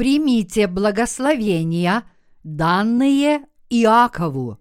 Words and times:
примите 0.00 0.66
благословения, 0.66 2.04
данные 2.42 3.44
Иакову. 3.68 4.58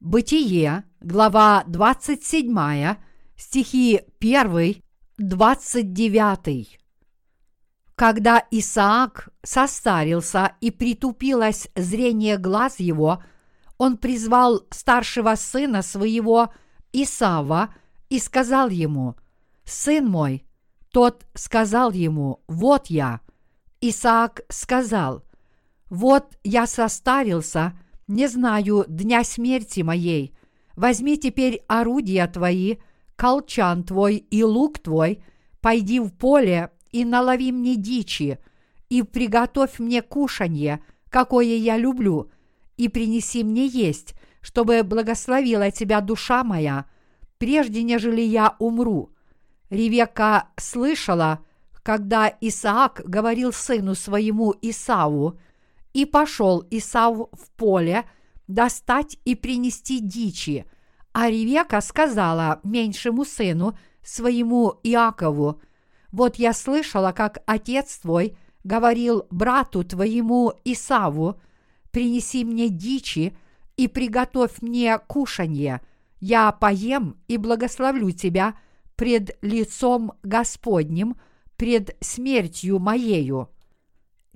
Бытие, 0.00 0.84
глава 1.02 1.62
27, 1.66 2.96
стихи 3.36 4.00
1, 4.20 4.82
29. 5.18 6.80
Когда 7.94 8.42
Исаак 8.50 9.28
состарился 9.42 10.52
и 10.62 10.70
притупилось 10.70 11.68
зрение 11.76 12.38
глаз 12.38 12.80
его, 12.80 13.22
он 13.76 13.98
призвал 13.98 14.62
старшего 14.70 15.34
сына 15.34 15.82
своего 15.82 16.50
Исава 16.94 17.74
и 18.08 18.18
сказал 18.18 18.70
ему, 18.70 19.16
«Сын 19.66 20.06
мой». 20.06 20.46
Тот 20.90 21.26
сказал 21.34 21.90
ему, 21.90 22.42
«Вот 22.48 22.86
я». 22.86 23.20
Исаак 23.86 24.46
сказал, 24.48 25.24
«Вот 25.90 26.38
я 26.42 26.66
состарился, 26.66 27.78
не 28.08 28.28
знаю 28.28 28.86
дня 28.88 29.22
смерти 29.24 29.82
моей. 29.82 30.34
Возьми 30.74 31.18
теперь 31.18 31.62
орудия 31.68 32.26
твои, 32.26 32.76
колчан 33.14 33.84
твой 33.84 34.16
и 34.16 34.42
лук 34.42 34.78
твой, 34.78 35.22
пойди 35.60 36.00
в 36.00 36.12
поле 36.12 36.70
и 36.92 37.04
налови 37.04 37.52
мне 37.52 37.76
дичи, 37.76 38.38
и 38.88 39.02
приготовь 39.02 39.78
мне 39.78 40.00
кушанье, 40.00 40.82
какое 41.10 41.54
я 41.56 41.76
люблю, 41.76 42.30
и 42.78 42.88
принеси 42.88 43.44
мне 43.44 43.66
есть, 43.66 44.14
чтобы 44.40 44.82
благословила 44.82 45.70
тебя 45.70 46.00
душа 46.00 46.42
моя, 46.42 46.86
прежде 47.36 47.82
нежели 47.82 48.22
я 48.22 48.56
умру». 48.58 49.10
Ревека 49.68 50.48
слышала, 50.56 51.44
когда 51.84 52.32
Исаак 52.40 53.02
говорил 53.04 53.52
сыну 53.52 53.94
своему 53.94 54.54
Исаву, 54.62 55.38
и 55.92 56.06
пошел 56.06 56.66
Исав 56.70 57.28
в 57.30 57.50
поле 57.56 58.04
достать 58.48 59.18
и 59.24 59.36
принести 59.36 60.00
дичи, 60.00 60.64
а 61.12 61.30
Ревека 61.30 61.80
сказала 61.80 62.58
меньшему 62.64 63.24
сыну 63.24 63.78
своему 64.02 64.80
Иакову, 64.82 65.60
«Вот 66.10 66.36
я 66.36 66.52
слышала, 66.54 67.12
как 67.12 67.42
отец 67.46 67.98
твой 67.98 68.36
говорил 68.64 69.26
брату 69.30 69.84
твоему 69.84 70.54
Исаву, 70.64 71.38
принеси 71.90 72.44
мне 72.44 72.70
дичи 72.70 73.36
и 73.76 73.88
приготовь 73.88 74.62
мне 74.62 74.98
кушанье, 74.98 75.82
я 76.18 76.50
поем 76.50 77.18
и 77.28 77.36
благословлю 77.36 78.10
тебя 78.10 78.54
пред 78.96 79.36
лицом 79.42 80.14
Господним, 80.22 81.16
пред 81.56 81.96
смертью 82.00 82.78
моею. 82.78 83.50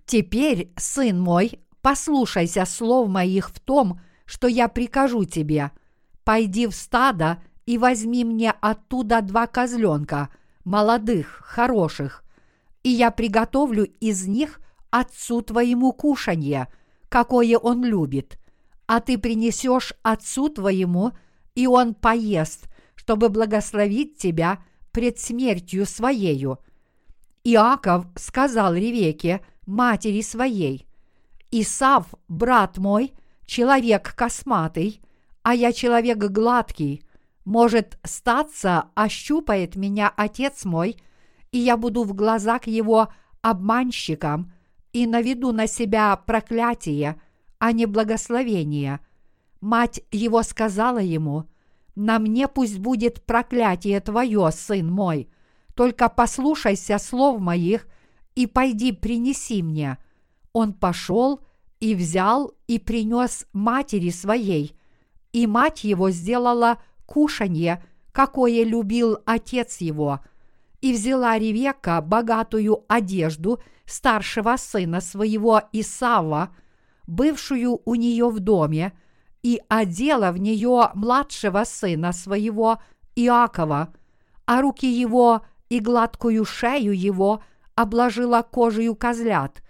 Теперь, 0.05 0.73
сын 0.77 1.21
мой, 1.21 1.61
послушайся 1.83 2.65
слов 2.65 3.09
моих 3.09 3.51
в 3.51 3.61
том, 3.61 4.01
что 4.25 4.47
я 4.47 4.69
прикажу 4.69 5.25
тебе. 5.25 5.71
Пойди 6.25 6.67
в 6.67 6.75
стадо 6.75 7.43
и 7.67 7.79
возьми 7.79 8.25
мне 8.25 8.51
оттуда 8.51 9.21
два 9.21 9.47
козленка, 9.47 10.31
молодых, 10.65 11.41
хороших, 11.45 12.25
и 12.83 12.91
я 12.91 13.11
приготовлю 13.11 13.85
из 13.85 14.27
них 14.27 14.61
отцу 14.91 15.43
твоему 15.43 15.93
кушанье, 15.93 16.69
какое 17.09 17.59
он 17.59 17.85
любит, 17.85 18.39
а 18.87 19.01
ты 19.01 19.19
принесешь 19.19 19.93
отцу 20.03 20.49
твоему, 20.49 21.13
и 21.55 21.67
он 21.67 21.95
поест, 21.95 22.69
чтобы 22.95 23.29
благословить 23.29 24.19
тебя 24.19 24.63
пред 24.93 25.19
смертью 25.19 25.87
своею. 25.87 26.59
Иаков 27.44 28.06
сказал 28.17 28.75
Ревеке, 28.75 29.41
матери 29.67 30.20
своей, 30.22 30.86
«Исав, 31.50 32.06
брат 32.28 32.78
мой, 32.78 33.14
человек 33.47 34.14
косматый, 34.14 35.00
а 35.43 35.54
я 35.54 35.72
человек 35.72 36.19
гладкий, 36.19 37.03
может, 37.44 37.98
статься, 38.04 38.91
ощупает 38.94 39.75
меня 39.75 40.12
отец 40.15 40.66
мой, 40.66 40.97
и 41.50 41.59
я 41.59 41.78
буду 41.78 42.04
в 42.04 42.12
глазах 42.12 42.66
его 42.66 43.09
обманщиком 43.41 44.53
и 44.93 45.06
наведу 45.06 45.53
на 45.53 45.66
себя 45.66 46.15
проклятие, 46.16 47.19
а 47.59 47.72
не 47.72 47.87
благословение. 47.87 49.00
Мать 49.62 50.03
его 50.10 50.43
сказала 50.43 50.98
ему, 50.98 51.44
«На 51.94 52.19
мне 52.19 52.48
пусть 52.48 52.78
будет 52.78 53.25
проклятие 53.25 54.00
твое, 54.00 54.50
сын 54.53 54.87
мой, 54.87 55.31
только 55.78 56.09
послушайся 56.09 56.99
слов 56.99 57.41
моих 57.41 57.87
и 58.34 58.49
пойди 58.49 58.91
принеси 58.91 59.62
мне». 59.62 59.97
Он 60.53 60.72
пошел 60.72 61.41
и 61.78 61.94
взял 61.94 62.53
и 62.66 62.81
принес 62.81 63.47
матери 63.53 64.11
своей, 64.11 64.77
и 65.33 65.47
мать 65.47 65.84
его 65.84 66.11
сделала 66.11 66.78
кушанье, 67.06 67.84
какое 68.11 68.65
любил 68.65 69.19
отец 69.25 69.77
его, 69.77 70.19
и 70.81 70.93
взяла 70.93 71.39
Ревека 71.39 72.00
богатую 72.00 72.84
одежду 72.89 73.60
старшего 73.87 74.56
сына 74.56 75.00
своего 75.00 75.62
Исава, 75.71 76.56
бывшую 77.06 77.83
у 77.84 77.95
нее 77.95 78.28
в 78.31 78.41
доме, 78.41 78.99
и 79.45 79.60
одела 79.69 80.33
в 80.33 80.39
нее 80.39 80.91
младшего 80.95 81.62
сына 81.62 82.12
своего 82.12 82.83
Иакова, 83.15 83.95
а 84.45 84.60
руки 84.60 84.91
его 84.91 85.43
и 85.69 85.81
гладкую 85.81 86.45
шею 86.45 86.99
его 86.99 87.43
обложила 87.75 88.43
кожею 88.43 88.95
козлят, 88.95 89.62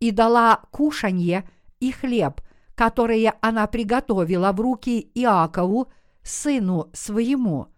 и 0.00 0.10
дала 0.10 0.62
кушанье 0.70 1.48
и 1.80 1.90
хлеб, 1.92 2.40
которые 2.74 3.34
она 3.40 3.66
приготовила 3.66 4.52
в 4.52 4.60
руки 4.60 5.10
Иакову, 5.14 5.90
сыну 6.22 6.90
своему. 6.92 7.68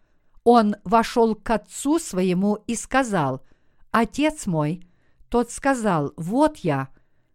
Он 0.44 0.76
вошел 0.84 1.34
к 1.34 1.50
отцу 1.50 1.98
своему 1.98 2.54
и 2.66 2.74
сказал, 2.74 3.42
«Отец 3.90 4.46
мой». 4.46 4.82
Тот 5.28 5.50
сказал, 5.50 6.12
«Вот 6.16 6.58
я». 6.58 6.88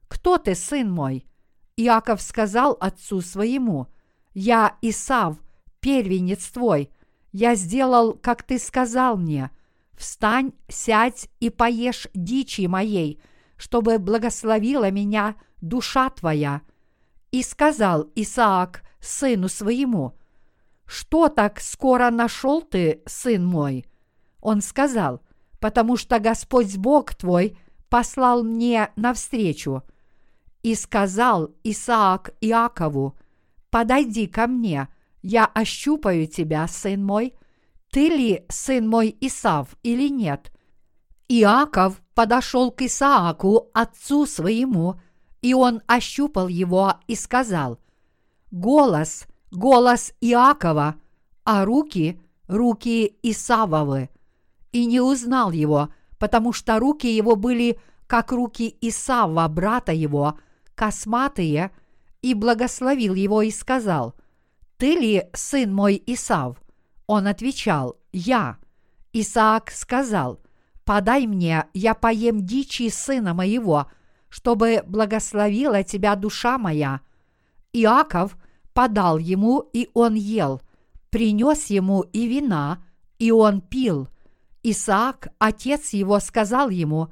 «Кто 0.07 0.37
ты, 0.37 0.55
сын 0.55 0.91
мой?» 0.91 1.25
Иаков 1.77 2.21
сказал 2.21 2.77
отцу 2.79 3.21
своему, 3.21 3.87
«Я 4.33 4.77
Исав, 4.81 5.37
первенец 5.79 6.45
твой. 6.47 6.91
Я 7.31 7.55
сделал, 7.55 8.13
как 8.13 8.43
ты 8.43 8.59
сказал 8.59 9.17
мне. 9.17 9.51
Встань, 9.95 10.53
сядь 10.67 11.29
и 11.39 11.49
поешь 11.49 12.07
дичи 12.13 12.67
моей, 12.67 13.21
чтобы 13.57 13.99
благословила 13.99 14.91
меня 14.91 15.35
душа 15.61 16.09
твоя». 16.09 16.61
И 17.31 17.41
сказал 17.41 18.11
Исаак 18.15 18.83
сыну 18.99 19.49
своему, 19.49 20.15
«Что 20.85 21.29
так 21.29 21.59
скоро 21.59 22.11
нашел 22.11 22.61
ты, 22.61 23.01
сын 23.05 23.45
мой?» 23.45 23.85
Он 24.41 24.61
сказал, 24.61 25.21
«Потому 25.59 25.97
что 25.97 26.19
Господь 26.19 26.77
Бог 26.77 27.15
твой 27.15 27.57
послал 27.89 28.43
мне 28.43 28.91
навстречу». 28.95 29.83
И 30.61 30.75
сказал 30.75 31.51
Исаак 31.63 32.33
Иакову, 32.41 33.17
«Подойди 33.69 34.27
ко 34.27 34.47
мне, 34.47 34.87
я 35.21 35.45
ощупаю 35.45 36.27
тебя, 36.27 36.67
сын 36.67 37.03
мой, 37.03 37.33
ты 37.93 38.09
ли 38.09 38.43
сын 38.49 38.89
мой 38.89 39.15
Исав 39.21 39.75
или 39.83 40.09
нет?» 40.09 40.51
Иаков 41.29 42.01
подошел 42.15 42.71
к 42.71 42.81
Исааку, 42.81 43.69
отцу 43.71 44.25
своему, 44.25 44.99
и 45.43 45.53
он 45.53 45.81
ощупал 45.85 46.47
его 46.47 46.95
и 47.05 47.15
сказал, 47.15 47.77
«Голос, 48.49 49.25
голос 49.51 50.11
Иакова, 50.21 50.95
а 51.45 51.65
руки, 51.65 52.19
руки 52.47 53.15
Исавовы». 53.21 54.09
И 54.71 54.87
не 54.87 54.99
узнал 54.99 55.51
его, 55.51 55.89
потому 56.17 56.51
что 56.51 56.79
руки 56.79 57.05
его 57.05 57.35
были 57.35 57.79
как 58.07 58.31
руки 58.31 58.75
Исава, 58.81 59.47
брата 59.47 59.91
его, 59.91 60.39
косматые, 60.73 61.69
и 62.23 62.33
благословил 62.33 63.13
его 63.13 63.43
и 63.43 63.51
сказал, 63.51 64.15
«Ты 64.77 64.95
ли 64.95 65.23
сын 65.33 65.71
мой 65.71 66.01
Исав?» 66.07 66.62
Он 67.07 67.27
отвечал, 67.27 67.97
«Я». 68.11 68.57
Исаак 69.11 69.71
сказал, 69.71 70.39
«Подай 70.83 71.27
мне, 71.27 71.65
я 71.73 71.93
поем 71.93 72.45
дичи 72.45 72.89
сына 72.89 73.33
моего, 73.33 73.87
чтобы 74.29 74.83
благословила 74.85 75.83
тебя 75.83 76.15
душа 76.15 76.57
моя». 76.57 77.01
Иаков 77.71 78.37
подал 78.73 79.17
ему, 79.17 79.59
и 79.73 79.89
он 79.93 80.15
ел, 80.15 80.61
принес 81.09 81.67
ему 81.67 82.01
и 82.01 82.27
вина, 82.27 82.83
и 83.19 83.31
он 83.31 83.61
пил. 83.61 84.07
Исаак, 84.63 85.27
отец 85.39 85.89
его, 85.91 86.19
сказал 86.19 86.69
ему, 86.69 87.11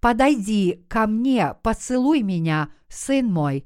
«Подойди 0.00 0.84
ко 0.88 1.06
мне, 1.06 1.54
поцелуй 1.62 2.22
меня, 2.22 2.70
сын 2.88 3.26
мой». 3.26 3.64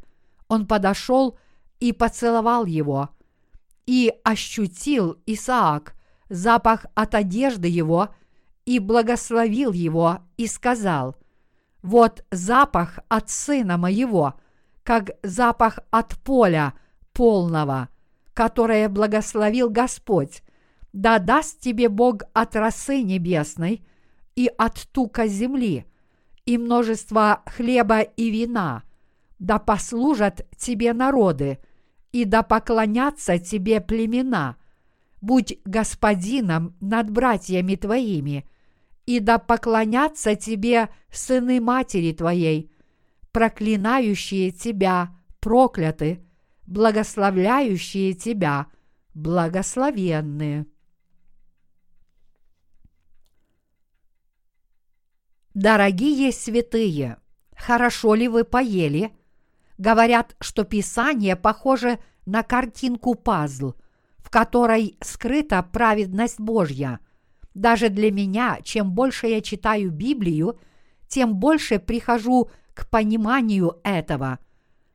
Он 0.48 0.66
подошел 0.66 1.38
и 1.80 1.92
поцеловал 1.92 2.64
его. 2.64 3.10
И 3.86 4.12
ощутил 4.24 5.18
Исаак 5.26 5.94
запах 6.28 6.86
от 6.94 7.14
одежды 7.14 7.68
его– 7.68 8.14
и 8.64 8.78
благословил 8.78 9.72
его 9.72 10.20
и 10.36 10.46
сказал, 10.46 11.16
Вот 11.82 12.24
запах 12.30 13.00
от 13.08 13.30
сына 13.30 13.76
моего, 13.76 14.34
как 14.82 15.10
запах 15.22 15.80
от 15.90 16.16
поля 16.18 16.74
полного, 17.12 17.88
которое 18.34 18.88
благословил 18.88 19.68
Господь. 19.68 20.42
Да 20.92 21.18
даст 21.18 21.60
тебе 21.60 21.88
Бог 21.88 22.22
от 22.34 22.54
росы 22.54 23.02
небесной 23.02 23.84
и 24.36 24.50
от 24.58 24.86
тука 24.92 25.26
земли, 25.26 25.86
и 26.44 26.58
множество 26.58 27.42
хлеба 27.46 28.00
и 28.00 28.30
вина. 28.30 28.82
Да 29.38 29.58
послужат 29.58 30.46
тебе 30.56 30.92
народы, 30.92 31.58
и 32.12 32.24
да 32.24 32.42
поклонятся 32.42 33.38
тебе 33.38 33.80
племена. 33.80 34.56
Будь 35.20 35.58
господином 35.64 36.76
над 36.80 37.10
братьями 37.10 37.74
твоими, 37.76 38.48
и 39.06 39.18
да 39.18 39.38
поклонятся 39.38 40.36
тебе 40.36 40.90
сыны 41.10 41.60
матери 41.60 42.12
твоей, 42.12 42.70
проклинающие 43.32 44.50
тебя 44.50 45.16
прокляты, 45.40 46.24
благословляющие 46.66 48.14
тебя 48.14 48.66
благословенные. 49.14 50.66
Дорогие 55.54 56.32
святые, 56.32 57.18
хорошо 57.56 58.14
ли 58.14 58.26
вы 58.26 58.44
поели? 58.44 59.12
Говорят, 59.82 60.36
что 60.38 60.62
Писание 60.62 61.34
похоже 61.34 61.98
на 62.24 62.44
картинку 62.44 63.16
пазл, 63.16 63.72
в 64.18 64.30
которой 64.30 64.96
скрыта 65.00 65.60
праведность 65.60 66.38
Божья. 66.38 67.00
Даже 67.54 67.88
для 67.88 68.12
меня, 68.12 68.60
чем 68.62 68.92
больше 68.92 69.26
я 69.26 69.40
читаю 69.40 69.90
Библию, 69.90 70.56
тем 71.08 71.34
больше 71.34 71.80
прихожу 71.80 72.48
к 72.74 72.88
пониманию 72.90 73.80
этого. 73.82 74.38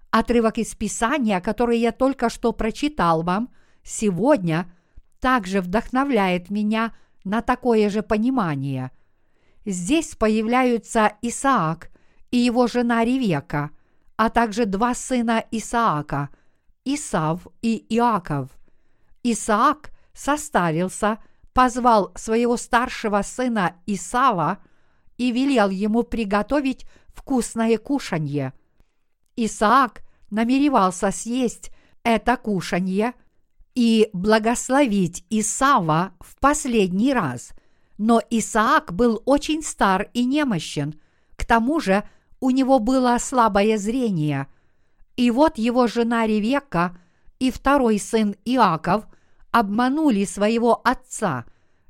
Отрывок 0.09 0.57
из 0.57 0.73
Писания, 0.73 1.41
который 1.41 1.79
я 1.79 1.91
только 1.91 2.29
что 2.29 2.53
прочитал 2.53 3.23
вам, 3.23 3.49
сегодня 3.83 4.71
также 5.19 5.59
вдохновляет 5.59 6.49
меня 6.49 6.95
на 7.25 7.41
такое 7.41 7.89
же 7.89 8.03
понимание. 8.03 8.91
Здесь 9.65 10.15
появляются 10.15 11.11
Исаак 11.21 11.89
и 12.31 12.37
его 12.37 12.67
жена 12.67 13.03
Ревека, 13.03 13.71
а 14.17 14.29
также 14.29 14.65
два 14.65 14.93
сына 14.93 15.45
Исаака, 15.51 16.29
Исав 16.83 17.47
и 17.61 17.85
Иаков. 17.89 18.49
Исаак 19.23 19.91
состарился, 20.13 21.19
позвал 21.53 22.11
своего 22.15 22.57
старшего 22.57 23.21
сына 23.21 23.75
Исава 23.85 24.59
и 25.17 25.31
велел 25.31 25.69
ему 25.69 26.03
приготовить 26.03 26.85
вкусное 27.07 27.77
кушанье. 27.77 28.53
Исаак 29.35 30.01
намеревался 30.29 31.11
съесть 31.11 31.71
это 32.03 32.37
кушанье 32.37 33.13
и 33.75 34.09
благословить 34.13 35.25
Исава 35.29 36.13
в 36.19 36.37
последний 36.39 37.13
раз– 37.13 37.51
но 37.97 38.21
Исаак 38.29 38.93
был 38.93 39.21
очень 39.25 39.63
стар 39.63 40.09
и 40.13 40.25
немощен, 40.25 40.99
к 41.35 41.45
тому 41.45 41.79
же 41.79 42.07
у 42.39 42.49
него 42.49 42.79
было 42.79 43.17
слабое 43.19 43.77
зрение. 43.77 44.47
И 45.15 45.31
вот 45.31 45.57
его 45.57 45.87
жена 45.87 46.27
Ревекка 46.27 46.97
и 47.39 47.51
второй 47.51 47.99
сын 47.99 48.35
Иаков 48.45 49.05
обманули 49.51 50.25
своего 50.25 50.81
отца, 50.83 51.45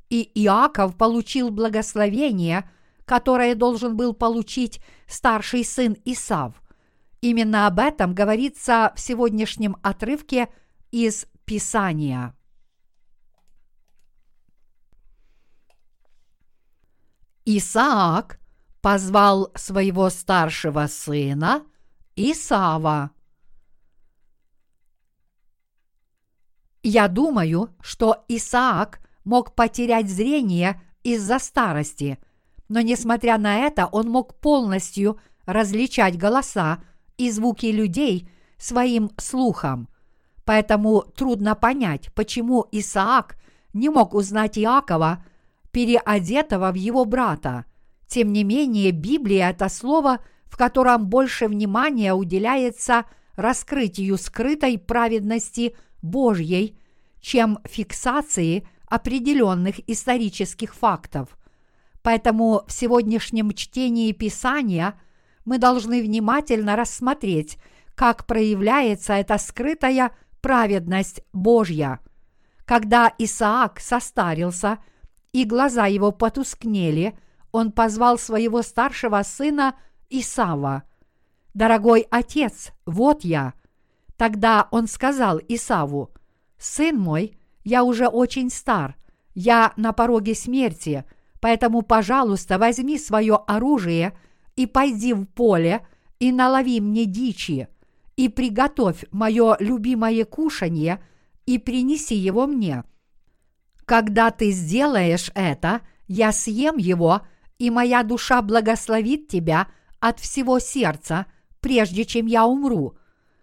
и 0.08 0.30
Иаков 0.34 0.96
получил 0.96 1.50
благословение, 1.50 2.68
которое 3.04 3.54
должен 3.54 3.96
был 3.96 4.14
получить 4.14 4.80
старший 5.06 5.64
сын 5.64 5.96
Исав. 6.04 6.62
Именно 7.20 7.66
об 7.66 7.78
этом 7.78 8.14
говорится 8.14 8.92
в 8.94 9.00
сегодняшнем 9.00 9.76
отрывке 9.82 10.48
из 10.90 11.26
Писания. 11.44 12.34
Исаак 17.44 18.38
позвал 18.88 19.52
своего 19.54 20.08
старшего 20.08 20.86
сына 20.86 21.62
Исава. 22.16 23.10
Я 26.82 27.08
думаю, 27.08 27.68
что 27.82 28.24
Исаак 28.28 29.00
мог 29.24 29.54
потерять 29.54 30.08
зрение 30.08 30.80
из-за 31.02 31.38
старости, 31.38 32.18
но 32.70 32.80
несмотря 32.80 33.36
на 33.36 33.56
это 33.58 33.84
он 33.84 34.08
мог 34.08 34.40
полностью 34.40 35.20
различать 35.44 36.16
голоса 36.16 36.82
и 37.18 37.30
звуки 37.30 37.66
людей 37.66 38.30
своим 38.56 39.10
слухом. 39.18 39.90
Поэтому 40.46 41.02
трудно 41.02 41.54
понять, 41.54 42.10
почему 42.14 42.64
Исаак 42.72 43.36
не 43.74 43.90
мог 43.90 44.14
узнать 44.14 44.58
Иакова– 44.58 45.22
переодетого 45.72 46.72
в 46.72 46.74
его 46.74 47.04
брата. 47.04 47.64
Тем 48.08 48.32
не 48.32 48.42
менее, 48.42 48.90
Библия– 48.90 49.50
это 49.50 49.68
слово, 49.68 50.18
в 50.46 50.56
котором 50.56 51.06
больше 51.06 51.46
внимания 51.46 52.14
уделяется 52.14 53.04
раскрытию 53.36 54.18
скрытой 54.18 54.78
праведности 54.78 55.76
Божьей, 56.02 56.78
чем 57.20 57.58
фиксации 57.64 58.66
определенных 58.88 59.88
исторических 59.88 60.74
фактов. 60.74 61.38
Поэтому 62.02 62.64
в 62.66 62.72
сегодняшнем 62.72 63.52
чтении 63.52 64.10
Писания 64.12 64.98
мы 65.44 65.58
должны 65.58 66.02
внимательно 66.02 66.74
рассмотреть, 66.74 67.58
как 67.94 68.26
проявляется 68.26 69.12
эта 69.12 69.38
скрытая 69.38 70.12
праведность 70.40 71.20
Божья. 71.32 72.00
Когда 72.64 73.12
Исаак 73.18 73.78
состарился– 73.80 74.78
и 75.32 75.44
глаза 75.44 75.86
его 75.86 76.12
потускнели, 76.12 77.18
он 77.52 77.72
позвал 77.72 78.18
своего 78.18 78.62
старшего 78.62 79.22
сына 79.22 79.74
Исава. 80.10 80.84
«Дорогой 81.54 82.06
отец, 82.10 82.72
вот 82.86 83.24
я». 83.24 83.54
Тогда 84.16 84.68
он 84.70 84.88
сказал 84.88 85.40
Исаву, 85.48 86.10
«Сын 86.58 86.98
мой, 86.98 87.38
я 87.64 87.84
уже 87.84 88.08
очень 88.08 88.50
стар, 88.50 88.96
я 89.34 89.72
на 89.76 89.92
пороге 89.92 90.34
смерти, 90.34 91.04
поэтому, 91.40 91.82
пожалуйста, 91.82 92.58
возьми 92.58 92.98
свое 92.98 93.36
оружие 93.46 94.18
и 94.56 94.66
пойди 94.66 95.12
в 95.14 95.26
поле 95.26 95.86
и 96.18 96.32
налови 96.32 96.80
мне 96.80 97.04
дичи, 97.04 97.68
и 98.16 98.28
приготовь 98.28 99.04
мое 99.12 99.56
любимое 99.60 100.24
кушанье 100.24 101.02
и 101.46 101.58
принеси 101.58 102.16
его 102.16 102.46
мне» 102.46 102.84
Когда 103.88 104.30
ты 104.30 104.50
сделаешь 104.50 105.30
это, 105.34 105.80
я 106.08 106.30
съем 106.30 106.76
его, 106.76 107.22
и 107.58 107.70
моя 107.70 108.02
душа 108.02 108.42
благословит 108.42 109.28
тебя 109.28 109.68
от 110.00 110.20
всего 110.20 110.58
сердца, 110.58 111.26
прежде 111.60 112.04
чем 112.04 112.26
я 112.26 112.46
умру. 112.46 112.96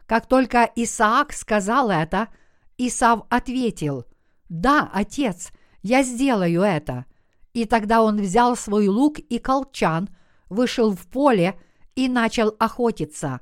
Как 0.05 0.27
только 0.27 0.69
Исаак 0.75 1.33
сказал 1.33 1.89
это, 1.89 2.29
Исав 2.77 3.23
ответил, 3.29 4.05
«Да, 4.49 4.89
отец, 4.93 5.51
я 5.81 6.03
сделаю 6.03 6.61
это». 6.61 7.05
И 7.53 7.65
тогда 7.65 8.01
он 8.01 8.17
взял 8.21 8.55
свой 8.57 8.87
лук 8.87 9.19
и 9.19 9.39
колчан, 9.39 10.09
вышел 10.49 10.91
в 10.91 11.07
поле 11.07 11.59
и 11.95 12.09
начал 12.09 12.55
охотиться. 12.59 13.39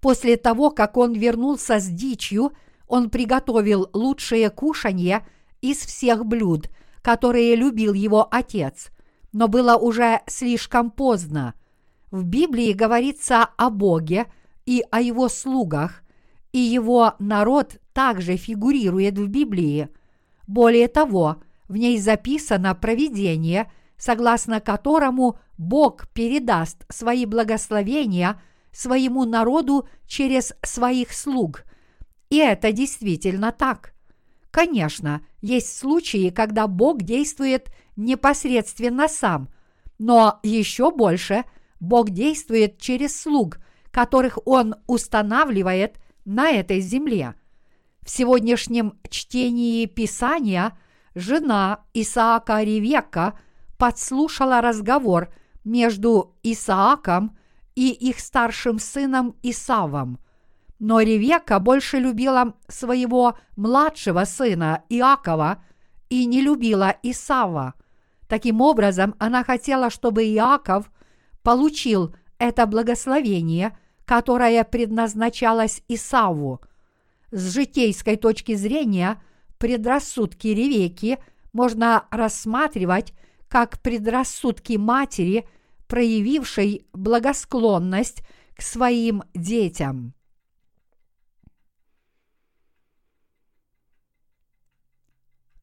После 0.00 0.36
того, 0.36 0.70
как 0.70 0.96
он 0.96 1.12
вернулся 1.12 1.78
с 1.78 1.86
дичью, 1.86 2.52
он 2.88 3.10
приготовил 3.10 3.90
лучшее 3.92 4.50
кушанье– 4.50 5.26
из 5.62 5.78
всех 5.78 6.26
блюд, 6.26 6.68
которые 7.00 7.56
любил 7.56 7.94
его 7.94 8.28
отец, 8.30 8.90
но 9.32 9.48
было 9.48 9.76
уже 9.76 10.20
слишком 10.26 10.90
поздно. 10.90 11.54
В 12.10 12.24
Библии 12.24 12.72
говорится 12.72 13.48
о 13.56 13.70
Боге 13.70 14.26
и 14.66 14.84
о 14.90 15.00
его 15.00 15.28
слугах, 15.28 16.02
и 16.52 16.58
его 16.58 17.14
народ 17.18 17.78
также 17.92 18.36
фигурирует 18.36 19.18
в 19.18 19.28
Библии. 19.28 19.88
Более 20.46 20.88
того, 20.88 21.42
в 21.68 21.76
ней 21.76 21.98
записано 21.98 22.74
провидение, 22.74 23.72
согласно 23.96 24.60
которому 24.60 25.38
Бог 25.56 26.08
передаст 26.08 26.84
свои 26.92 27.24
благословения 27.24 28.40
своему 28.72 29.24
народу 29.24 29.88
через 30.06 30.52
своих 30.62 31.12
слуг. 31.12 31.64
И 32.30 32.38
это 32.38 32.72
действительно 32.72 33.52
так. 33.52 33.94
Конечно, 34.50 35.24
есть 35.40 35.78
случаи, 35.78 36.30
когда 36.30 36.66
Бог 36.66 37.02
действует 37.02 37.70
непосредственно 37.96 39.08
сам, 39.08 39.48
но 39.98 40.40
еще 40.42 40.90
больше 40.90 41.44
Бог 41.80 42.10
действует 42.10 42.78
через 42.78 43.20
слуг, 43.20 43.58
которых 43.90 44.38
Он 44.46 44.74
устанавливает 44.86 45.98
на 46.24 46.50
этой 46.50 46.80
земле. 46.80 47.34
В 48.02 48.10
сегодняшнем 48.10 48.98
чтении 49.08 49.86
Писания 49.86 50.76
жена 51.14 51.84
Исаака 51.94 52.62
Ревека 52.62 53.38
подслушала 53.78 54.60
разговор 54.60 55.32
между 55.64 56.36
Исааком 56.42 57.36
и 57.74 57.90
их 57.90 58.20
старшим 58.20 58.78
сыном 58.78 59.36
Исавом. 59.42 60.18
Но 60.78 61.00
Ревека 61.00 61.60
больше 61.60 61.98
любила 61.98 62.54
своего 62.66 63.38
младшего 63.56 64.24
сына 64.24 64.82
Иакова 64.88 65.62
и 66.08 66.26
не 66.26 66.40
любила 66.40 66.96
Исава. 67.02 67.74
Таким 68.32 68.62
образом, 68.62 69.14
она 69.18 69.44
хотела, 69.44 69.90
чтобы 69.90 70.24
Иаков 70.24 70.90
получил 71.42 72.16
это 72.38 72.64
благословение, 72.64 73.76
которое 74.06 74.64
предназначалось 74.64 75.82
Исаву. 75.86 76.62
С 77.30 77.52
житейской 77.52 78.16
точки 78.16 78.54
зрения 78.54 79.22
предрассудки 79.58 80.46
Ревеки 80.46 81.18
можно 81.52 82.06
рассматривать 82.10 83.12
как 83.48 83.82
предрассудки 83.82 84.78
матери, 84.78 85.46
проявившей 85.86 86.86
благосклонность 86.94 88.22
к 88.56 88.62
своим 88.62 89.24
детям. 89.34 90.14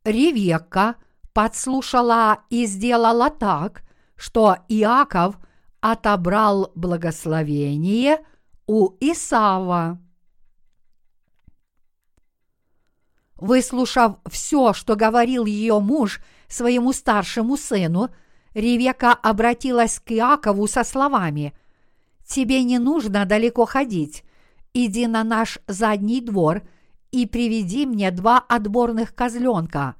Ревекка 0.03 0.97
подслушала 1.39 2.39
и 2.49 2.65
сделала 2.65 3.29
так, 3.29 3.83
что 4.17 4.57
Иаков 4.67 5.37
отобрал 5.79 6.69
благословение 6.75 8.17
у 8.67 8.89
Исава. 8.99 10.01
Выслушав 13.37 14.17
все, 14.29 14.73
что 14.73 14.97
говорил 14.97 15.45
ее 15.45 15.79
муж 15.79 16.19
своему 16.49 16.91
старшему 16.91 17.55
сыну, 17.55 18.09
Ревека 18.53 19.13
обратилась 19.13 20.01
к 20.01 20.11
Иакову 20.11 20.67
со 20.67 20.83
словами 20.83 21.53
«Тебе 22.27 22.63
не 22.63 22.79
нужно 22.79 23.23
далеко 23.25 23.65
ходить, 23.65 24.25
иди 24.73 25.07
на 25.07 25.23
наш 25.23 25.57
задний 25.67 26.19
двор 26.19 26.63
и 27.11 27.25
приведи 27.25 27.85
мне 27.85 28.11
два 28.11 28.39
отборных 28.39 29.15
козленка. 29.15 29.95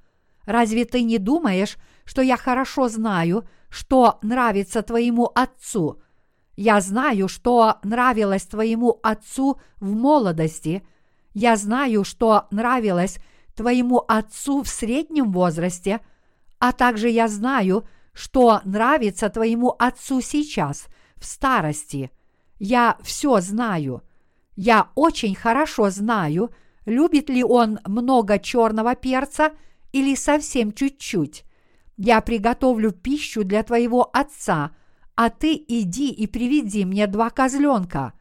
Разве 0.50 0.86
ты 0.86 1.04
не 1.04 1.20
думаешь, 1.20 1.78
что 2.06 2.24
я 2.24 2.36
хорошо 2.36 2.90
знаю, 2.90 3.48
что 3.70 4.18
нравится 4.24 4.82
твоему 4.82 5.32
отцу? 5.36 6.02
Я 6.56 6.82
знаю, 6.82 7.28
что 7.28 7.76
нравилось 7.84 8.46
твоему 8.46 9.00
отцу 9.04 9.62
в 9.80 9.94
молодости. 9.94 10.82
Я 11.36 11.56
знаю, 11.56 12.04
что 12.04 12.48
нравилось 12.50 13.20
твоему 13.56 14.04
отцу 14.08 14.64
в 14.64 14.68
среднем 14.70 15.32
возрасте, 15.32 16.00
а 16.58 16.72
также 16.72 17.10
я 17.10 17.28
знаю, 17.28 17.88
что 18.12 18.62
нравится 18.66 19.30
твоему 19.30 19.76
отцу 19.78 20.20
сейчас, 20.20 20.88
в 21.18 21.26
старости. 21.26 22.10
Я 22.58 22.98
все 23.04 23.40
знаю. 23.40 24.02
Я 24.56 24.88
очень 24.96 25.36
хорошо 25.36 25.92
знаю, 25.92 26.50
любит 26.88 27.30
ли 27.30 27.44
он 27.44 27.78
много 27.86 28.40
черного 28.40 28.96
перца 28.96 29.52
или 29.92 30.16
совсем 30.16 30.72
чуть-чуть. 30.72 31.44
Я 31.98 32.22
приготовлю 32.22 32.92
пищу 32.92 33.44
для 33.44 33.64
твоего 33.64 34.10
отца, 34.14 34.72
а 35.16 35.30
ты 35.30 35.54
иди 35.68 36.12
и 36.12 36.28
приведи 36.28 36.86
мне 36.86 37.08
два 37.08 37.30
козленка. 37.30 38.14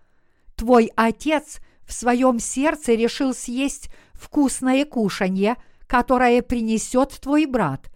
Твой 0.57 0.91
отец 0.97 1.61
в 1.87 1.93
своем 1.93 2.41
сердце 2.41 2.95
решил 2.95 3.33
съесть 3.35 3.89
вкусное 4.15 4.85
кушанье, 4.85 5.57
которое 5.87 6.43
принесет 6.43 7.19
твой 7.21 7.47
брат, 7.47 7.91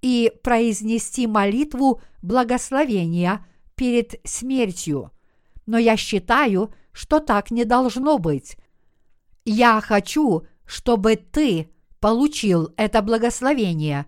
и 0.00 0.32
произнести 0.42 1.26
молитву 1.26 2.00
благословения 2.22 3.44
перед 3.74 4.20
смертью. 4.24 5.10
Но 5.66 5.78
я 5.78 5.96
считаю, 5.96 6.72
что 6.92 7.20
так 7.20 7.50
не 7.50 7.64
должно 7.64 8.18
быть. 8.18 8.56
Я 9.44 9.80
хочу, 9.80 10.46
чтобы 10.64 11.16
ты 11.16 11.73
получил 12.04 12.74
это 12.76 13.00
благословение, 13.00 14.04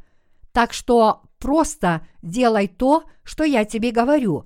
так 0.52 0.74
что 0.74 1.22
просто 1.38 2.06
делай 2.20 2.68
то, 2.68 3.04
что 3.22 3.42
я 3.42 3.64
тебе 3.64 3.90
говорю, 3.90 4.44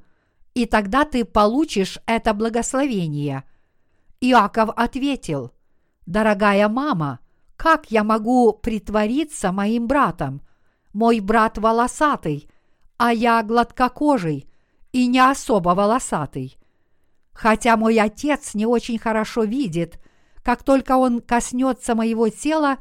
и 0.55 0.67
тогда 0.67 1.05
ты 1.05 1.25
получишь 1.25 1.99
это 2.07 2.33
благословение. 2.33 3.43
Иаков 4.21 4.71
ответил– 4.77 5.51
Дорогая 6.07 6.69
мама, 6.69 7.19
как 7.57 7.91
я 7.91 8.05
могу 8.05 8.53
притвориться 8.53 9.51
моим 9.51 9.89
братом? 9.89 10.43
Мой 10.93 11.21
брат 11.21 11.59
волосатый, 11.59 12.49
а 12.99 13.13
я 13.13 13.43
гладкокожий 13.43 14.49
и 14.93 15.07
не 15.09 15.19
особо 15.19 15.71
волосатый. 15.71 16.57
Хотя 17.33 17.77
мой 17.77 17.99
отец 18.01 18.55
не 18.55 18.67
очень 18.67 18.99
хорошо 18.99 19.43
видит, 19.43 20.01
как 20.43 20.63
только 20.63 20.97
он 20.97 21.21
коснется 21.21 21.95
моего 21.95 22.29
тела, 22.29 22.79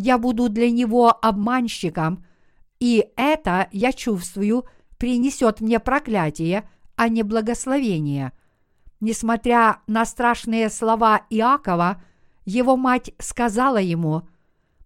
я 0.00 0.16
буду 0.16 0.48
для 0.48 0.70
него 0.70 1.08
обманщиком, 1.10 2.24
и 2.78 3.10
это, 3.16 3.66
я 3.72 3.92
чувствую, 3.92 4.64
принесет 4.96 5.60
мне 5.60 5.80
проклятие, 5.80 6.70
а 6.94 7.08
не 7.08 7.24
благословение. 7.24 8.30
Несмотря 9.00 9.80
на 9.88 10.04
страшные 10.04 10.70
слова 10.70 11.22
Иакова, 11.30 12.00
его 12.44 12.76
мать 12.76 13.10
сказала 13.18 13.78
ему, 13.78 14.22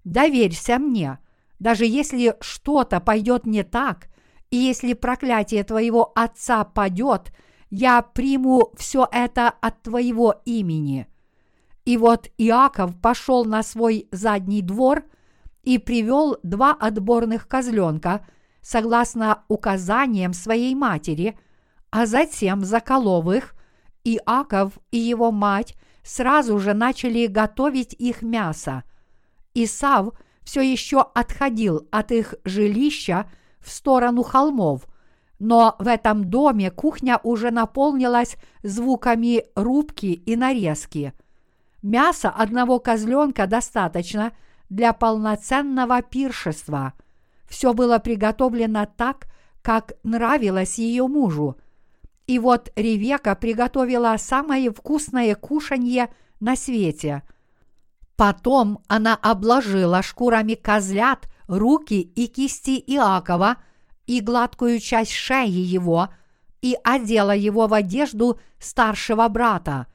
«Доверься 0.05 0.79
мне, 0.79 1.19
даже 1.59 1.85
если 1.85 2.35
что-то 2.41 2.99
пойдет 2.99 3.45
не 3.45 3.65
так, 3.65 4.09
и 4.51 4.57
если 4.57 4.95
проклятие 4.95 5.63
твоего 5.63 6.11
отца 6.15 6.65
падет, 6.65 7.35
я 7.69 8.01
приму 8.01 8.73
все 8.79 9.07
это 9.13 9.51
от 9.51 9.83
твоего 9.83 10.41
имени». 10.47 11.07
И 11.85 11.97
вот 11.97 12.29
Иаков 12.39 13.01
пошел 13.01 13.45
на 13.45 13.63
свой 13.63 14.09
задний 14.13 14.63
двор 14.63 15.05
и 15.63 15.79
привел 15.79 16.39
два 16.43 16.73
отборных 16.73 17.49
козленка, 17.49 18.25
согласно 18.61 19.43
указаниям 19.49 20.33
своей 20.33 20.75
матери, 20.75 21.39
а 21.91 22.07
затем 22.07 22.65
заколов 22.65 23.33
их, 23.33 23.55
Иаков 24.05 24.79
и 24.91 24.99
его 24.99 25.31
мать 25.31 25.77
сразу 26.03 26.59
же 26.59 26.75
начали 26.75 27.27
готовить 27.27 27.95
их 27.95 28.23
мясо. 28.23 28.85
Исав 29.55 30.15
все 30.43 30.61
еще 30.61 31.01
отходил 31.15 31.87
от 31.91 32.11
их 32.11 32.35
жилища 32.45 33.31
в 33.61 33.71
сторону 33.71 34.23
холмов, 34.23 34.87
но 35.39 35.77
в 35.79 35.87
этом 35.87 36.31
доме 36.31 36.71
кухня 36.71 37.21
уже 37.23 37.51
наполнилась 37.51 38.37
звуками 38.63 39.45
рубки 39.55 40.07
и 40.07 40.37
нарезки. 40.37 41.13
Мяса 41.83 42.31
одного 42.31 42.79
козленка 42.79 43.47
достаточно 43.47 44.33
для 44.71 44.93
полноценного 44.93 46.01
пиршества. 46.03 46.95
Все 47.49 47.75
было 47.75 47.99
приготовлено 47.99 48.87
так, 48.97 49.27
как 49.61 49.93
нравилось 50.03 50.79
ее 50.79 51.07
мужу– 51.07 51.59
и 52.27 52.39
вот 52.39 52.71
Ревека 52.77 53.35
приготовила 53.35 54.17
самое 54.19 54.73
вкусное 54.73 55.35
кушанье 55.35 56.13
на 56.41 56.57
свете. 56.57 57.23
Потом 58.17 58.79
она 58.89 59.17
обложила 59.17 60.03
шкурами 60.03 60.55
козлят 60.55 61.29
руки 61.49 62.01
и 62.01 62.27
кисти 62.29 62.83
Иакова 62.87 63.57
и 64.07 64.21
гладкую 64.21 64.79
часть 64.79 65.13
шеи 65.13 65.51
его 65.51 66.09
и 66.61 66.77
одела 66.85 67.35
его 67.35 67.67
в 67.67 67.75
одежду 67.75 68.41
старшего 68.59 69.29
брата. 69.29 69.87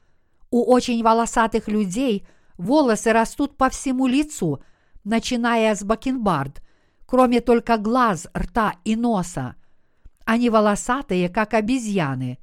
У 0.50 0.64
очень 0.64 1.04
волосатых 1.04 1.68
людей 1.68 2.28
волосы 2.58 3.12
растут 3.14 3.58
по 3.58 3.70
всему 3.70 4.08
лицу, 4.08 4.62
начиная 5.04 5.76
с 5.76 5.84
бакенбард, 5.84 6.62
кроме 7.06 7.42
только 7.42 7.78
глаз, 7.78 8.28
рта 8.36 8.76
и 8.84 8.96
носа– 8.96 9.56
они 10.28 10.50
волосатые, 10.50 11.30
как 11.30 11.54
обезьяны. 11.54 12.38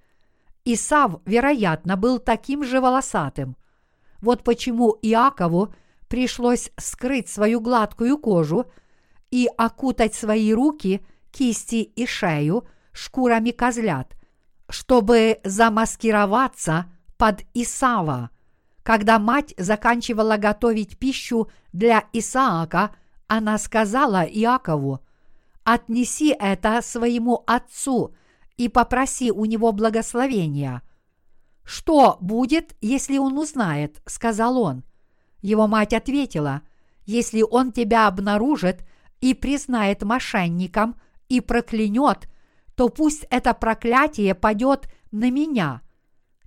Исав, 0.64 1.20
вероятно, 1.26 1.98
был 1.98 2.18
таким 2.18 2.64
же 2.64 2.80
волосатым. 2.80 3.58
Вот 4.22 4.42
почему 4.42 4.96
Иакову 5.02 5.74
пришлось 6.08 6.70
скрыть 6.78 7.28
свою 7.28 7.60
гладкую 7.60 8.16
кожу 8.16 8.72
и 9.30 9.50
окутать 9.58 10.14
свои 10.14 10.54
руки, 10.54 11.04
кисти 11.30 11.82
и 11.82 12.06
шею 12.06 12.66
шкурами 12.92 13.50
козлят, 13.50 14.16
чтобы 14.70 15.40
замаскироваться 15.44 16.86
под 17.16 17.42
Исава. 17.54 18.30
Когда 18.82 19.18
мать 19.18 19.54
заканчивала 19.56 20.36
готовить 20.36 20.98
пищу 20.98 21.48
для 21.72 22.04
Исаака, 22.12 22.94
она 23.26 23.58
сказала 23.58 24.22
Иакову– 24.22 25.00
отнеси 25.64 26.36
это 26.38 26.80
своему 26.82 27.42
отцу 27.46 28.14
и 28.56 28.68
попроси 28.68 29.32
у 29.32 29.46
него 29.46 29.72
благословения. 29.72 30.82
Что 31.64 32.18
будет, 32.20 32.76
если 32.80 33.18
он 33.18 33.38
узнает? 33.38 34.00
сказал 34.04 34.58
он. 34.58 34.84
Его 35.40 35.66
мать 35.66 35.92
ответила, 35.92 36.62
если 37.06 37.42
он 37.42 37.72
тебя 37.72 38.06
обнаружит 38.06 38.86
и 39.20 39.34
признает 39.34 40.02
мошенником 40.02 41.00
и 41.28 41.40
проклянет, 41.40 42.28
то 42.76 42.88
пусть 42.88 43.26
это 43.30 43.54
проклятие 43.54 44.34
падет 44.34 44.88
на 45.10 45.30
меня. 45.30 45.80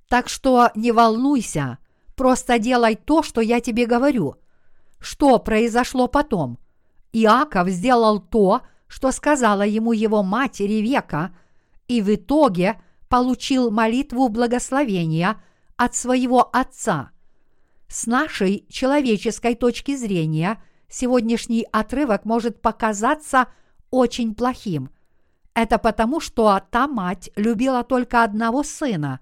Так 0.10 0.30
что 0.30 0.72
не 0.76 0.92
волнуйся, 0.92 1.80
просто 2.16 2.60
делай 2.60 2.96
то, 2.96 3.24
что 3.24 3.42
я 3.42 3.60
тебе 3.60 3.86
говорю. 3.86 4.36
Что 5.00 5.38
произошло 5.40 6.08
потом? 6.08 6.58
Иаков 7.12 7.70
сделал 7.70 8.20
то, 8.20 8.62
что 8.88 9.12
сказала 9.12 9.64
ему 9.64 9.92
его 9.92 10.24
мать 10.24 10.60
Ревека, 10.60 11.36
и 11.88 12.02
в 12.02 12.14
итоге 12.14 12.82
получил 13.10 13.70
молитву 13.70 14.30
благословения 14.30 15.42
от 15.76 15.96
своего 15.96 16.50
отца. 16.52 17.12
С 17.88 18.06
нашей 18.06 18.66
человеческой 18.70 19.56
точки 19.56 19.96
зрения 19.96 20.62
сегодняшний 20.90 21.66
отрывок 21.72 22.26
может 22.26 22.62
показаться 22.62 23.48
очень 23.90 24.36
плохим. 24.36 24.90
Это 25.54 25.78
потому, 25.78 26.20
что 26.20 26.62
та 26.70 26.88
мать 26.88 27.30
любила 27.36 27.84
только 27.84 28.24
одного 28.24 28.64
сына 28.64 29.22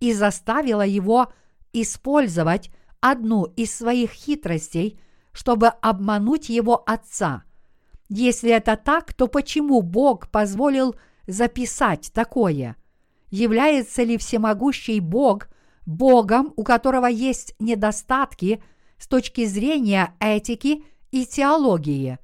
и 0.00 0.12
заставила 0.12 0.86
его 0.86 1.32
использовать 1.72 2.70
одну 3.00 3.44
из 3.44 3.74
своих 3.74 4.10
хитростей, 4.12 4.98
чтобы 5.32 5.68
обмануть 5.68 6.48
его 6.48 6.82
отца. 6.86 7.44
Если 8.08 8.50
это 8.50 8.76
так, 8.76 9.12
то 9.12 9.26
почему 9.26 9.82
Бог 9.82 10.30
позволил 10.30 10.96
записать 11.26 12.10
такое? 12.12 12.76
Является 13.30 14.02
ли 14.02 14.16
всемогущий 14.16 15.00
Бог 15.00 15.48
Богом, 15.84 16.52
у 16.56 16.64
которого 16.64 17.06
есть 17.06 17.54
недостатки 17.58 18.62
с 18.96 19.06
точки 19.06 19.44
зрения 19.44 20.14
этики 20.20 20.84
и 21.10 21.26
теологии? 21.26 22.18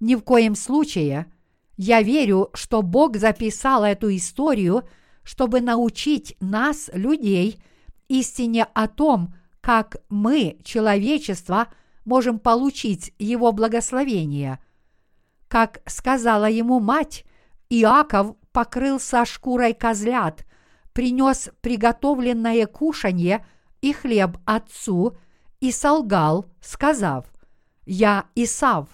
Ни 0.00 0.16
в 0.16 0.22
коем 0.22 0.56
случае. 0.56 1.32
Я 1.76 2.02
верю, 2.02 2.50
что 2.52 2.82
Бог 2.82 3.16
записал 3.16 3.84
эту 3.84 4.14
историю, 4.14 4.82
чтобы 5.24 5.60
научить 5.60 6.36
нас, 6.40 6.90
людей, 6.92 7.60
истине 8.08 8.66
о 8.74 8.86
том, 8.86 9.34
как 9.60 9.96
мы, 10.08 10.58
человечество, 10.62 11.68
можем 12.04 12.38
получить 12.38 13.12
Его 13.18 13.52
благословение. 13.52 14.60
Как 15.48 15.80
сказала 15.86 16.48
ему 16.48 16.80
мать, 16.80 17.24
Иаков 17.70 18.36
покрылся 18.52 19.24
шкурой 19.24 19.72
козлят, 19.72 20.46
принес 20.92 21.50
приготовленное 21.60 22.66
кушанье 22.66 23.44
и 23.80 23.92
хлеб 23.92 24.36
отцу 24.44 25.16
и 25.60 25.72
солгал, 25.72 26.46
сказав, 26.60 27.26
«Я 27.86 28.26
Исав». 28.34 28.88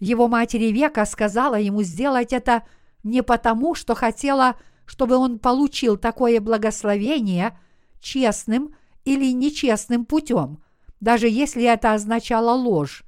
Его 0.00 0.28
мать 0.28 0.54
Ревека 0.54 1.04
сказала 1.06 1.56
ему 1.56 1.82
сделать 1.82 2.32
это 2.32 2.62
не 3.02 3.22
потому, 3.22 3.74
что 3.74 3.94
хотела, 3.94 4.56
чтобы 4.86 5.16
он 5.16 5.38
получил 5.38 5.96
такое 5.96 6.40
благословение 6.40 7.58
честным 8.00 8.74
или 9.04 9.32
нечестным 9.32 10.04
путем, 10.04 10.62
даже 11.00 11.28
если 11.28 11.64
это 11.64 11.92
означало 11.92 12.52
ложь. 12.52 13.04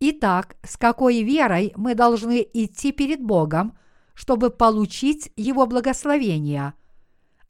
Итак, 0.00 0.56
с 0.62 0.76
какой 0.76 1.22
верой 1.22 1.72
мы 1.76 1.94
должны 1.94 2.46
идти 2.52 2.92
перед 2.92 3.20
Богом, 3.20 3.76
чтобы 4.14 4.50
получить 4.50 5.30
Его 5.36 5.66
благословение? 5.66 6.74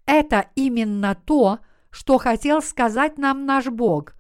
Это 0.05 0.47
именно 0.57 1.15
то, 1.15 1.61
что 1.91 2.19
хотел 2.19 2.63
сказать 2.63 3.19
нам 3.19 3.47
наш 3.47 3.67
Бог. 3.67 4.15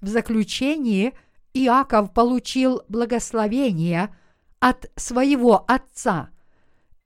В 0.00 0.08
заключении 0.08 1.12
Иаков 1.52 2.12
получил 2.12 2.82
благословение 2.88 4.14
от 4.60 4.90
своего 4.96 5.64
отца, 5.68 6.30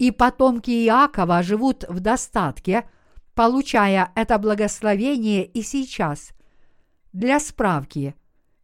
и 0.00 0.10
потомки 0.10 0.70
Иакова 0.70 1.42
живут 1.42 1.84
в 1.86 2.00
достатке, 2.00 2.88
получая 3.34 4.10
это 4.14 4.38
благословение 4.38 5.44
и 5.44 5.62
сейчас. 5.62 6.30
Для 7.12 7.38
справки, 7.38 8.14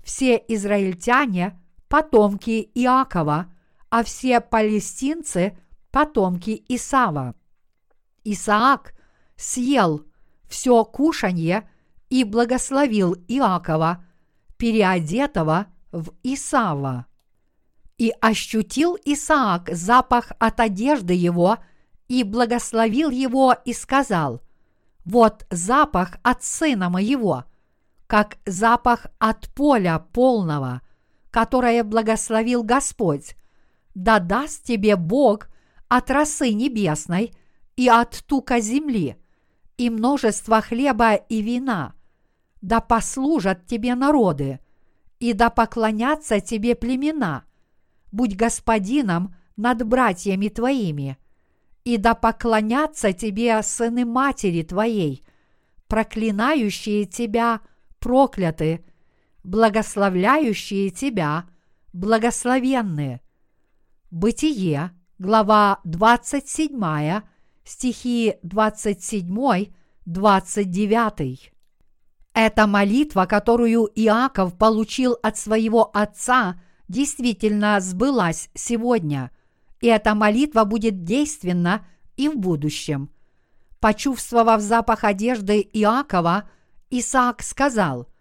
все 0.03 0.43
израильтяне– 0.49 1.61
потомки 1.89 2.71
Иакова, 2.75 3.53
а 3.91 4.03
все 4.03 4.41
палестинцы– 4.41 5.59
потомки 5.91 6.65
Исава. 6.69 7.35
Исаак 8.25 8.95
съел 9.37 10.07
все 10.49 10.87
кушанье 10.87 11.69
и 12.09 12.25
благословил 12.25 13.15
Иакова, 13.29 14.03
переодетого 14.57 15.67
в 15.93 16.13
Исава. 16.23 17.05
И 17.99 18.13
ощутил 18.21 18.99
Исаак 19.05 19.71
запах 19.73 20.33
от 20.39 20.61
одежды 20.61 21.15
его 21.15 21.59
и 22.09 22.23
благословил 22.25 23.11
его 23.11 23.55
и 23.65 23.73
сказал, 23.73 24.43
«Вот 25.05 25.47
запах 25.51 26.19
от 26.23 26.45
сына 26.45 26.91
моего, 26.91 27.45
как 28.07 28.37
запах 28.45 29.07
от 29.19 29.49
поля 29.55 29.99
полного, 30.13 30.83
которое 31.31 31.85
благословил 31.85 32.63
Господь, 32.63 33.37
да 33.95 34.19
даст 34.19 34.65
тебе 34.65 34.97
Бог 34.97 35.49
от 35.89 36.11
росы 36.11 36.53
небесной 36.53 37.33
и 37.77 37.89
от 37.89 38.25
тука 38.27 38.61
земли, 38.61 39.17
и 39.77 39.91
множество 39.91 40.61
хлеба 40.61 41.15
и 41.15 41.41
вина, 41.41 41.95
да 42.63 42.81
послужат 42.81 43.67
тебе 43.67 43.95
народы, 43.95 44.61
и 45.19 45.33
да 45.33 45.51
поклонятся 45.51 46.41
тебе 46.41 46.75
племена, 46.75 47.45
будь 48.13 48.37
господином 48.37 49.35
над 49.57 49.87
братьями 49.87 50.49
твоими, 50.49 51.19
и 51.85 51.99
да 51.99 52.15
поклонятся 52.15 53.13
тебе 53.13 53.63
сыны 53.63 54.05
матери 54.05 54.63
твоей, 54.63 55.25
проклинающие 55.87 57.05
тебя 57.05 57.61
прокляты, 57.99 58.85
благословляющие 59.45 60.91
тебя, 60.91 61.47
благословенные. 61.93 63.21
Бытие, 64.11 64.91
глава 65.19 65.81
27, 65.85 67.21
стихи 67.65 68.35
27-29. 68.43 71.39
Эта 72.35 72.67
молитва, 72.67 73.27
которую 73.27 73.89
Иаков 73.95 74.59
получил 74.59 75.17
от 75.23 75.39
своего 75.39 75.89
отца, 75.97 76.61
действительно 76.89 77.81
сбылась 77.81 78.51
сегодня, 78.55 79.31
и 79.81 79.89
эта 79.89 80.15
молитва 80.15 80.65
будет 80.65 81.05
действенна 81.05 81.87
и 82.17 82.29
в 82.29 82.37
будущем. 82.37 83.11
Почувствовав 83.81 84.61
запах 84.61 85.05
одежды 85.05 85.61
Иакова, 85.61 86.49
Исаак 86.91 87.43
сказал– 87.43 88.09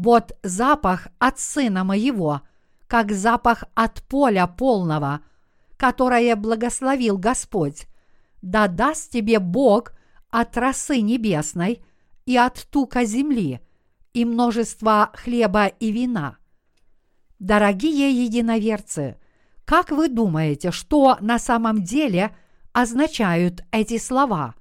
вот 0.00 0.32
запах 0.42 1.08
от 1.18 1.38
сына 1.38 1.84
моего, 1.84 2.40
как 2.86 3.12
запах 3.12 3.64
от 3.74 4.02
поля 4.04 4.46
полного, 4.46 5.20
которое 5.76 6.36
благословил 6.36 7.18
Господь. 7.18 7.86
Да 8.40 8.66
даст 8.66 9.10
тебе 9.12 9.38
Бог 9.38 9.92
от 10.30 10.56
росы 10.56 11.02
небесной 11.02 11.82
и 12.24 12.34
от 12.36 12.66
тука 12.70 13.04
земли, 13.04 13.60
и 14.14 14.24
множество 14.24 15.10
хлеба 15.12 15.66
и 15.66 15.92
вина. 15.92 16.38
Дорогие 17.40 18.24
единоверцы, 18.24 19.16
как 19.64 19.90
вы 19.90 20.08
думаете, 20.08 20.70
что 20.70 21.16
на 21.20 21.40
самом 21.40 21.82
деле 21.82 22.36
означают 22.72 23.64
эти 23.72 23.98
слова? 23.98 24.54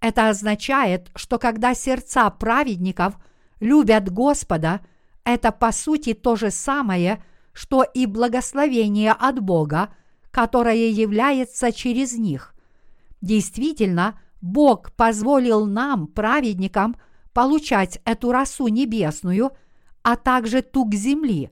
Это 0.00 0.28
означает, 0.28 1.10
что 1.14 1.38
когда 1.38 1.72
сердца 1.72 2.28
праведников– 2.28 3.18
любят 3.60 4.10
Господа, 4.10 4.80
это 5.24 5.52
по 5.52 5.72
сути 5.72 6.14
то 6.14 6.36
же 6.36 6.50
самое, 6.50 7.22
что 7.52 7.82
и 7.82 8.06
благословение 8.06 9.12
от 9.12 9.40
Бога, 9.40 9.90
которое 10.30 10.90
является 10.90 11.72
через 11.72 12.16
них. 12.16 12.54
Действительно, 13.20 14.18
Бог 14.40 14.92
позволил 14.92 15.66
нам, 15.66 16.06
праведникам, 16.06 16.96
получать 17.32 18.00
эту 18.04 18.32
росу 18.32 18.68
небесную, 18.68 19.50
а 20.02 20.16
также 20.16 20.62
тук 20.62 20.94
земли. 20.94 21.50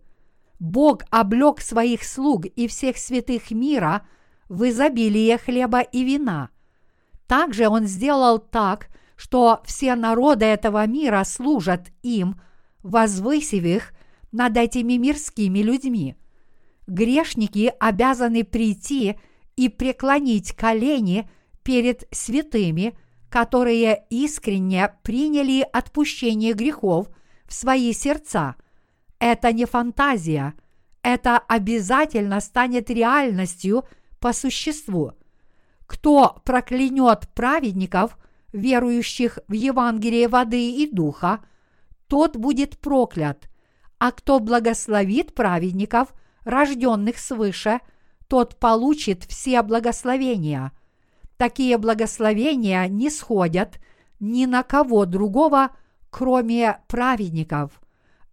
Бог 0.59 1.03
облег 1.11 1.61
своих 1.61 2.05
слуг 2.05 2.47
и 2.47 2.67
всех 2.67 2.97
святых 2.97 3.51
мира 3.51 4.07
в 4.49 4.69
изобилие 4.69 5.39
хлеба 5.39 5.81
и 5.81 6.05
вина. 6.05 6.51
Также 7.27 7.69
Он 7.69 7.87
сделал 7.87 8.39
так, 8.39 8.89
что 9.17 9.61
все 9.65 9.95
народы 9.95 10.45
этого 10.45 10.87
мира 10.87 11.25
служат 11.25 11.89
им, 12.03 12.41
возвысив 12.83 13.65
их 13.65 13.93
над 14.33 14.57
этими 14.57 14.95
мирскими 14.95 15.61
людьми. 15.61 16.17
Грешники 16.87 17.73
обязаны 17.81 18.45
прийти 18.45 19.19
и 19.57 19.69
преклонить 19.69 20.53
колени 20.53 21.29
перед 21.63 22.07
святыми, 22.13 22.97
которые 23.31 24.05
искренне 24.09 24.95
приняли 25.03 25.67
отпущение 25.73 26.53
грехов 26.53 27.09
в 27.47 27.55
свои 27.55 27.93
сердца. 27.93 28.55
Это 29.19 29.53
не 29.53 29.65
фантазия, 29.65 30.55
это 31.03 31.39
обязательно 31.39 32.41
станет 32.41 32.91
реальностью 32.91 33.85
по 34.19 34.33
существу. 34.33 35.13
Кто 35.87 36.41
проклянет 36.45 37.29
праведников– 37.35 38.19
верующих 38.57 39.39
в 39.49 39.53
Евангелие 39.53 40.29
воды 40.29 40.71
и 40.71 40.91
духа, 40.91 41.45
тот 42.09 42.37
будет 42.37 42.79
проклят, 42.79 43.49
а 43.99 44.13
кто 44.13 44.41
благословит 44.41 45.35
праведников, 45.35 46.15
рожденных 46.45 47.19
свыше, 47.19 47.81
тот 48.29 48.57
получит 48.57 49.25
все 49.25 49.63
благословения. 49.63 50.73
Такие 51.37 51.77
благословения 51.79 52.87
не 52.89 53.11
сходят 53.11 53.79
ни 54.21 54.47
на 54.47 54.63
кого 54.63 55.05
другого, 55.05 55.71
кроме 56.11 56.81
праведников. 56.89 57.81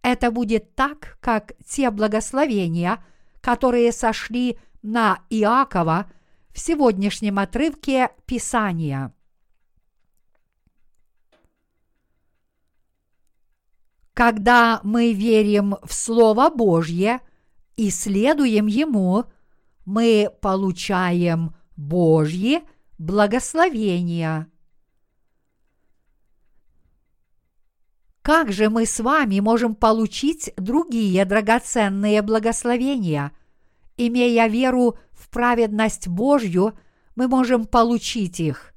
Это 0.04 0.30
будет 0.30 0.74
так, 0.74 1.16
как 1.20 1.54
те 1.66 1.90
благословения, 1.90 3.02
которые 3.40 3.90
сошли 3.90 4.58
на 4.82 5.20
Иакова 5.30 6.12
в 6.50 6.58
сегодняшнем 6.58 7.38
отрывке 7.38 8.10
Писания. 8.26 9.14
Когда 14.12 14.80
мы 14.82 15.14
верим 15.14 15.76
в 15.82 15.94
Слово 15.94 16.50
Божье 16.50 17.22
и 17.76 17.88
следуем 17.88 18.66
Ему, 18.66 19.24
мы 19.86 20.30
получаем 20.42 21.54
Божьи 21.76 22.60
благословения. 22.98 24.48
Как 28.24 28.50
же 28.50 28.70
мы 28.70 28.86
с 28.86 29.00
вами 29.00 29.40
можем 29.40 29.74
получить 29.74 30.50
другие 30.56 31.26
драгоценные 31.26 32.22
благословения? 32.22 33.32
Имея 33.98 34.46
веру 34.46 34.96
в 35.12 35.28
праведность 35.28 36.08
Божью, 36.08 36.72
мы 37.16 37.28
можем 37.28 37.66
получить 37.66 38.40
их. 38.40 38.72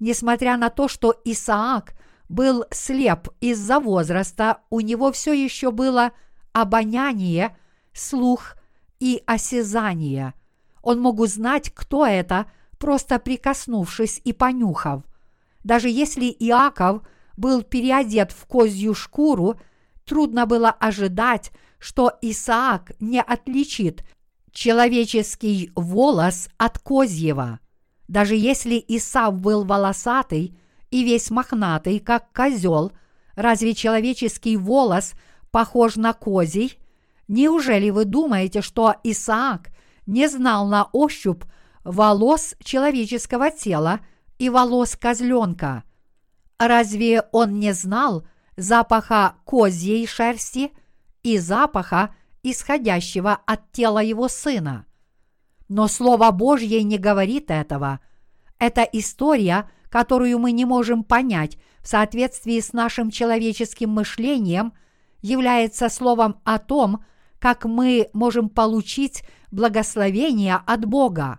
Несмотря 0.00 0.56
на 0.56 0.70
то, 0.70 0.88
что 0.88 1.14
Исаак 1.26 1.92
был 2.30 2.64
слеп 2.70 3.28
из-за 3.42 3.80
возраста, 3.80 4.62
у 4.70 4.80
него 4.80 5.12
все 5.12 5.34
еще 5.34 5.72
было 5.72 6.12
обоняние, 6.54 7.54
слух 7.92 8.56
и 8.98 9.22
осязание. 9.26 10.32
Он 10.80 11.00
мог 11.00 11.20
узнать, 11.20 11.70
кто 11.74 12.06
это, 12.06 12.46
просто 12.78 13.18
прикоснувшись 13.18 14.22
и 14.24 14.32
понюхав. 14.32 15.02
Даже 15.64 15.90
если 15.90 16.34
Иаков– 16.38 17.02
был 17.36 17.62
переодет 17.62 18.32
в 18.32 18.46
козью 18.46 18.94
шкуру, 18.94 19.60
трудно 20.04 20.46
было 20.46 20.70
ожидать, 20.70 21.52
что 21.78 22.12
Исаак 22.22 22.92
не 23.00 23.20
отличит 23.20 24.04
человеческий 24.52 25.70
волос 25.74 26.48
от 26.56 26.78
козьего. 26.78 27.60
Даже 28.08 28.34
если 28.34 28.82
Исав 28.88 29.38
был 29.40 29.64
волосатый 29.64 30.58
и 30.90 31.04
весь 31.04 31.30
мохнатый, 31.30 31.98
как 31.98 32.32
козел, 32.32 32.92
разве 33.34 33.74
человеческий 33.74 34.56
волос 34.56 35.12
похож 35.50 35.96
на 35.96 36.12
козий? 36.12 36.78
Неужели 37.28 37.90
вы 37.90 38.04
думаете, 38.04 38.62
что 38.62 38.94
Исаак 39.02 39.70
не 40.06 40.28
знал 40.28 40.68
на 40.68 40.84
ощупь 40.92 41.42
волос 41.84 42.54
человеческого 42.62 43.50
тела 43.50 44.00
и 44.38 44.48
волос 44.48 44.96
козленка– 44.96 45.82
Разве 46.58 47.22
он 47.32 47.58
не 47.58 47.72
знал 47.72 48.26
запаха 48.56 49.36
козьей 49.44 50.06
шерсти 50.06 50.72
и 51.22 51.38
запаха, 51.38 52.14
исходящего 52.42 53.38
от 53.46 53.70
тела 53.72 54.02
его 54.02 54.28
сына? 54.28 54.86
Но 55.68 55.88
Слово 55.88 56.30
Божье 56.30 56.82
не 56.82 56.96
говорит 56.96 57.50
этого. 57.50 58.00
Это 58.58 58.82
история, 58.82 59.68
которую 59.90 60.38
мы 60.38 60.52
не 60.52 60.64
можем 60.64 61.04
понять 61.04 61.58
в 61.82 61.88
соответствии 61.88 62.60
с 62.60 62.72
нашим 62.72 63.10
человеческим 63.10 63.90
мышлением, 63.90 64.72
является 65.22 65.88
словом 65.88 66.40
о 66.44 66.58
том, 66.58 67.04
как 67.38 67.64
мы 67.64 68.08
можем 68.12 68.48
получить 68.48 69.24
благословение 69.50 70.60
от 70.66 70.84
Бога. 70.86 71.38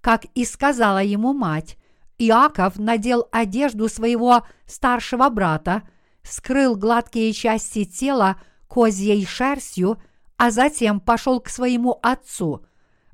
Как 0.00 0.24
и 0.34 0.44
сказала 0.44 1.02
ему 1.02 1.32
мать, 1.32 1.76
Иаков 2.18 2.78
надел 2.78 3.28
одежду 3.30 3.88
своего 3.88 4.44
старшего 4.66 5.28
брата, 5.28 5.82
скрыл 6.22 6.74
гладкие 6.76 7.32
части 7.32 7.84
тела 7.84 8.40
козьей 8.66 9.24
шерстью, 9.24 9.98
а 10.36 10.50
затем 10.50 11.00
пошел 11.00 11.40
к 11.40 11.48
своему 11.48 11.98
отцу. 12.02 12.64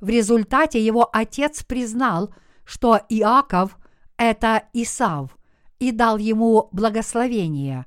В 0.00 0.08
результате 0.08 0.84
его 0.84 1.08
отец 1.12 1.62
признал, 1.62 2.34
что 2.64 2.98
Иаков– 3.08 3.78
это 4.16 4.64
Исав, 4.72 5.36
и 5.78 5.92
дал 5.92 6.16
ему 6.16 6.68
благословение. 6.72 7.86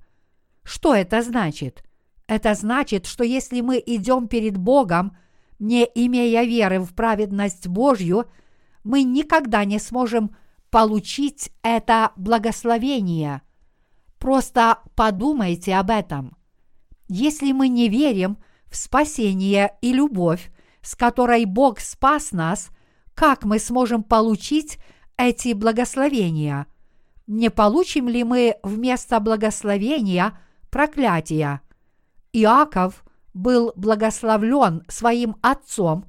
Что 0.63 0.93
это 0.93 1.21
значит? 1.23 1.83
Это 2.27 2.53
значит, 2.53 3.05
что 3.05 3.23
если 3.23 3.61
мы 3.61 3.81
идем 3.83 4.27
перед 4.27 4.57
Богом, 4.57 5.17
не 5.59 5.83
имея 5.95 6.43
веры 6.43 6.79
в 6.79 6.93
праведность 6.93 7.67
Божью, 7.67 8.25
мы 8.83 9.01
никогда 9.01 9.65
не 9.65 9.79
сможем– 9.79 10.35
получить 10.77 11.49
это 11.63 12.11
благословение. 12.17 13.41
Просто 14.19 14.77
подумайте 14.95 15.73
об 15.73 15.89
этом. 15.89 16.37
Если 17.07 17.51
мы 17.51 17.67
не 17.67 17.89
верим 17.89 18.37
в 18.69 18.77
спасение 18.77 19.73
и 19.81 19.91
любовь, 19.91 20.51
с 20.83 20.95
которой 20.95 21.45
Бог 21.45 21.79
спас 21.79 22.31
нас, 22.31 22.69
как 23.15 23.43
мы 23.43 23.57
сможем 23.57 24.03
получить 24.03 24.77
эти 25.17 25.53
благословения? 25.53 26.67
Не 27.25 27.49
получим 27.49 28.07
ли 28.07 28.23
мы 28.23 28.57
вместо 28.61 29.19
благословения 29.19 30.37
проклятия? 30.69 31.61
Иаков 32.33 33.03
был 33.33 33.73
благословлен 33.75 34.83
своим 34.89 35.37
отцом, 35.41 36.05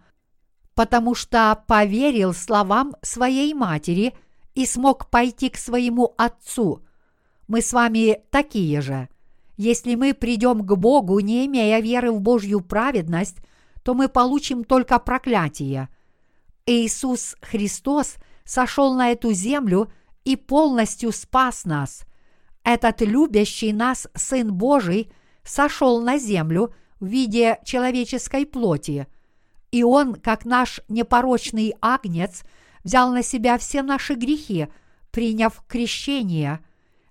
потому 0.75 1.15
что 1.15 1.65
поверил 1.67 2.35
словам 2.35 2.97
своей 3.01 3.55
матери– 3.55 4.13
и 4.59 4.67
смог 4.67 5.09
пойти 5.09 5.51
к 5.51 5.57
своему 5.57 6.15
Отцу. 6.19 6.83
Мы 7.47 7.63
с 7.63 7.73
вами 7.73 8.23
такие 8.31 8.81
же. 8.81 9.09
Если 9.57 9.95
мы 9.95 10.15
придем 10.15 10.67
к 10.67 10.77
Богу, 10.77 11.21
не 11.21 11.47
имея 11.47 11.79
веры 11.79 12.11
в 12.11 12.21
Божью 12.21 12.61
праведность, 12.61 13.37
то 13.85 13.95
мы 13.95 14.09
получим 14.09 14.65
только 14.65 14.99
проклятие. 14.99 15.89
Иисус 16.67 17.37
Христос 17.41 18.17
сошел 18.45 18.95
на 18.95 19.13
эту 19.13 19.33
землю 19.33 19.93
и 20.25 20.35
полностью 20.35 21.13
спас 21.13 21.65
нас. 21.65 22.03
Этот 22.65 23.01
любящий 23.01 23.73
нас 23.73 24.09
Сын 24.17 24.53
Божий 24.53 25.13
сошел 25.45 26.03
на 26.03 26.19
землю 26.19 26.75
в 26.99 27.07
виде 27.07 27.61
человеческой 27.65 28.45
плоти, 28.45 29.07
и 29.71 29.85
Он, 29.85 30.17
как 30.17 30.45
наш 30.45 30.81
непорочный 30.89 31.77
агнец– 31.81 32.43
взял 32.89 33.13
на 33.13 33.23
себя 33.23 33.59
все 33.59 33.83
наши 33.83 34.15
грехи, 34.15 34.69
приняв 35.11 35.63
крещение. 35.69 36.61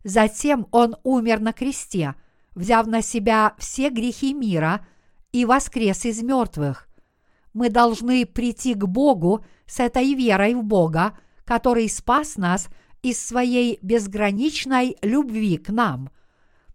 Затем 0.04 0.66
Он 0.72 0.96
умер 1.04 1.40
на 1.40 1.54
кресте, 1.54 2.16
взяв 2.56 2.88
на 2.88 3.04
себя 3.04 3.54
все 3.60 3.92
грехи 3.92 4.34
мира 4.34 4.84
и 5.32 5.46
воскрес 5.46 6.04
из 6.06 6.24
мертвых. 6.24 6.88
Мы 7.54 7.70
должны 7.70 8.26
прийти 8.26 8.74
к 8.74 8.86
Богу 8.86 9.46
с 9.68 9.80
этой 9.80 10.16
верой 10.16 10.56
в 10.56 10.64
Бога, 10.64 11.16
который 11.46 11.88
спас 11.90 12.38
нас 12.38 12.70
из 13.04 13.24
своей 13.24 13.78
безграничной 13.84 14.98
любви 15.04 15.58
к 15.58 15.70
нам. 15.70 16.10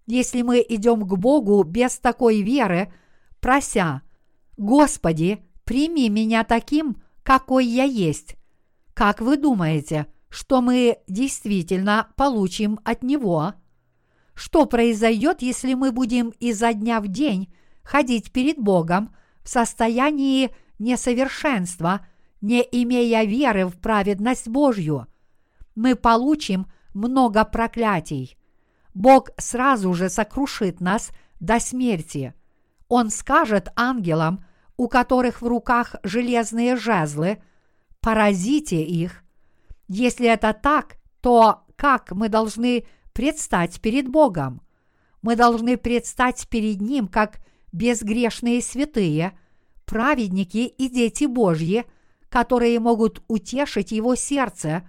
Если 0.06 0.42
мы 0.42 0.64
идем 0.68 1.00
к 1.00 1.16
Богу 1.16 1.64
без 1.64 1.98
такой 1.98 2.42
веры, 2.42 2.92
прося 3.40 4.02
«Господи, 4.56 5.44
прими 5.64 6.08
меня 6.08 6.44
таким, 6.44 7.02
какой 7.24 7.66
я 7.66 7.82
есть», 7.82 8.36
как 8.94 9.20
вы 9.20 9.36
думаете, 9.36 10.06
что 10.28 10.60
мы 10.60 10.98
действительно 11.08 12.08
получим 12.16 12.78
от 12.84 13.02
Него? 13.02 13.54
Что 14.34 14.66
произойдет, 14.66 15.42
если 15.42 15.74
мы 15.74 15.92
будем 15.92 16.30
изо 16.40 16.72
дня 16.72 17.00
в 17.00 17.08
день 17.08 17.52
ходить 17.82 18.32
перед 18.32 18.58
Богом 18.58 19.14
в 19.42 19.48
состоянии 19.48 20.54
несовершенства, 20.78 22.06
не 22.40 22.60
имея 22.60 23.24
веры 23.24 23.66
в 23.66 23.78
праведность 23.78 24.48
Божью? 24.48 25.06
Мы 25.74 25.96
получим 25.96 26.66
много 26.92 27.44
проклятий. 27.44 28.36
Бог 28.94 29.30
сразу 29.38 29.94
же 29.94 30.10
сокрушит 30.10 30.80
нас 30.80 31.10
до 31.40 31.60
смерти. 31.60 32.34
Он 32.88 33.10
скажет 33.10 33.68
ангелам, 33.74 34.44
у 34.76 34.88
которых 34.88 35.40
в 35.40 35.46
руках 35.46 35.96
железные 36.02 36.76
жезлы– 36.76 37.42
поразите 38.02 38.82
их. 38.82 39.24
Если 39.88 40.28
это 40.28 40.52
так, 40.52 40.98
то 41.22 41.64
как 41.76 42.12
мы 42.12 42.28
должны 42.28 42.84
предстать 43.14 43.80
перед 43.80 44.08
Богом? 44.08 44.60
Мы 45.22 45.36
должны 45.36 45.76
предстать 45.76 46.48
перед 46.48 46.80
Ним 46.80 47.06
как 47.06 47.40
безгрешные 47.72 48.60
святые, 48.60 49.38
праведники 49.86 50.66
и 50.66 50.88
дети 50.88 51.24
Божьи, 51.24 51.84
которые 52.28 52.80
могут 52.80 53.22
утешить 53.28 53.92
Его 53.92 54.16
сердце, 54.16 54.88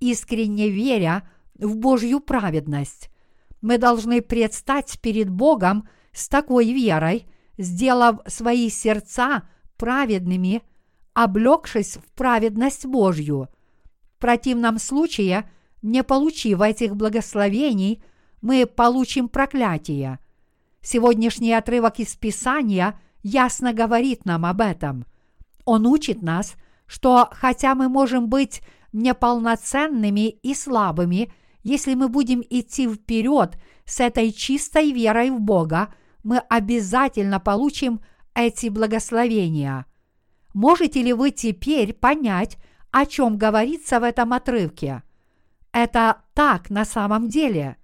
искренне 0.00 0.68
веря 0.68 1.28
в 1.54 1.76
Божью 1.76 2.20
праведность. 2.20 3.10
Мы 3.60 3.78
должны 3.78 4.22
предстать 4.22 4.98
перед 5.00 5.30
Богом 5.30 5.88
с 6.12 6.28
такой 6.28 6.72
верой, 6.72 7.26
сделав 7.58 8.20
свои 8.26 8.70
сердца 8.70 9.48
праведными, 9.76 10.62
облегшись 11.14 11.96
в 11.96 12.12
праведность 12.12 12.86
Божью. 12.86 13.48
В 14.16 14.20
противном 14.20 14.78
случае, 14.78 15.50
не 15.82 16.02
получив 16.02 16.60
этих 16.60 16.96
благословений, 16.96 18.02
мы 18.42 18.66
получим 18.66 19.28
проклятие. 19.28 20.18
Сегодняшний 20.82 21.52
отрывок 21.52 21.98
из 21.98 22.14
Писания 22.16 22.98
ясно 23.22 23.72
говорит 23.72 24.24
нам 24.24 24.46
об 24.46 24.60
этом. 24.60 25.04
Он 25.64 25.86
учит 25.86 26.22
нас, 26.22 26.54
что 26.86 27.28
хотя 27.32 27.74
мы 27.74 27.88
можем 27.88 28.28
быть 28.28 28.62
неполноценными 28.92 30.28
и 30.28 30.54
слабыми, 30.54 31.32
если 31.62 31.94
мы 31.94 32.08
будем 32.08 32.42
идти 32.48 32.88
вперед 32.88 33.58
с 33.84 34.00
этой 34.00 34.32
чистой 34.32 34.92
верой 34.92 35.30
в 35.30 35.40
Бога, 35.40 35.92
мы 36.22 36.38
обязательно 36.38 37.40
получим 37.40 38.00
эти 38.34 38.68
благословения. 38.68 39.86
Можете 40.52 41.02
ли 41.02 41.12
вы 41.12 41.30
теперь 41.30 41.92
понять, 41.92 42.58
о 42.90 43.06
чем 43.06 43.38
говорится 43.38 44.00
в 44.00 44.02
этом 44.02 44.32
отрывке? 44.32 45.02
Это 45.72 46.22
так 46.34 46.70
на 46.70 46.84
самом 46.84 47.28
деле. 47.28 47.76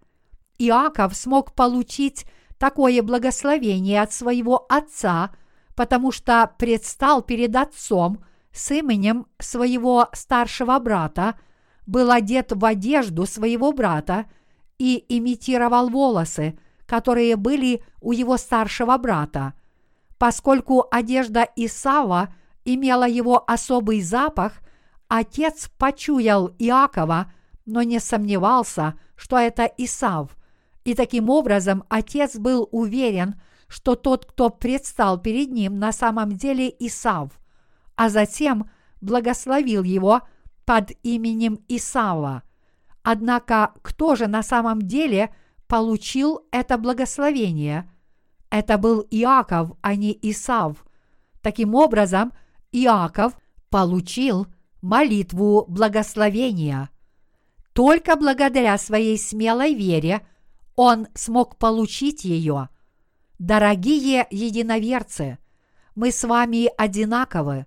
Иаков 0.58 1.14
смог 1.14 1.54
получить 1.54 2.26
такое 2.58 3.02
благословение 3.02 4.02
от 4.02 4.12
своего 4.12 4.66
отца, 4.68 5.30
потому 5.74 6.10
что 6.10 6.50
предстал 6.58 7.22
перед 7.22 7.54
отцом 7.54 8.24
с 8.52 8.70
именем 8.72 9.26
своего 9.38 10.08
старшего 10.12 10.78
брата, 10.78 11.38
был 11.86 12.10
одет 12.10 12.52
в 12.52 12.64
одежду 12.64 13.26
своего 13.26 13.72
брата 13.72 14.26
и 14.78 15.04
имитировал 15.08 15.88
волосы, 15.88 16.58
которые 16.86 17.36
были 17.36 17.82
у 18.00 18.12
его 18.12 18.36
старшего 18.36 18.96
брата. 18.96 19.52
Поскольку 20.18 20.86
одежда 20.90 21.46
Исава 21.54 22.34
имела 22.66 23.08
его 23.08 23.42
особый 23.48 24.02
запах, 24.02 24.60
отец 25.08 25.70
почуял 25.78 26.54
Иакова, 26.58 27.32
но 27.64 27.82
не 27.82 27.98
сомневался, 28.00 28.98
что 29.16 29.38
это 29.38 29.64
Исав, 29.64 30.36
и 30.84 30.94
таким 30.94 31.30
образом 31.30 31.84
отец 31.88 32.36
был 32.36 32.68
уверен, 32.70 33.40
что 33.66 33.96
тот, 33.96 34.26
кто 34.26 34.50
предстал 34.50 35.18
перед 35.18 35.50
ним, 35.50 35.78
на 35.78 35.92
самом 35.92 36.32
деле 36.36 36.72
Исав, 36.78 37.30
а 37.96 38.08
затем 38.08 38.70
благословил 39.00 39.82
его 39.82 40.22
под 40.64 40.92
именем 41.02 41.58
Исава. 41.68 42.42
Однако 43.02 43.72
кто 43.82 44.14
же 44.16 44.26
на 44.26 44.42
самом 44.42 44.82
деле 44.82 45.34
получил 45.66 46.46
это 46.50 46.78
благословение? 46.78 47.90
Это 48.50 48.78
был 48.78 49.04
Иаков, 49.10 49.72
а 49.80 49.96
не 49.96 50.16
Исав. 50.22 50.84
Таким 51.40 51.74
образом, 51.74 52.32
Иаков 52.72 53.32
получил 53.70 54.46
молитву 54.82 55.64
благословения. 55.68 56.90
Только 57.72 58.16
благодаря 58.16 58.78
своей 58.78 59.18
смелой 59.18 59.74
вере– 59.74 60.26
он 60.76 61.08
смог 61.14 61.56
получить 61.56 62.24
ее. 62.24 62.68
Дорогие 63.38 64.26
единоверцы, 64.30 65.38
мы 65.94 66.12
с 66.12 66.22
вами 66.22 66.70
одинаковы. 66.76 67.66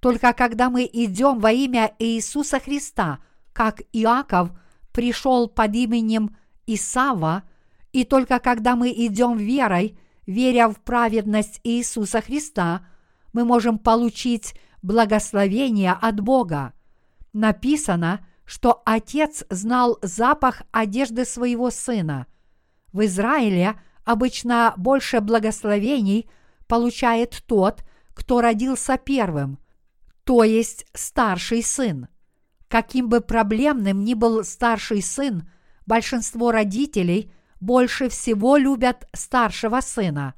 Только 0.00 0.32
когда 0.32 0.70
мы 0.70 0.88
идем 0.90 1.38
во 1.38 1.52
имя 1.52 1.94
Иисуса 1.98 2.58
Христа, 2.58 3.20
как 3.52 3.82
Иаков 3.92 4.50
пришел 4.92 5.48
под 5.48 5.74
именем 5.74 6.36
Исава, 6.66 7.44
и 7.92 8.04
только 8.04 8.40
когда 8.40 8.76
мы 8.76 8.90
идем 8.90 9.36
верой, 9.36 9.98
веря 10.26 10.68
в 10.68 10.76
праведность 10.76 11.60
Иисуса 11.62 12.20
Христа, 12.20 12.86
мы 13.32 13.44
можем 13.44 13.78
получить 13.78 14.54
благословение 14.82 15.92
от 15.92 16.20
Бога. 16.20 16.72
Написано, 17.32 18.26
что 18.44 18.82
Отец 18.84 19.44
знал 19.50 19.98
запах 20.02 20.62
одежды 20.72 21.24
своего 21.24 21.70
Сына– 21.70 22.26
в 22.96 23.04
Израиле 23.04 23.78
обычно 24.06 24.72
больше 24.78 25.20
благословений 25.20 26.30
получает 26.66 27.42
тот, 27.46 27.84
кто 28.14 28.40
родился 28.40 28.96
первым, 28.96 29.58
то 30.24 30.44
есть 30.44 30.86
старший 30.94 31.62
сын. 31.62 32.08
Каким 32.68 33.10
бы 33.10 33.20
проблемным 33.20 34.02
ни 34.02 34.14
был 34.14 34.44
старший 34.44 35.02
сын, 35.02 35.46
большинство 35.84 36.52
родителей 36.52 37.30
больше 37.60 38.08
всего 38.08 38.56
любят 38.56 39.06
старшего 39.12 39.80
сына. 39.82 40.32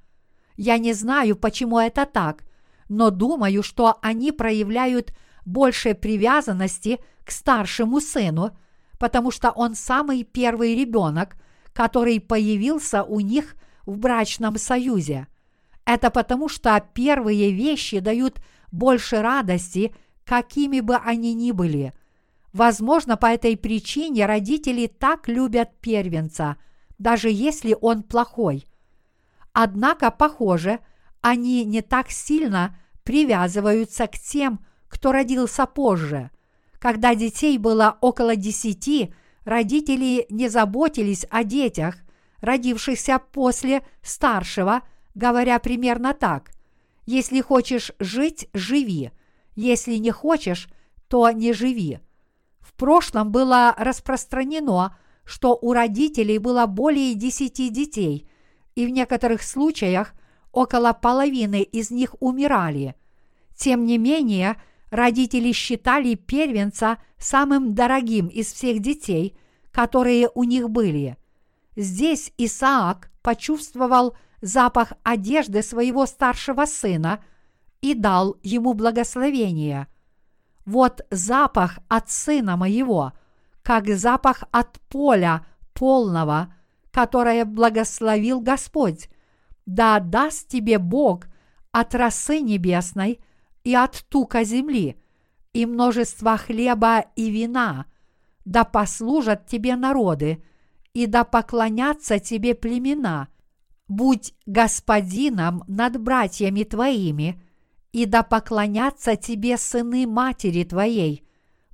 Я 0.57 0.79
не 0.79 0.95
знаю, 0.95 1.37
почему 1.37 1.79
это 1.79 2.07
так, 2.07 2.43
но 2.89 3.11
думаю, 3.11 3.63
что 3.63 3.99
они 4.03 4.33
проявляют 4.33 5.13
больше 5.45 5.95
привязанности 5.95 7.01
к 7.25 7.31
старшему 7.31 8.01
сыну, 8.01 8.57
потому 8.99 9.31
что 9.31 9.51
он 9.51 9.75
самый 9.75 10.25
первый 10.25 10.75
ребенок– 10.75 11.37
который 11.79 12.19
появился 12.19 13.05
у 13.05 13.21
них 13.21 13.55
в 13.87 13.99
брачном 13.99 14.59
союзе. 14.59 15.29
Это 15.85 16.11
потому, 16.11 16.49
что 16.49 16.85
первые 16.93 17.53
вещи 17.53 18.01
дают 18.01 18.41
больше 18.73 19.23
радости, 19.23 19.95
какими 20.25 20.81
бы 20.81 20.97
они 20.97 21.35
ни 21.35 21.53
были. 21.53 21.95
Возможно, 22.53 23.17
по 23.17 23.27
этой 23.27 23.57
причине 23.57 24.27
родители 24.27 24.89
так 24.89 25.29
любят 25.29 25.71
первенца, 25.81 26.57
даже 26.99 27.31
если 27.31 27.77
он 27.81 28.03
плохой. 28.03 28.67
Однако, 29.53 30.11
похоже, 30.11 30.81
они 31.29 31.65
не 31.65 31.83
так 31.83 32.11
сильно 32.11 32.77
привязываются 33.03 34.07
к 34.07 34.19
тем, 34.19 34.65
кто 34.89 35.13
родился 35.13 35.67
позже. 35.67 36.31
Когда 36.79 37.15
детей 37.15 37.59
было 37.59 37.99
около 38.01 38.37
десяти– 38.37 39.15
родители 39.49 40.27
не 40.29 40.49
заботились 40.51 41.27
о 41.31 41.43
детях, 41.43 41.97
родившихся 42.43 43.19
после 43.19 43.83
старшего, 44.03 44.83
говоря 45.15 45.59
примерно 45.59 46.13
так. 46.13 46.51
Если 47.07 47.41
хочешь 47.41 47.93
жить, 47.99 48.49
живи. 48.53 49.11
Если 49.57 49.95
не 49.95 50.11
хочешь, 50.11 50.69
то 51.09 51.31
не 51.31 51.55
живи. 51.55 52.01
В 52.61 52.75
прошлом 52.75 53.33
было 53.33 53.75
распространено, 53.79 54.99
что 55.25 55.59
у 55.61 55.73
родителей 55.73 56.37
было 56.37 56.67
более 56.67 57.15
десяти 57.15 57.71
детей, 57.71 58.29
и 58.75 58.85
в 58.85 58.91
некоторых 58.91 59.43
случаях 59.43 60.13
около 60.53 60.93
половины 60.93 61.63
из 61.63 61.91
них 61.91 62.15
умирали. 62.21 62.95
Тем 63.57 63.85
не 63.85 63.99
менее, 63.99 64.61
родители 64.91 65.53
считали 65.53 66.15
первенца 66.15 66.99
самым 67.19 67.75
дорогим 67.75 68.29
из 68.29 68.53
всех 68.53 68.81
детей, 68.81 69.37
которые 69.73 70.31
у 70.35 70.45
них 70.45 70.71
были. 70.71 71.17
Здесь 71.77 72.33
Исаак 72.39 73.11
почувствовал 73.23 74.17
запах 74.41 74.93
одежды 75.03 75.63
своего 75.63 76.07
старшего 76.07 76.65
сына 76.65 77.23
и 77.81 77.95
дал 77.95 78.37
ему 78.43 78.75
благословение. 78.75 79.87
Вот 80.65 81.07
запах 81.11 81.79
от 81.89 82.11
сына 82.11 82.57
моего, 82.57 83.13
как 83.63 83.89
запах 83.89 84.45
от 84.51 84.81
поля 84.89 85.47
полного, 85.73 86.55
которое 86.91 87.45
благословил 87.45 88.41
Господь. 88.41 89.09
Да 89.69 90.01
даст 90.01 90.49
тебе 90.49 90.79
Бог 90.79 91.29
от 91.73 91.95
росы 91.95 92.41
небесной 92.41 93.21
и 93.65 93.75
от 93.75 94.03
тука 94.09 94.43
земли, 94.43 94.97
и 95.53 95.67
множество 95.67 96.39
хлеба 96.39 97.01
и 97.17 97.31
вина, 97.31 97.85
да 98.47 98.65
послужат 98.65 99.47
тебе 99.47 99.77
народы, 99.77 100.43
и 100.95 101.05
да 101.05 101.23
поклонятся 101.25 102.19
тебе 102.19 102.55
племена. 102.55 103.29
Будь 103.89 104.33
господином 104.47 105.65
над 105.69 106.01
братьями 106.01 106.63
твоими, 106.63 107.39
и 107.93 108.07
да 108.07 108.23
поклонятся 108.23 109.17
тебе 109.17 109.59
сыны 109.59 110.07
матери 110.07 110.65
твоей, 110.65 111.29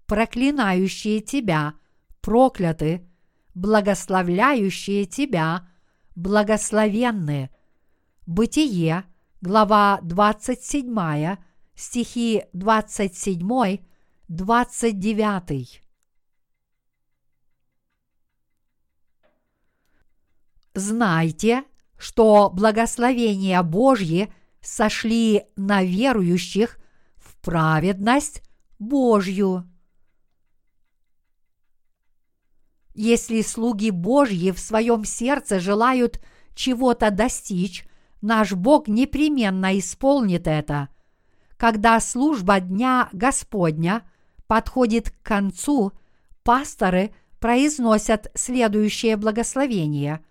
проклинающие 0.06 1.20
тебя, 1.20 1.74
прокляты, 2.20 3.06
благословляющие 3.54 5.04
тебя, 5.04 5.68
благословенны. 6.16 7.50
Бытие, 8.26 9.04
глава 9.42 10.00
27, 10.02 11.36
стихи 11.74 12.44
27, 12.54 13.78
29. 14.28 15.82
Знайте, 20.72 21.64
что 21.98 22.48
благословения 22.48 23.62
Божьи 23.62 24.32
сошли 24.62 25.44
на 25.56 25.84
верующих 25.84 26.78
в 27.16 27.36
праведность 27.42 28.42
Божью. 28.78 29.70
Если 32.94 33.42
слуги 33.42 33.90
Божьи 33.90 34.50
в 34.50 34.58
своем 34.58 35.04
сердце 35.04 35.60
желают 35.60 36.24
чего-то 36.54 37.10
достичь, 37.10 37.86
наш 38.24 38.52
Бог 38.52 38.88
непременно 38.88 39.78
исполнит 39.78 40.48
это. 40.48 40.88
Когда 41.56 42.00
служба 42.00 42.58
Дня 42.58 43.08
Господня 43.12 44.02
подходит 44.46 45.10
к 45.10 45.22
концу, 45.22 45.92
пасторы 46.42 47.14
произносят 47.38 48.30
следующее 48.34 49.16
благословение. 49.16 50.24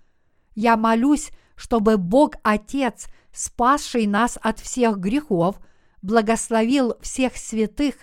«Я 0.55 0.75
молюсь, 0.75 1.29
чтобы 1.55 1.97
Бог 1.97 2.35
Отец, 2.43 3.07
спасший 3.31 4.07
нас 4.07 4.37
от 4.41 4.59
всех 4.59 4.97
грехов, 4.97 5.59
благословил 6.01 6.95
всех 7.01 7.37
святых 7.37 7.95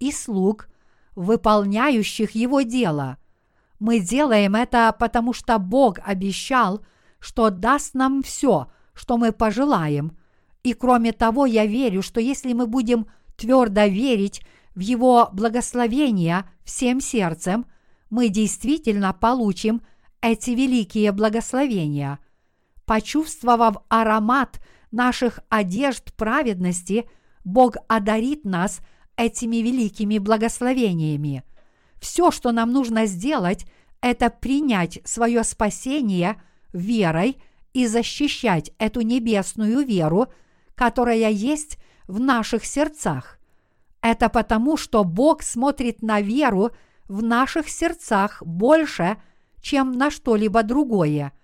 и 0.00 0.10
слуг, 0.12 0.68
выполняющих 1.14 2.32
Его 2.32 2.62
дело. 2.62 3.16
Мы 3.78 4.00
делаем 4.00 4.56
это, 4.56 4.94
потому 4.98 5.32
что 5.32 5.58
Бог 5.58 5.98
обещал, 6.04 6.84
что 7.20 7.50
даст 7.50 7.94
нам 7.94 8.22
все, 8.22 8.68
что 8.96 9.18
мы 9.18 9.30
пожелаем. 9.30 10.16
И 10.62 10.72
кроме 10.72 11.12
того, 11.12 11.46
я 11.46 11.66
верю, 11.66 12.02
что 12.02 12.18
если 12.18 12.52
мы 12.54 12.66
будем 12.66 13.06
твердо 13.36 13.84
верить 13.84 14.42
в 14.74 14.80
Его 14.80 15.28
благословения 15.32 16.50
всем 16.64 17.00
сердцем, 17.00 17.66
мы 18.10 18.28
действительно 18.30 19.12
получим 19.12 19.82
эти 20.20 20.50
великие 20.50 21.12
благословения. 21.12 22.18
Почувствовав 22.86 23.76
аромат 23.88 24.60
наших 24.90 25.40
одежд 25.50 26.14
праведности, 26.14 27.08
Бог 27.44 27.76
одарит 27.88 28.44
нас 28.44 28.80
этими 29.16 29.56
великими 29.56 30.18
благословениями. 30.18 31.44
Все, 32.00 32.30
что 32.30 32.50
нам 32.50 32.72
нужно 32.72 33.06
сделать, 33.06 33.66
это 34.00 34.30
принять 34.30 35.00
свое 35.04 35.44
спасение 35.44 36.40
верой 36.72 37.38
и 37.76 37.86
защищать 37.86 38.72
эту 38.78 39.02
небесную 39.02 39.84
веру, 39.84 40.28
которая 40.74 41.28
есть 41.28 41.76
в 42.08 42.18
наших 42.18 42.64
сердцах. 42.64 43.38
Это 44.00 44.30
потому, 44.30 44.78
что 44.78 45.04
Бог 45.04 45.42
смотрит 45.42 46.00
на 46.00 46.22
веру 46.22 46.70
в 47.06 47.22
наших 47.22 47.68
сердцах 47.68 48.42
больше, 48.42 49.18
чем 49.60 49.92
на 49.92 50.10
что-либо 50.10 50.62
другое. 50.62 51.34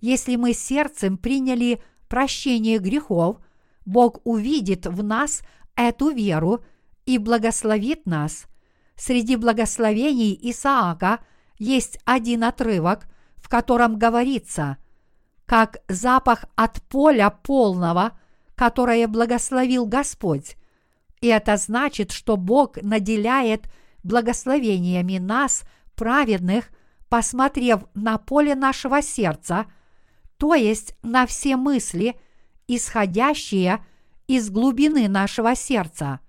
Если 0.00 0.34
мы 0.34 0.52
сердцем 0.52 1.16
приняли 1.16 1.80
прощение 2.08 2.78
грехов, 2.78 3.36
Бог 3.86 4.18
увидит 4.24 4.84
в 4.84 5.04
нас 5.04 5.42
эту 5.76 6.10
веру 6.10 6.64
и 7.06 7.18
благословит 7.18 8.04
нас. 8.04 8.46
Среди 8.96 9.36
благословений 9.36 10.36
Исаака 10.42 11.20
есть 11.56 12.00
один 12.04 12.42
отрывок, 12.42 13.06
в 13.36 13.48
котором 13.48 13.96
говорится, 13.96 14.76
как 15.48 15.78
запах 15.88 16.44
от 16.56 16.82
поля 16.82 17.30
полного, 17.30 18.18
которое 18.54 19.08
благословил 19.08 19.86
Господь. 19.86 20.58
И 21.22 21.28
это 21.28 21.56
значит, 21.56 22.12
что 22.12 22.36
Бог 22.36 22.76
наделяет 22.82 23.64
благословениями 24.04 25.16
нас, 25.16 25.62
праведных, 25.94 26.68
посмотрев 27.08 27.84
на 27.94 28.18
поле 28.18 28.54
нашего 28.54 29.00
сердца, 29.00 29.64
то 30.36 30.54
есть 30.54 30.94
на 31.02 31.26
все 31.26 31.56
мысли, 31.56 32.20
исходящие 32.68 33.82
из 34.26 34.50
глубины 34.50 35.08
нашего 35.08 35.54
сердца. 35.54 36.20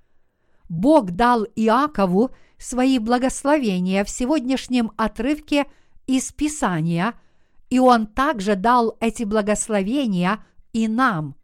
Бог 0.69 1.11
дал 1.11 1.43
Иакову 1.57 2.31
свои 2.57 2.99
благословения 2.99 4.05
в 4.05 4.09
сегодняшнем 4.09 4.93
отрывке 4.95 5.65
из 6.07 6.31
Писания, 6.31 7.15
и 7.69 7.79
Он 7.79 8.07
также 8.07 8.55
дал 8.55 8.97
эти 8.99 9.23
благословения 9.23 10.43
и 10.73 10.87
нам. 10.87 11.35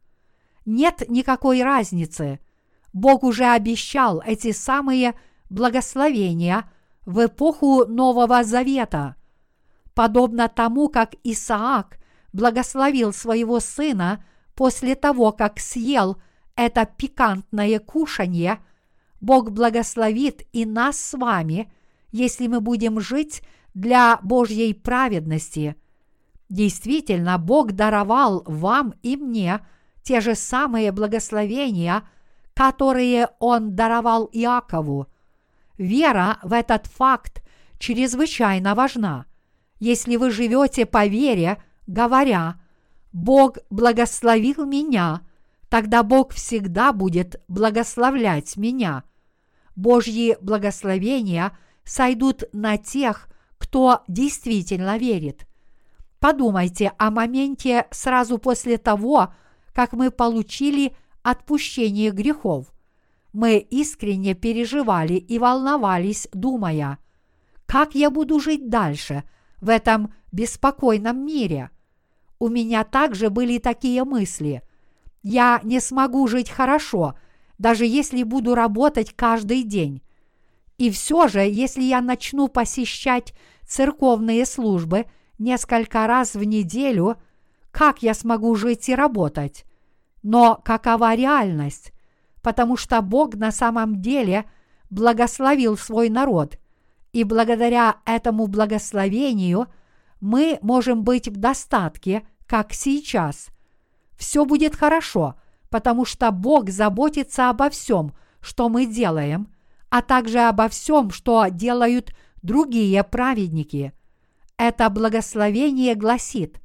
Нет 0.66 1.04
никакой 1.08 1.64
разницы. 1.64 2.40
Бог 2.94 3.24
уже 3.24 3.46
обещал 3.46 4.22
эти 4.26 4.52
самые 4.52 5.14
благословения 5.50 6.70
в 7.06 7.26
эпоху 7.26 7.86
Нового 7.86 8.44
Завета. 8.44 9.16
Подобно 9.94 10.48
тому, 10.50 10.90
как 10.90 11.16
Исаак 11.24 12.00
благословил 12.34 13.14
своего 13.14 13.60
сына 13.60 14.26
после 14.56 14.96
того, 14.96 15.32
как 15.32 15.60
съел 15.60 16.18
это 16.56 16.86
пикантное 16.86 17.80
кушанье, 17.80 18.60
Бог 19.22 19.52
благословит 19.52 20.46
и 20.52 20.66
нас 20.66 21.00
с 21.00 21.14
вами, 21.18 21.72
если 22.12 22.48
мы 22.48 22.62
будем 22.62 23.00
жить 23.00 23.42
для 23.74 24.20
Божьей 24.24 24.74
праведности. 24.74 25.76
Действительно, 26.50 27.38
Бог 27.38 27.72
даровал 27.72 28.44
вам 28.46 28.94
и 29.02 29.18
мне 29.18 29.66
те 30.04 30.22
же 30.22 30.36
самые 30.36 30.92
благословения, 30.92 32.08
которые 32.54 33.30
Он 33.40 33.76
даровал 33.76 34.30
Иакову. 34.32 35.08
Вера 35.78 36.38
в 36.44 36.54
этот 36.54 36.86
факт 36.86 37.44
чрезвычайно 37.80 38.76
важна. 38.76 39.26
Если 39.80 40.16
вы 40.16 40.32
живете 40.32 40.86
по 40.86 41.06
вере, 41.06 41.62
говоря 41.88 42.62
«Бог 43.12 43.58
благословил 43.70 44.66
меня», 44.66 45.22
тогда 45.70 46.04
Бог 46.04 46.34
всегда 46.34 46.94
будет 46.94 47.44
благословлять 47.48 48.56
меня. 48.56 49.04
Божьи 49.76 50.38
благословения 50.40 51.58
сойдут 51.84 52.44
на 52.54 52.78
тех, 52.78 53.28
кто 53.58 54.04
действительно 54.08 54.98
верит. 54.98 55.46
Подумайте 56.26 56.92
о 56.98 57.12
моменте 57.12 57.86
сразу 57.92 58.40
после 58.40 58.80
того, 58.80 59.32
как 59.76 59.94
мы 59.94 60.10
получили 60.10 60.96
отпущение 61.22 62.10
грехов. 62.10 62.74
Мы 63.32 63.60
искренне 63.60 64.34
переживали 64.34 65.14
и 65.14 65.38
волновались, 65.38 66.28
думая, 66.34 66.98
как 67.68 67.94
я 67.94 68.10
буду 68.10 68.40
жить 68.40 68.70
дальше 68.70 69.24
в 69.62 69.70
этом 69.70 70.16
беспокойном 70.32 71.24
мире. 71.24 71.70
У 72.40 72.48
меня 72.48 72.84
также 72.86 73.30
были 73.30 73.60
такие 73.60 74.04
мысли– 74.04 74.64
я 75.22 75.60
не 75.64 75.80
смогу 75.80 76.28
жить 76.28 76.50
хорошо, 76.50 77.14
даже 77.60 77.86
если 77.86 78.24
буду 78.24 78.56
работать 78.56 79.14
каждый 79.16 79.62
день. 79.62 80.02
И 80.80 80.90
все 80.90 81.28
же, 81.28 81.42
если 81.42 81.84
я 81.84 82.02
начну 82.02 82.48
посещать 82.48 83.36
церковные 83.68 84.48
службы 84.48 85.06
несколько 85.38 86.08
раз 86.08 86.36
в 86.36 86.44
неделю, 86.44 87.18
как 87.72 88.02
я 88.04 88.14
смогу 88.14 88.56
жить 88.56 88.90
и 88.90 88.96
работать? 88.96 89.66
Но 90.24 90.62
какова 90.64 91.16
реальность? 91.16 91.94
Потому 92.42 92.78
что 92.78 93.02
Бог 93.02 93.36
на 93.36 93.52
самом 93.52 94.02
деле 94.02 94.46
благословил 94.90 95.78
свой 95.78 96.10
народ, 96.10 96.58
и 97.12 97.24
благодаря 97.24 97.98
этому 98.06 98.48
благословению 98.48 99.68
мы 100.22 100.60
можем 100.62 101.04
быть 101.04 101.28
в 101.28 101.38
достатке, 101.38 102.26
как 102.48 102.74
сейчас– 102.74 103.48
все 104.18 104.46
будет 104.46 104.76
хорошо, 104.76 105.36
потому 105.70 106.06
что 106.06 106.32
Бог 106.32 106.70
заботится 106.70 107.50
обо 107.50 107.70
всем, 107.70 108.14
что 108.42 108.70
мы 108.70 108.86
делаем, 108.86 109.54
а 109.90 110.02
также 110.02 110.40
обо 110.40 110.70
всем, 110.70 111.12
что 111.12 111.48
делают 111.50 112.14
другие 112.42 113.04
праведники. 113.04 113.94
Это 114.58 114.90
благословение 114.90 115.96
гласит, 115.96 116.62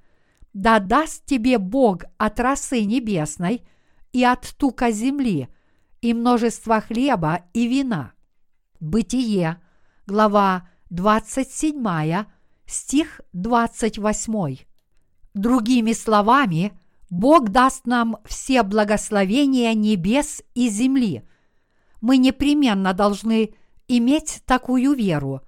да 0.53 0.79
даст 0.79 1.27
тебе 1.27 1.59
Бог 1.59 2.05
от 2.19 2.39
росы 2.39 2.85
небесной 2.85 3.63
и 4.13 4.25
от 4.25 4.55
тука 4.57 4.91
земли, 4.91 5.49
и 6.01 6.15
множество 6.15 6.81
хлеба 6.81 7.43
и 7.53 7.67
вина. 7.67 8.13
Бытие, 8.79 9.61
глава 10.07 10.69
27, 10.91 12.25
стих 12.67 13.21
28. 13.33 14.57
Другими 15.35 15.93
словами, 15.93 16.73
Бог 17.11 17.51
даст 17.51 17.87
нам 17.87 18.19
все 18.25 18.63
благословения 18.63 19.75
небес 19.75 20.43
и 20.55 20.69
земли. 20.69 21.25
Мы 22.01 22.17
непременно 22.19 22.95
должны 22.95 23.55
иметь 23.89 24.43
такую 24.47 24.95
веру. 24.95 25.43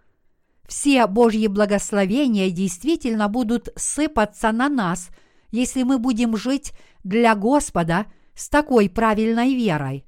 Все 0.67 1.07
Божьи 1.07 1.47
благословения 1.47 2.51
действительно 2.51 3.29
будут 3.29 3.69
сыпаться 3.77 4.53
на 4.53 4.69
нас, 4.69 5.11
если 5.51 5.83
мы 5.83 5.99
будем 5.99 6.37
жить 6.37 6.73
для 7.05 7.35
Господа 7.35 8.07
с 8.35 8.49
такой 8.49 8.89
правильной 8.89 9.55
верой. 9.55 10.05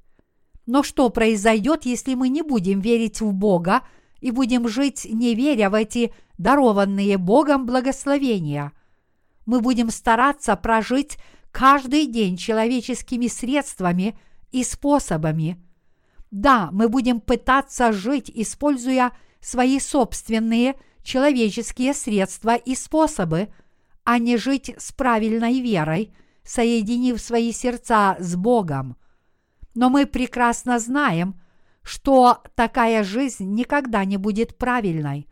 Но 0.67 0.83
что 0.83 1.11
произойдет, 1.11 1.85
если 1.85 2.15
мы 2.15 2.29
не 2.29 2.43
будем 2.43 2.81
верить 2.81 3.21
в 3.21 3.33
Бога 3.33 3.83
и 4.21 4.31
будем 4.31 4.69
жить, 4.69 5.07
не 5.11 5.35
веря 5.35 5.69
в 5.69 5.75
эти 5.75 6.15
дарованные 6.39 7.19
Богом 7.19 7.67
благословения? 7.67 8.73
Мы 9.45 9.61
будем 9.61 9.91
стараться 9.91 10.57
прожить 10.57 11.19
каждый 11.53 12.07
день 12.07 12.37
человеческими 12.37 13.27
средствами 13.27 14.19
и 14.51 14.65
способами. 14.65 15.63
Да, 16.31 16.71
мы 16.73 16.89
будем 16.89 17.21
пытаться 17.21 17.93
жить, 17.93 18.31
используя 18.35 19.13
свои 19.45 19.79
собственные 19.79 20.75
человеческие 21.03 21.93
средства 21.93 22.57
и 22.57 22.75
способы, 22.75 23.49
а 24.03 24.19
не 24.19 24.39
жить 24.39 24.75
с 24.79 24.91
правильной 24.93 25.61
верой, 25.61 26.15
соединив 26.45 27.21
свои 27.21 27.53
сердца 27.53 28.17
с 28.19 28.37
Богом. 28.37 28.97
Но 29.75 29.91
мы 29.91 30.07
прекрасно 30.07 30.79
знаем, 30.79 31.39
что 31.83 32.43
такая 32.55 33.05
жизнь 33.05 33.53
никогда 33.55 34.07
не 34.07 34.17
будет 34.17 34.57
правильной. 34.57 35.29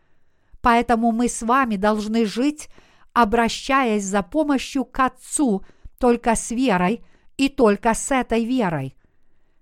Поэтому 0.61 1.11
мы 1.11 1.27
с 1.27 1.41
вами 1.41 1.75
должны 1.75 2.27
жить, 2.27 2.69
обращаясь 3.13 4.03
за 4.03 4.21
помощью 4.21 4.85
к 4.85 4.99
Отцу 4.99 5.65
только 5.97 6.35
с 6.35 6.51
верой 6.51 7.03
и 7.37 7.49
только 7.49 7.95
с 7.95 8.11
этой 8.11 8.45
верой. 8.45 8.95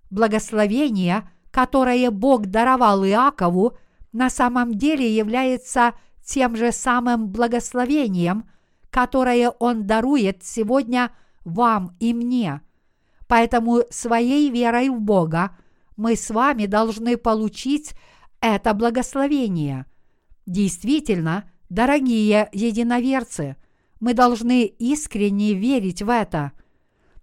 Благословение, 0.09 1.29
которое 1.51 2.11
Бог 2.11 2.47
даровал 2.47 3.05
Иакову, 3.05 3.77
на 4.11 4.29
самом 4.29 4.73
деле 4.73 5.13
является 5.15 5.93
тем 6.23 6.55
же 6.55 6.71
самым 6.71 7.27
благословением, 7.27 8.49
которое 8.89 9.49
Он 9.49 9.87
дарует 9.87 10.43
сегодня 10.43 11.11
вам 11.43 11.95
и 11.99 12.13
мне. 12.13 12.61
Поэтому 13.27 13.83
своей 13.89 14.49
верой 14.49 14.89
в 14.89 14.99
Бога 14.99 15.57
мы 15.95 16.15
с 16.15 16.29
вами 16.29 16.65
должны 16.65 17.17
получить 17.17 17.93
это 18.41 18.73
благословение. 18.73 19.85
Действительно, 20.45 21.49
дорогие 21.69 22.49
единоверцы, 22.51 23.55
мы 23.99 24.13
должны 24.13 24.65
искренне 24.65 25.53
верить 25.53 26.01
в 26.01 26.09
это. 26.09 26.51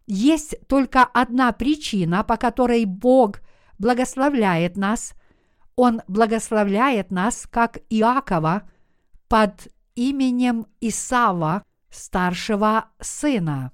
Есть 0.06 0.56
только 0.68 1.02
одна 1.04 1.52
причина, 1.52 2.24
по 2.24 2.36
которой 2.36 2.84
Бог 2.84 3.40
благословляет 3.78 4.76
нас. 4.76 5.12
Он 5.80 6.02
благословляет 6.08 7.12
нас, 7.12 7.46
как 7.48 7.78
Иакова, 7.88 8.68
под 9.28 9.68
именем 9.94 10.66
Исава, 10.80 11.64
старшего 11.88 12.86
сына. 12.98 13.70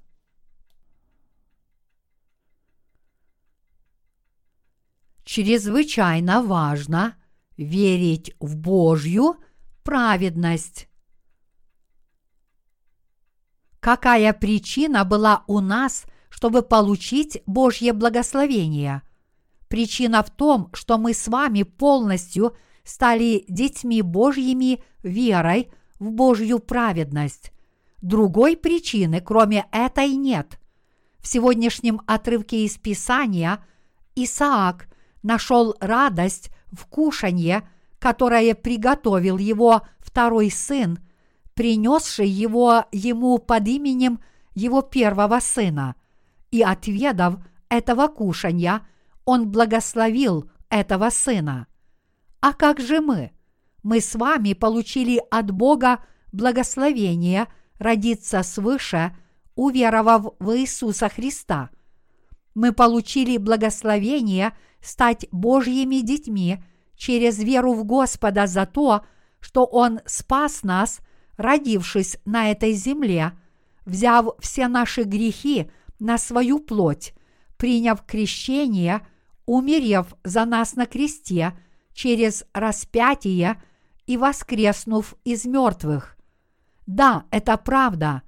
Чрезвычайно 5.23 6.43
важно 6.43 7.15
верить 7.57 8.35
в 8.39 8.55
Божью 8.55 9.37
праведность. 9.81 10.87
Какая 13.79 14.31
причина 14.33 15.05
была 15.05 15.43
у 15.47 15.59
нас, 15.59 16.05
чтобы 16.29 16.61
получить 16.61 17.41
Божье 17.47 17.93
благословение? 17.93 19.01
Причина 19.75 20.23
в 20.23 20.29
том, 20.29 20.69
что 20.71 20.97
мы 20.97 21.13
с 21.13 21.27
вами 21.27 21.63
полностью 21.63 22.55
стали 22.85 23.43
детьми 23.49 24.01
Божьими 24.01 24.81
верой 25.03 25.69
в 25.99 26.11
Божью 26.11 26.59
праведность. 26.59 27.51
Другой 28.01 28.55
причины, 28.55 29.19
кроме 29.19 29.65
этой, 29.73 30.15
нет. 30.15 30.61
В 31.19 31.27
сегодняшнем 31.27 31.99
отрывке 32.07 32.63
из 32.63 32.77
Писания 32.77 33.65
Исаак 34.15 34.87
нашел 35.23 35.75
радость 35.81 36.51
в 36.71 36.85
кушанье, 36.85 37.67
которое 37.99 38.55
приготовил 38.55 39.37
его 39.37 39.81
второй 39.99 40.51
сын, 40.51 40.99
принесший 41.53 42.29
его 42.29 42.85
ему 42.93 43.39
под 43.39 43.67
именем 43.67 44.21
его 44.53 44.81
первого 44.81 45.41
сына. 45.41 45.95
И 46.49 46.61
отведав 46.63 47.35
этого 47.67 48.07
кушанья, 48.07 48.87
он 49.25 49.49
благословил 49.49 50.49
этого 50.69 51.09
сына. 51.09 51.67
А 52.41 52.53
как 52.53 52.79
же 52.79 53.01
мы? 53.01 53.31
Мы 53.83 54.01
с 54.01 54.15
вами 54.15 54.53
получили 54.53 55.21
от 55.29 55.51
Бога 55.51 55.99
благословение 56.31 57.47
родиться 57.79 58.43
свыше, 58.43 59.15
уверовав 59.55 60.33
в 60.39 60.57
Иисуса 60.57 61.09
Христа. 61.09 61.69
Мы 62.53 62.71
получили 62.71 63.37
благословение 63.37 64.55
стать 64.81 65.27
Божьими 65.31 65.97
детьми 65.97 66.63
через 66.95 67.39
веру 67.39 67.73
в 67.73 67.83
Господа 67.83 68.47
за 68.47 68.65
то, 68.65 69.05
что 69.39 69.65
Он 69.65 69.99
спас 70.05 70.63
нас, 70.63 70.99
родившись 71.37 72.17
на 72.25 72.51
этой 72.51 72.73
земле, 72.73 73.33
взяв 73.85 74.27
все 74.39 74.67
наши 74.67 75.03
грехи 75.03 75.69
на 75.99 76.17
свою 76.17 76.59
плоть, 76.59 77.13
приняв 77.57 78.05
крещение, 78.05 79.05
умерев 79.45 80.13
за 80.23 80.45
нас 80.45 80.75
на 80.75 80.85
кресте 80.85 81.53
через 81.93 82.45
распятие 82.53 83.61
и 84.05 84.17
воскреснув 84.17 85.15
из 85.23 85.45
мертвых. 85.45 86.17
Да, 86.85 87.25
это 87.31 87.57
правда. 87.57 88.21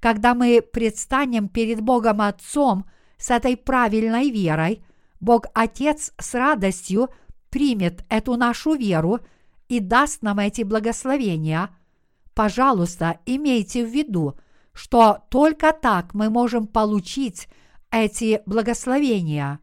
Когда 0.00 0.34
мы 0.34 0.60
предстанем 0.60 1.48
перед 1.48 1.80
Богом 1.80 2.20
Отцом 2.20 2.86
с 3.18 3.30
этой 3.30 3.56
правильной 3.56 4.30
верой– 4.30 4.84
Бог 5.22 5.46
Отец 5.54 6.12
с 6.18 6.34
радостью 6.34 7.08
примет 7.48 8.04
эту 8.08 8.36
нашу 8.36 8.74
веру 8.74 9.20
и 9.68 9.78
даст 9.78 10.20
нам 10.22 10.40
эти 10.40 10.62
благословения. 10.62 11.70
Пожалуйста, 12.34 13.20
имейте 13.24 13.86
в 13.86 13.88
виду, 13.88 14.36
что 14.72 15.22
только 15.30 15.72
так 15.72 16.12
мы 16.12 16.28
можем 16.28 16.66
получить 16.66 17.46
эти 17.92 18.42
благословения. 18.46 19.60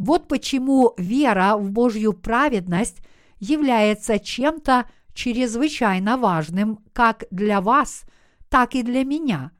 Вот 0.00 0.28
почему 0.28 0.94
вера 0.96 1.58
в 1.58 1.72
Божью 1.72 2.14
праведность 2.14 3.02
является 3.38 4.18
чем-то 4.18 4.88
чрезвычайно 5.12 6.16
важным 6.16 6.78
как 6.94 7.24
для 7.30 7.60
вас, 7.60 8.04
так 8.48 8.74
и 8.74 8.82
для 8.82 9.04
меня. 9.04 9.52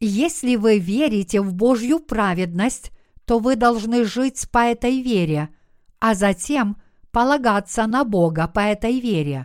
Если 0.00 0.56
вы 0.56 0.78
верите 0.78 1.42
в 1.42 1.52
Божью 1.52 1.98
праведность, 1.98 2.90
то 3.26 3.38
вы 3.38 3.54
должны 3.54 4.06
жить 4.06 4.50
по 4.50 4.60
этой 4.60 5.02
вере, 5.02 5.50
а 5.98 6.14
затем 6.14 6.78
полагаться 7.10 7.86
на 7.86 8.04
Бога 8.04 8.48
по 8.48 8.60
этой 8.60 8.98
вере. 8.98 9.44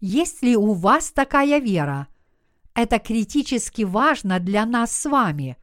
Есть 0.00 0.42
ли 0.42 0.56
у 0.56 0.72
вас 0.72 1.10
такая 1.10 1.58
вера? 1.58 2.06
Это 2.74 3.00
критически 3.00 3.82
важно 3.82 4.38
для 4.38 4.64
нас 4.66 4.92
с 4.92 5.04
вами. 5.04 5.56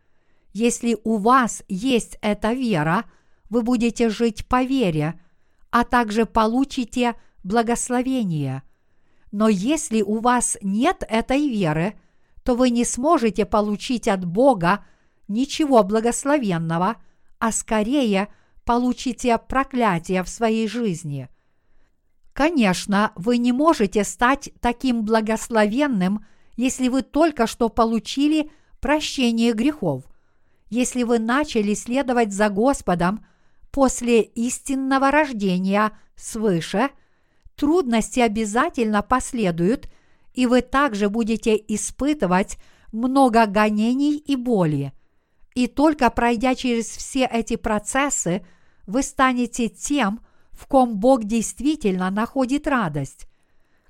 Если 0.52 0.98
у 1.06 1.16
вас 1.16 1.64
есть 1.70 2.18
эта 2.22 2.52
вера, 2.52 3.06
вы 3.50 3.62
будете 3.62 4.10
жить 4.10 4.48
по 4.48 4.64
вере, 4.64 5.20
а 5.72 5.84
также 5.84 6.26
получите 6.26 7.16
благословение. 7.44 8.64
Но 9.32 9.48
если 9.48 10.02
у 10.02 10.20
вас 10.20 10.58
нет 10.62 11.04
этой 11.08 11.48
веры, 11.48 12.00
то 12.44 12.56
вы 12.56 12.70
не 12.70 12.86
сможете 12.86 13.46
получить 13.46 14.08
от 14.08 14.26
Бога 14.26 14.86
ничего 15.28 15.84
благословенного– 15.84 16.98
а 17.40 17.52
скорее 17.52 18.28
получите 18.66 19.38
проклятие 19.38 20.24
в 20.24 20.30
своей 20.30 20.68
жизни. 20.68 21.30
Конечно, 22.34 23.12
вы 23.16 23.38
не 23.38 23.52
можете 23.52 24.04
стать 24.04 24.52
таким 24.62 25.04
благословенным, 25.04 26.26
если 26.56 26.90
вы 26.90 27.02
только 27.02 27.48
что 27.48 27.70
получили 27.70 28.52
прощение 28.80 29.54
грехов. 29.54 30.04
Если 30.70 31.04
вы 31.04 31.20
начали 31.20 31.74
следовать 31.74 32.32
за 32.32 32.50
Господом 32.50 33.26
после 33.72 34.22
истинного 34.22 35.12
рождения 35.12 35.92
свыше, 36.16 36.90
трудности 37.56 38.20
обязательно 38.20 39.02
последуют, 39.02 39.90
и 40.34 40.46
вы 40.46 40.62
также 40.62 41.10
будете 41.10 41.56
испытывать 41.56 42.58
много 42.92 43.46
гонений 43.46 44.18
и 44.18 44.36
боли. 44.36 44.94
И 45.56 45.68
только 45.68 46.10
пройдя 46.10 46.56
через 46.56 46.86
все 46.86 47.26
эти 47.26 47.56
процессы, 47.56 48.46
вы 48.88 49.04
станете 49.04 49.68
тем, 49.68 50.22
в 50.52 50.68
ком 50.68 50.98
Бог 50.98 51.24
действительно 51.24 52.10
находит 52.10 52.68
радость. 52.68 53.28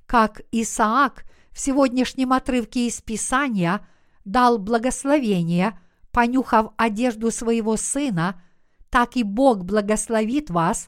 Как 0.06 0.42
Исаак 0.52 1.26
в 1.52 1.60
сегодняшнем 1.60 2.34
отрывке 2.34 2.88
из 2.88 3.02
Писания 3.02 3.86
дал 4.26 4.58
благословение, 4.58 5.80
понюхав 6.12 6.74
одежду 6.78 7.32
своего 7.32 7.78
сына, 7.78 8.42
так 8.90 9.16
и 9.18 9.24
Бог 9.24 9.66
благословит 9.66 10.50
вас, 10.50 10.88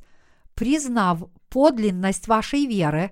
признав 0.54 1.24
подлинность 1.49 2.28
вашей 2.28 2.66
веры, 2.66 3.12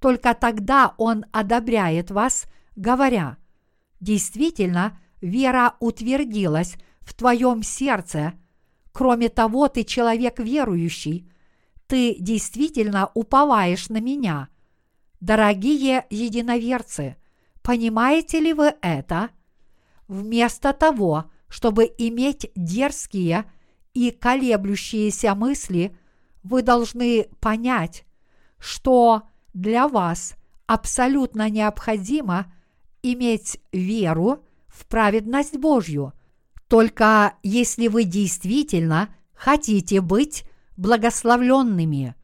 только 0.00 0.34
тогда 0.34 0.94
Он 0.96 1.24
одобряет 1.32 2.10
вас, 2.10 2.46
говоря, 2.76 3.36
«Действительно, 4.00 4.98
вера 5.20 5.74
утвердилась 5.80 6.76
в 7.00 7.14
твоем 7.14 7.62
сердце. 7.62 8.34
Кроме 8.92 9.28
того, 9.28 9.68
ты 9.68 9.84
человек 9.84 10.38
верующий. 10.38 11.30
Ты 11.86 12.16
действительно 12.18 13.10
уповаешь 13.14 13.88
на 13.88 14.00
меня. 14.00 14.48
Дорогие 15.20 16.06
единоверцы, 16.10 17.16
понимаете 17.62 18.40
ли 18.40 18.52
вы 18.52 18.74
это? 18.82 19.30
Вместо 20.06 20.72
того, 20.72 21.30
чтобы 21.48 21.90
иметь 21.98 22.50
дерзкие 22.54 23.50
и 23.98 24.12
колеблющиеся 24.12 25.34
мысли, 25.34 25.96
вы 26.44 26.62
должны 26.62 27.26
понять, 27.40 28.04
что 28.60 29.24
для 29.54 29.88
вас 29.88 30.34
абсолютно 30.66 31.50
необходимо 31.50 32.52
иметь 33.02 33.60
веру 33.72 34.44
в 34.68 34.86
праведность 34.86 35.56
Божью, 35.58 36.12
только 36.68 37.34
если 37.42 37.88
вы 37.88 38.04
действительно 38.04 39.08
хотите 39.34 40.00
быть 40.00 40.44
благословленными. 40.76 42.14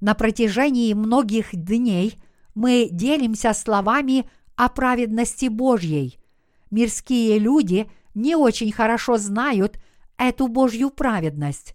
На 0.00 0.14
протяжении 0.14 0.92
многих 0.94 1.48
дней 1.52 2.20
мы 2.54 2.88
делимся 2.88 3.52
словами 3.52 4.30
о 4.54 4.68
праведности 4.68 5.46
Божьей. 5.46 6.20
Мирские 6.70 7.40
люди 7.40 7.90
не 8.14 8.36
очень 8.36 8.70
хорошо 8.70 9.18
знают 9.18 9.80
эту 10.20 10.48
Божью 10.48 10.90
праведность. 10.90 11.74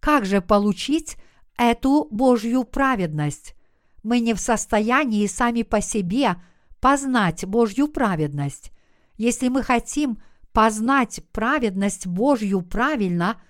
Как 0.00 0.26
же 0.26 0.42
получить 0.42 1.16
эту 1.56 2.08
Божью 2.10 2.64
праведность? 2.64 3.54
Мы 4.02 4.18
не 4.18 4.34
в 4.34 4.40
состоянии 4.40 5.26
сами 5.26 5.62
по 5.62 5.80
себе 5.80 6.34
познать 6.80 7.46
Божью 7.46 7.86
праведность. 7.86 8.72
Если 9.16 9.48
мы 9.48 9.62
хотим 9.62 10.18
познать 10.52 11.20
праведность 11.32 12.08
Божью 12.08 12.62
правильно, 12.62 13.40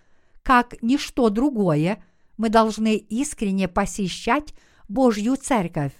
как 0.43 0.80
ничто 0.82 1.30
другое, 1.30 2.05
мы 2.37 2.51
должны 2.51 2.97
искренне 2.97 3.68
посещать 3.68 4.53
Божью 4.87 5.37
церковь. 5.37 5.93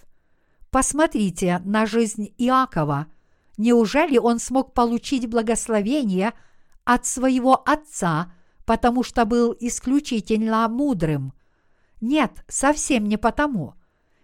Посмотрите 0.69 1.59
на 1.65 1.87
жизнь 1.87 2.33
Иакова. 2.37 3.07
Неужели 3.57 4.19
он 4.19 4.37
смог 4.37 4.73
получить 4.75 5.27
благословение 5.27 6.33
от 6.87 7.05
своего 7.05 7.61
отца, 7.65 8.31
потому 8.65 9.03
что 9.03 9.25
был 9.25 9.53
исключительно 9.59 10.69
мудрым? 10.69 11.33
Нет, 11.99 12.45
совсем 12.47 13.09
не 13.09 13.17
потому. 13.17 13.73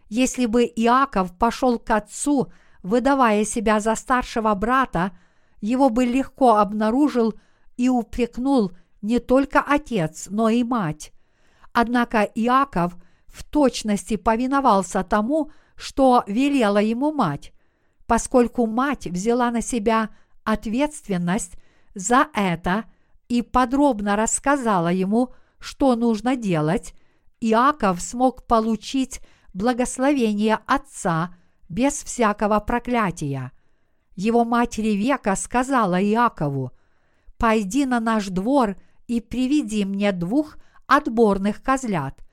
Если 0.07 0.45
бы 0.45 0.63
Иаков 0.63 1.37
пошел 1.37 1.77
к 1.77 1.89
отцу, 1.89 2.53
выдавая 2.81 3.43
себя 3.43 3.81
за 3.81 3.95
старшего 3.95 4.55
брата, 4.55 5.11
его 5.59 5.89
бы 5.89 6.05
легко 6.05 6.55
обнаружил 6.55 7.33
и 7.75 7.89
упрекнул 7.89 8.71
не 9.01 9.19
только 9.19 9.59
отец, 9.59 10.27
но 10.29 10.47
и 10.47 10.63
мать. 10.63 11.11
Однако 11.73 12.21
Иаков 12.21 12.95
в 13.27 13.43
точности 13.43 14.15
повиновался 14.15 15.03
тому, 15.03 15.51
что 15.75 16.23
велела 16.27 16.77
ему 16.77 17.11
мать, 17.11 17.51
поскольку 18.07 18.67
мать 18.67 19.07
взяла 19.07 19.51
на 19.51 19.61
себя 19.61 20.11
ответственность 20.45 21.57
за 21.95 22.27
это 22.33 22.85
и 23.27 23.41
подробно 23.41 24.15
рассказала 24.15 24.91
ему, 24.91 25.33
что 25.59 25.95
нужно 25.95 26.35
делать, 26.35 26.93
Иаков 27.39 28.01
смог 28.01 28.45
получить 28.47 29.21
благословение 29.53 30.59
отца 30.65 31.35
без 31.69 32.03
всякого 32.03 32.59
проклятия. 32.59 33.51
Его 34.15 34.45
мать 34.45 34.77
Ревека 34.77 35.35
сказала 35.35 36.01
Иакову, 36.01 36.71
«Пойди 37.37 37.85
на 37.85 37.99
наш 37.99 38.27
двор 38.27 38.75
и 39.07 39.19
приведи 39.19 39.85
мне 39.85 40.11
двух 40.11 40.57
отборных 40.87 41.61
козлят. 41.61 42.23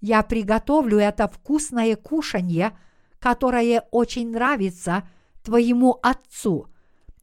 Я 0.00 0.22
приготовлю 0.22 0.98
это 0.98 1.28
вкусное 1.28 1.96
кушанье– 1.96 2.76
которое 3.20 3.84
очень 3.92 4.32
нравится 4.32 5.08
твоему 5.44 5.98
отцу. 6.02 6.66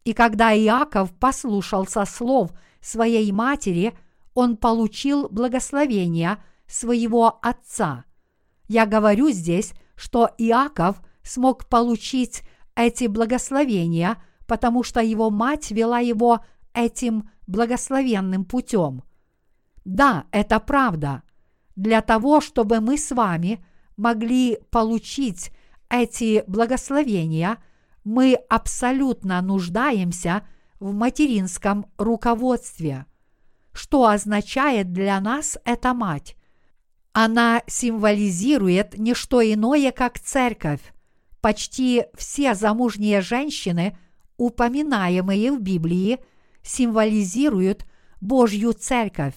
И 0.07 0.13
когда 0.13 0.57
Иаков 0.57 1.11
послушался 1.11 2.05
слов 2.05 2.51
своей 2.79 3.29
матери, 3.33 3.93
он 4.33 4.55
получил 4.55 5.27
благословение 5.27 6.37
своего 6.65 7.39
отца. 7.41 8.05
Я 8.69 8.85
говорю 8.85 9.31
здесь, 9.31 9.73
что 9.97 10.29
Иаков 10.37 11.01
смог 11.23 11.67
получить 11.67 12.43
эти 12.73 13.07
благословения, 13.07 14.15
потому 14.47 14.81
что 14.81 15.01
его 15.01 15.29
мать 15.29 15.71
вела 15.71 15.99
его 15.99 16.39
этим 16.73 17.29
благословенным 17.45 18.45
путем. 18.45 19.03
Да, 19.83 20.23
это 20.31 20.61
правда. 20.61 21.23
Для 21.75 21.99
того, 21.99 22.39
чтобы 22.39 22.79
мы 22.79 22.97
с 22.97 23.11
вами 23.11 23.61
могли 23.97 24.57
получить 24.71 25.51
эти 25.89 26.45
благословения, 26.47 27.57
мы 28.07 28.35
абсолютно 28.47 29.41
нуждаемся 29.41 30.47
в 30.79 30.93
материнском 30.93 31.87
руководстве. 31.97 33.05
Что 33.73 34.07
означает 34.07 34.93
для 34.93 35.19
нас 35.19 35.57
эта 35.65 35.93
мать? 35.93 36.37
Она 37.11 37.63
символизирует 37.67 38.97
не 38.97 39.13
что 39.13 39.41
иное, 39.41 39.91
как 39.91 40.19
церковь. 40.19 40.79
Почти 41.41 42.05
все 42.13 42.55
замужние 42.55 43.19
женщины, 43.19 43.97
упоминаемые 44.37 45.51
в 45.51 45.59
Библии, 45.59 46.19
символизируют 46.63 47.85
Божью 48.21 48.71
церковь. 48.71 49.35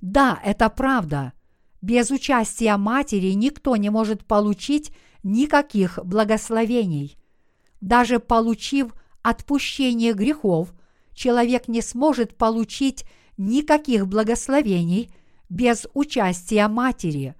Да, 0.00 0.38
это 0.44 0.68
правда. 0.68 1.32
Без 1.82 2.12
участия 2.12 2.76
матери 2.76 3.32
никто 3.32 3.74
не 3.74 3.90
может 3.90 4.24
получить 4.24 4.92
никаких 5.24 5.98
благословений. 6.04 7.18
Даже 7.80 8.18
получив 8.18 8.94
отпущение 9.22 10.12
грехов, 10.12 10.72
человек 11.14 11.68
не 11.68 11.82
сможет 11.82 12.36
получить 12.36 13.04
никаких 13.36 14.06
благословений 14.06 15.10
без 15.48 15.86
участия 15.94 16.68
матери. 16.68 17.34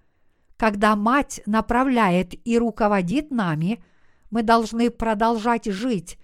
Когда 0.57 0.97
мать 0.97 1.41
направляет 1.47 2.35
и 2.47 2.59
руководит 2.59 3.31
нами, 3.31 3.83
мы 4.31 4.43
должны 4.43 4.91
продолжать 4.91 5.67
жить, 5.67 6.19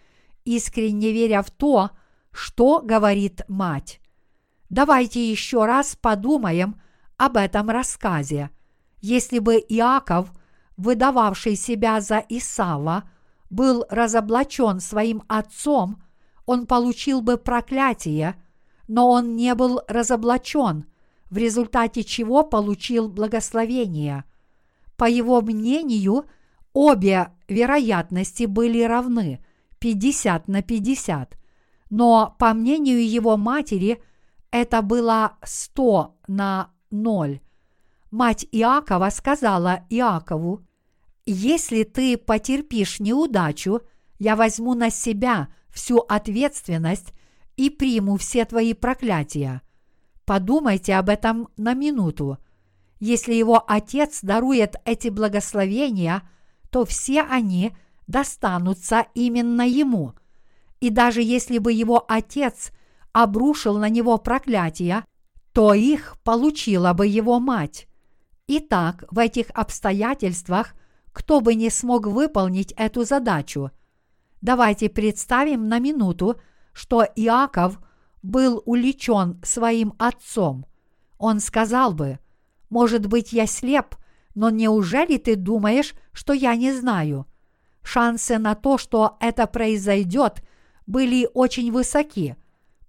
искренне 0.44 1.12
веря 1.12 1.42
в 1.42 1.50
то, 1.50 1.90
что 2.30 2.80
говорит 2.80 3.42
мать. 3.48 4.00
Давайте 4.70 5.30
еще 5.30 5.66
раз 5.66 5.96
подумаем 5.96 6.80
об 7.18 7.36
этом 7.36 7.68
рассказе. 7.70 8.50
Если 9.00 9.38
бы 9.38 9.56
Иаков– 9.56 10.32
выдававший 10.76 11.56
себя 11.56 12.00
за 12.00 12.24
Исава, 12.28 13.08
был 13.52 13.84
разоблачен 13.90 14.80
своим 14.80 15.22
отцом, 15.28 16.02
он 16.46 16.66
получил 16.66 17.20
бы 17.20 17.36
проклятие, 17.36 18.34
но 18.88 19.10
он 19.10 19.36
не 19.36 19.54
был 19.54 19.82
разоблачен, 19.88 20.86
в 21.30 21.36
результате 21.36 22.02
чего 22.02 22.44
получил 22.44 23.08
благословение. 23.08 24.24
По 24.96 25.08
его 25.08 25.42
мнению, 25.42 26.24
обе 26.72 27.28
вероятности 27.46 28.44
были 28.44 28.82
равны 28.82 29.44
50 29.80 30.48
на 30.48 30.62
50, 30.62 31.38
но 31.90 32.34
по 32.38 32.54
мнению 32.54 33.06
его 33.06 33.36
матери 33.36 34.02
это 34.50 34.80
было 34.80 35.36
100 35.44 36.16
на 36.26 36.70
0. 36.90 37.40
Мать 38.10 38.46
Иакова 38.50 39.10
сказала 39.10 39.84
Иакову, 39.90 40.62
если 41.26 41.84
ты 41.84 42.16
потерпишь 42.16 43.00
неудачу, 43.00 43.82
я 44.18 44.36
возьму 44.36 44.74
на 44.74 44.90
себя 44.90 45.48
всю 45.68 45.98
ответственность 45.98 47.12
и 47.56 47.70
приму 47.70 48.16
все 48.16 48.44
твои 48.44 48.74
проклятия. 48.74 49.62
Подумайте 50.24 50.94
об 50.94 51.08
этом 51.08 51.48
на 51.56 51.74
минуту. 51.74 52.38
Если 53.00 53.34
его 53.34 53.62
отец 53.66 54.20
дарует 54.22 54.76
эти 54.84 55.08
благословения, 55.08 56.22
то 56.70 56.84
все 56.84 57.22
они 57.22 57.72
достанутся 58.06 59.06
именно 59.14 59.62
ему. 59.62 60.14
И 60.80 60.90
даже 60.90 61.22
если 61.22 61.58
бы 61.58 61.72
его 61.72 62.04
отец 62.08 62.72
обрушил 63.12 63.78
на 63.78 63.88
него 63.88 64.18
проклятия, 64.18 65.04
то 65.52 65.74
их 65.74 66.16
получила 66.24 66.92
бы 66.92 67.06
его 67.06 67.38
мать. 67.40 67.86
Итак, 68.46 69.04
в 69.10 69.18
этих 69.18 69.46
обстоятельствах 69.54 70.74
кто 71.12 71.40
бы 71.40 71.54
не 71.54 71.70
смог 71.70 72.06
выполнить 72.06 72.72
эту 72.76 73.04
задачу. 73.04 73.70
Давайте 74.40 74.88
представим 74.88 75.68
на 75.68 75.78
минуту, 75.78 76.40
что 76.72 77.02
Иаков 77.02 77.78
был 78.22 78.62
уличен 78.66 79.40
своим 79.44 79.94
отцом. 79.98 80.66
Он 81.18 81.38
сказал 81.40 81.92
бы, 81.92 82.18
«Может 82.70 83.06
быть, 83.06 83.32
я 83.32 83.46
слеп, 83.46 83.94
но 84.34 84.50
неужели 84.50 85.18
ты 85.18 85.36
думаешь, 85.36 85.94
что 86.12 86.32
я 86.32 86.56
не 86.56 86.72
знаю?» 86.72 87.26
Шансы 87.82 88.38
на 88.38 88.54
то, 88.54 88.78
что 88.78 89.16
это 89.20 89.46
произойдет, 89.46 90.42
были 90.86 91.28
очень 91.34 91.70
высоки. 91.70 92.36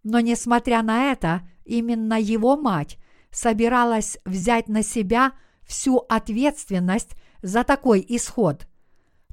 Но 0.04 0.20
несмотря 0.20 0.82
на 0.84 1.12
это, 1.12 1.42
именно 1.66 2.20
его 2.20 2.56
мать 2.58 2.98
собиралась 3.32 4.18
взять 4.26 4.68
на 4.68 4.84
себя 4.84 5.34
всю 5.64 5.98
ответственность 6.10 7.16
за 7.44 7.64
такой 7.64 8.04
исход. 8.08 8.66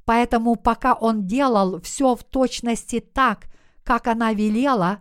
Поэтому 0.05 0.57
пока 0.57 0.93
он 0.93 1.27
делал 1.27 1.81
все 1.81 2.15
в 2.15 2.25
точности 2.25 3.01
так, 3.01 3.47
как 3.85 4.09
она 4.09 4.35
велела, 4.35 4.99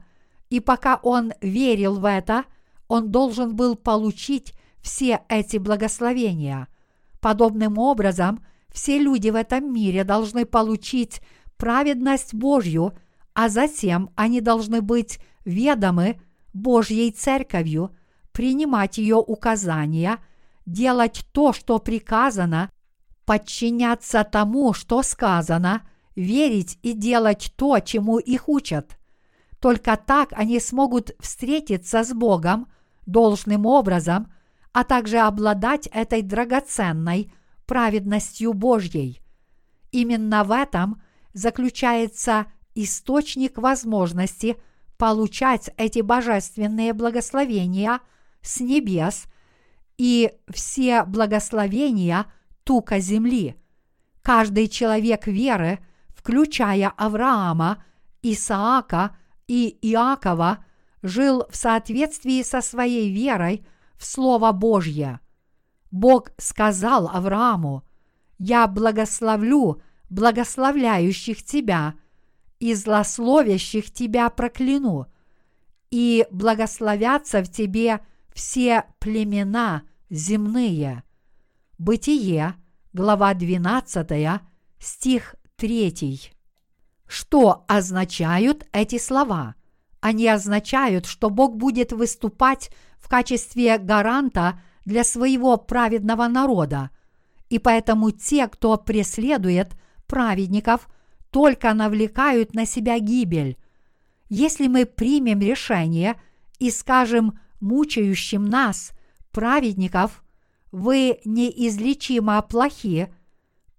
и 0.49 0.59
пока 0.59 0.99
он 1.03 1.33
верил 1.41 1.99
в 1.99 2.05
это, 2.05 2.45
он 2.87 3.11
должен 3.11 3.55
был 3.55 3.75
получить 3.75 4.53
все 4.81 5.21
эти 5.27 5.57
благословения. 5.57 6.67
Подобным 7.19 7.77
образом, 7.77 8.45
все 8.69 8.99
люди 8.99 9.29
в 9.29 9.35
этом 9.35 9.73
мире 9.73 10.03
должны 10.03 10.45
получить 10.45 11.21
праведность 11.57 12.33
Божью, 12.33 12.93
а 13.33 13.49
затем 13.49 14.11
они 14.15 14.41
должны 14.41 14.81
быть 14.81 15.19
ведомы 15.43 16.21
Божьей 16.53 17.11
Церковью, 17.11 17.95
принимать 18.31 18.97
ее 18.97 19.17
указания, 19.17 20.19
делать 20.65 21.25
то, 21.31 21.51
что 21.51 21.79
приказано, 21.79 22.69
подчиняться 23.29 24.23
тому, 24.23 24.73
что 24.73 25.03
сказано, 25.03 25.87
верить 26.15 26.79
и 26.81 26.93
делать 26.93 27.53
то, 27.55 27.79
чему 27.79 28.17
их 28.17 28.49
учат. 28.49 28.97
Только 29.59 29.97
так 29.97 30.29
они 30.31 30.59
смогут 30.59 31.11
встретиться 31.19 32.03
с 32.03 32.11
Богом 32.11 32.71
должным 33.05 33.67
образом, 33.67 34.33
а 34.73 34.83
также 34.83 35.19
обладать 35.19 35.85
этой 35.93 36.23
драгоценной 36.23 37.31
праведностью 37.67 38.53
Божьей. 38.53 39.21
Именно 39.91 40.43
в 40.43 40.51
этом 40.51 40.99
заключается 41.33 42.47
источник 42.73 43.59
возможности 43.59 44.57
получать 44.97 45.69
эти 45.77 45.99
божественные 45.99 46.93
благословения 46.93 47.99
с 48.41 48.59
небес 48.59 49.25
и 49.99 50.31
все 50.51 51.03
благословения 51.03 52.25
тука 52.69 52.99
земли. 52.99 53.55
Каждый 54.21 54.67
человек 54.67 55.25
веры, 55.25 55.79
включая 56.09 56.93
Авраама, 56.97 57.83
Исаака 58.21 59.17
и 59.47 59.79
Иакова, 59.81 60.63
жил 61.01 61.47
в 61.49 61.55
соответствии 61.55 62.43
со 62.43 62.61
своей 62.61 63.11
верой 63.11 63.65
в 63.97 64.05
Слово 64.05 64.51
Божье. 64.51 65.19
Бог 65.89 66.29
сказал 66.37 67.07
Аврааму, 67.07 67.81
«Я 68.37 68.67
благословлю 68.67 69.81
благословляющих 70.11 71.43
тебя, 71.43 71.95
и 72.59 72.75
злословящих 72.75 73.91
тебя 73.91 74.29
прокляну, 74.29 75.07
и 75.89 76.27
благословятся 76.29 77.41
в 77.41 77.49
тебе 77.51 78.01
все 78.31 78.83
племена 78.99 79.81
земные». 80.11 81.01
Бытие, 81.79 82.55
глава 82.91 83.35
12, 83.35 84.41
стих 84.79 85.35
3. 85.57 86.31
Что 87.07 87.65
означают 87.67 88.65
эти 88.71 88.97
слова? 88.97 89.55
Они 89.99 90.27
означают, 90.27 91.05
что 91.05 91.29
Бог 91.29 91.55
будет 91.55 91.91
выступать 91.91 92.71
в 92.97 93.07
качестве 93.07 93.77
гаранта 93.77 94.59
для 94.85 95.03
своего 95.03 95.57
праведного 95.57 96.27
народа, 96.27 96.89
и 97.49 97.59
поэтому 97.59 98.11
те, 98.11 98.47
кто 98.47 98.77
преследует 98.77 99.69
праведников, 100.07 100.87
только 101.29 101.73
навлекают 101.73 102.55
на 102.55 102.65
себя 102.65 102.97
гибель. 102.97 103.57
Если 104.29 104.67
мы 104.67 104.85
примем 104.85 105.41
решение 105.41 106.19
и 106.57 106.71
скажем 106.71 107.39
мучающим 107.59 108.45
нас, 108.45 108.93
праведников, 109.31 110.23
вы 110.71 111.19
неизлечимо 111.25 112.41
плохи, 112.41 113.13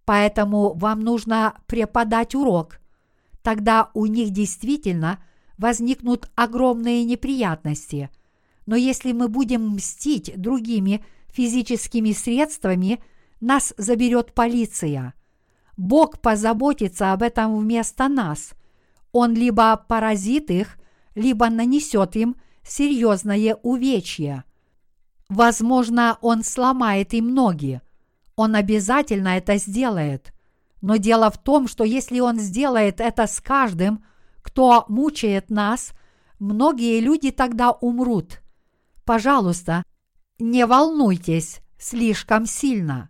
поэтому 0.04 0.74
вам 0.74 1.00
нужно 1.00 1.54
преподать 1.66 2.34
урок, 2.34 2.80
тогда 3.42 3.90
у 3.94 4.06
них 4.06 4.30
действительно 4.30 5.22
возникнут 5.58 6.30
огромные 6.34 7.04
неприятности. 7.04 8.10
Но 8.66 8.76
если 8.76 9.12
мы 9.12 9.28
будем 9.28 9.68
мстить 9.76 10.32
другими 10.36 11.04
физическими 11.28 12.12
средствами, 12.12 13.02
нас 13.40 13.72
заберет 13.76 14.34
полиция. 14.34 15.14
Бог 15.76 16.20
позаботится 16.20 17.12
об 17.12 17.22
этом 17.22 17.58
вместо 17.58 18.08
нас. 18.08 18.52
Он 19.12 19.34
либо 19.34 19.76
поразит 19.76 20.50
их, 20.50 20.78
либо 21.14 21.48
нанесет 21.48 22.16
им 22.16 22.36
серьезное 22.62 23.56
увечье. 23.62 24.44
Возможно, 25.30 26.18
он 26.22 26.42
сломает 26.42 27.14
им 27.14 27.32
ноги. 27.32 27.80
Он 28.34 28.56
обязательно 28.56 29.36
это 29.38 29.58
сделает. 29.58 30.34
Но 30.82 30.96
дело 30.96 31.30
в 31.30 31.38
том, 31.38 31.68
что 31.68 31.84
если 31.84 32.18
он 32.18 32.40
сделает 32.40 33.00
это 33.00 33.28
с 33.28 33.40
каждым, 33.40 34.04
кто 34.42 34.84
мучает 34.88 35.48
нас, 35.48 35.92
многие 36.40 36.98
люди 36.98 37.30
тогда 37.30 37.70
умрут. 37.70 38.40
Пожалуйста, 39.04 39.84
не 40.40 40.66
волнуйтесь 40.66 41.60
слишком 41.78 42.44
сильно. 42.44 43.08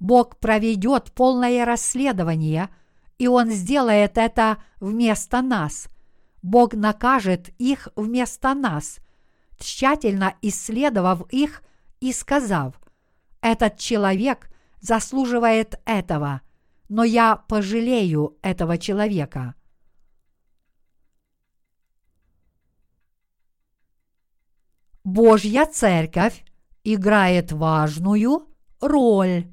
Бог 0.00 0.38
проведет 0.38 1.12
полное 1.12 1.66
расследование, 1.66 2.70
и 3.18 3.28
Он 3.28 3.50
сделает 3.50 4.16
это 4.16 4.56
вместо 4.80 5.42
нас. 5.42 5.88
Бог 6.40 6.72
накажет 6.72 7.50
их 7.58 7.88
вместо 7.94 8.54
нас, 8.54 9.00
тщательно 9.58 10.36
исследовав 10.42 11.28
их 11.30 11.62
и 12.00 12.12
сказав, 12.12 12.74
«Этот 13.40 13.78
человек 13.78 14.50
заслуживает 14.80 15.80
этого, 15.84 16.40
но 16.88 17.04
я 17.04 17.36
пожалею 17.36 18.36
этого 18.42 18.78
человека». 18.78 19.54
Божья 25.04 25.64
Церковь 25.64 26.44
играет 26.84 27.50
важную 27.50 28.46
роль. 28.80 29.46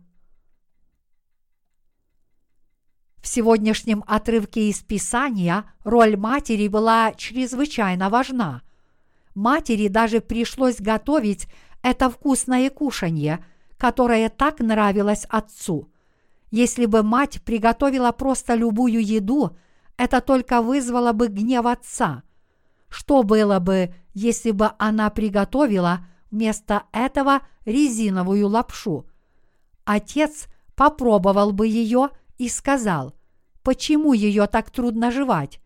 В 3.22 3.28
сегодняшнем 3.28 4.04
отрывке 4.06 4.70
из 4.70 4.84
Писания 4.84 5.64
роль 5.84 6.18
матери 6.18 6.68
была 6.68 7.14
чрезвычайно 7.14 8.10
важна. 8.10 8.62
Матери 9.36 9.88
даже 9.88 10.22
пришлось 10.22 10.78
готовить 10.80 11.48
это 11.84 12.10
вкусное 12.10 12.72
кушанье, 12.72 13.46
которое 13.78 14.30
так 14.30 14.60
нравилось 14.60 15.26
отцу. 15.30 15.92
Если 16.50 16.88
бы 16.88 17.04
мать 17.04 17.44
приготовила 17.44 18.12
просто 18.12 18.56
любую 18.56 19.06
еду, 19.06 19.56
это 19.98 20.22
только 20.22 20.64
вызвало 20.64 21.12
бы 21.12 21.28
гнев 21.28 21.68
отца. 21.68 22.24
Что 22.90 23.22
было 23.22 23.60
бы, 23.60 23.94
если 24.14 24.50
бы 24.52 24.72
она 24.80 25.12
приготовила 25.12 26.08
вместо 26.32 26.84
этого 26.92 27.42
резиновую 27.66 28.48
лапшу? 28.48 29.06
Отец 29.84 30.48
попробовал 30.76 31.52
бы 31.52 31.68
ее– 31.68 32.10
и 32.38 32.50
сказал, 32.50 33.14
почему 33.64 34.14
ее 34.14 34.48
так 34.48 34.70
трудно 34.70 35.12
жевать. 35.12 35.60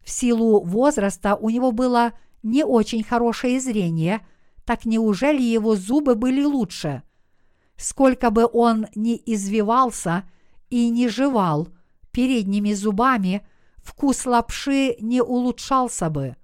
В 0.00 0.10
силу 0.10 0.62
возраста 0.64 1.36
у 1.36 1.50
него 1.50 1.72
было 1.72 2.12
не 2.42 2.64
очень 2.64 3.02
хорошее 3.02 3.60
зрение, 3.60 4.26
так 4.64 4.84
неужели 4.84 5.42
его 5.42 5.76
зубы 5.76 6.14
были 6.14 6.42
лучше? 6.44 7.02
Сколько 7.76 8.30
бы 8.30 8.48
он 8.52 8.86
ни 8.94 9.20
извивался 9.26 10.24
и 10.70 10.88
не 10.88 11.08
жевал 11.08 11.68
передними 12.10 12.72
зубами, 12.72 13.46
вкус 13.78 14.26
лапши 14.26 14.96
не 15.00 15.22
улучшался 15.22 16.10
бы. 16.10 16.36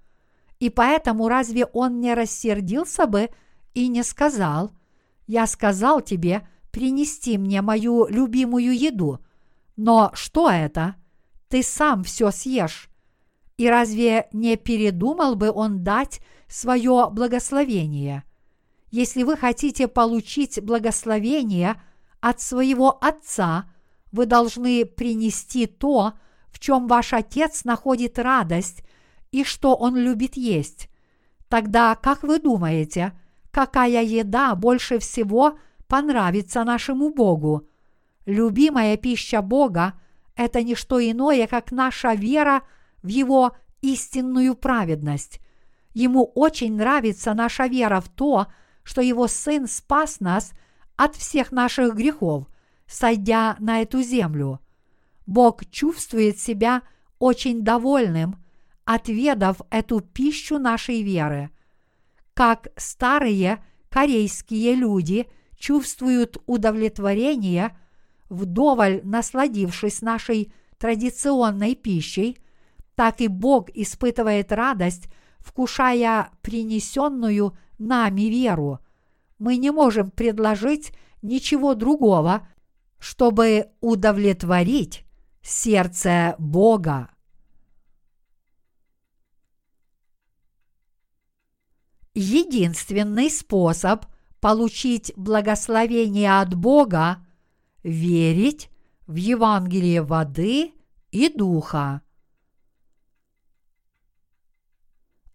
И 0.59 0.69
поэтому 0.69 1.27
разве 1.27 1.65
он 1.65 1.99
не 2.01 2.13
рассердился 2.13 3.05
бы 3.05 3.29
и 3.73 3.87
не 3.87 4.03
сказал, 4.03 4.71
«Я 5.27 5.47
сказал 5.47 6.01
тебе 6.01 6.47
принести 6.71 7.37
мне 7.37 7.61
мою 7.61 8.07
любимую 8.07 8.77
еду», 8.77 9.19
но 9.81 10.11
что 10.13 10.49
это? 10.49 10.95
Ты 11.47 11.63
сам 11.63 12.03
все 12.03 12.31
съешь. 12.31 12.88
И 13.59 13.67
разве 13.67 14.29
не 14.31 14.55
передумал 14.55 15.35
бы 15.35 15.51
он 15.51 15.83
дать 15.83 16.21
свое 16.47 17.09
благословение? 17.11 18.23
Если 18.89 19.23
вы 19.23 19.35
хотите 19.35 19.89
получить 19.89 20.63
благословение 20.63 21.75
от 22.21 22.39
своего 22.39 22.97
Отца, 23.03 23.69
вы 24.13 24.27
должны 24.27 24.85
принести 24.85 25.65
то, 25.65 26.13
в 26.53 26.59
чем 26.59 26.87
ваш 26.87 27.11
Отец 27.11 27.65
находит 27.65 28.17
радость 28.17 28.81
и 29.33 29.43
что 29.43 29.75
Он 29.75 29.97
любит 29.97 30.37
есть. 30.37 30.89
Тогда, 31.49 31.95
как 31.95 32.23
вы 32.23 32.39
думаете, 32.39 33.11
какая 33.51 34.05
еда 34.05 34.55
больше 34.55 34.99
всего 34.99 35.59
понравится 35.89 36.63
нашему 36.63 37.09
Богу? 37.09 37.67
Любимая 38.25 38.95
пища 38.95 39.41
Бога– 39.41 39.99
это 40.37 40.63
не 40.63 40.75
что 40.75 40.97
иное, 41.01 41.45
как 41.45 41.73
наша 41.73 42.13
вера 42.13 42.61
в 43.01 43.07
Его 43.07 43.55
истинную 43.81 44.55
праведность. 44.55 45.39
Ему 45.93 46.25
очень 46.35 46.75
нравится 46.75 47.33
наша 47.33 47.67
вера 47.67 48.01
в 48.01 48.09
то, 48.09 48.47
что 48.83 49.01
Его 49.01 49.27
Сын 49.27 49.67
спас 49.67 50.19
нас 50.19 50.51
от 50.95 51.15
всех 51.15 51.51
наших 51.51 51.95
грехов, 51.95 52.47
сойдя 52.87 53.55
на 53.59 53.81
эту 53.81 54.01
землю. 54.01 54.59
Бог 55.25 55.69
чувствует 55.69 56.39
себя 56.39 56.81
очень 57.19 57.63
довольным, 57.63 58.43
отведав 58.85 59.61
эту 59.69 59.99
пищу 59.99 60.57
нашей 60.57 61.03
веры. 61.03 61.51
Как 62.33 62.69
старые 62.75 63.63
корейские 63.89 64.75
люди 64.75 65.27
чувствуют 65.57 66.37
удовлетворение– 66.45 67.77
вдоволь 68.29 69.01
насладившись 69.03 70.01
нашей 70.01 70.53
традиционной 70.77 71.75
пищей, 71.75 72.37
так 72.99 73.21
и 73.21 73.29
Бог 73.29 73.69
испытывает 73.69 74.51
радость, 74.51 75.07
вкушая 75.39 76.31
принесенную 76.41 77.57
нами 77.77 78.23
веру. 78.23 78.79
Мы 79.37 79.55
не 79.55 79.71
можем 79.71 80.11
предложить 80.11 80.91
ничего 81.21 81.75
другого, 81.75 82.45
чтобы 82.97 83.69
удовлетворить 83.79 85.05
сердце 85.41 86.35
Бога. 86.39 87.09
Единственный 92.13 93.29
способ 93.29 94.07
получить 94.41 95.13
благословение 95.15 96.37
от 96.41 96.53
Бога– 96.53 97.25
верить 97.83 98.69
в 99.07 99.15
Евангелие 99.15 100.01
воды 100.01 100.73
и 101.11 101.29
духа. 101.29 102.01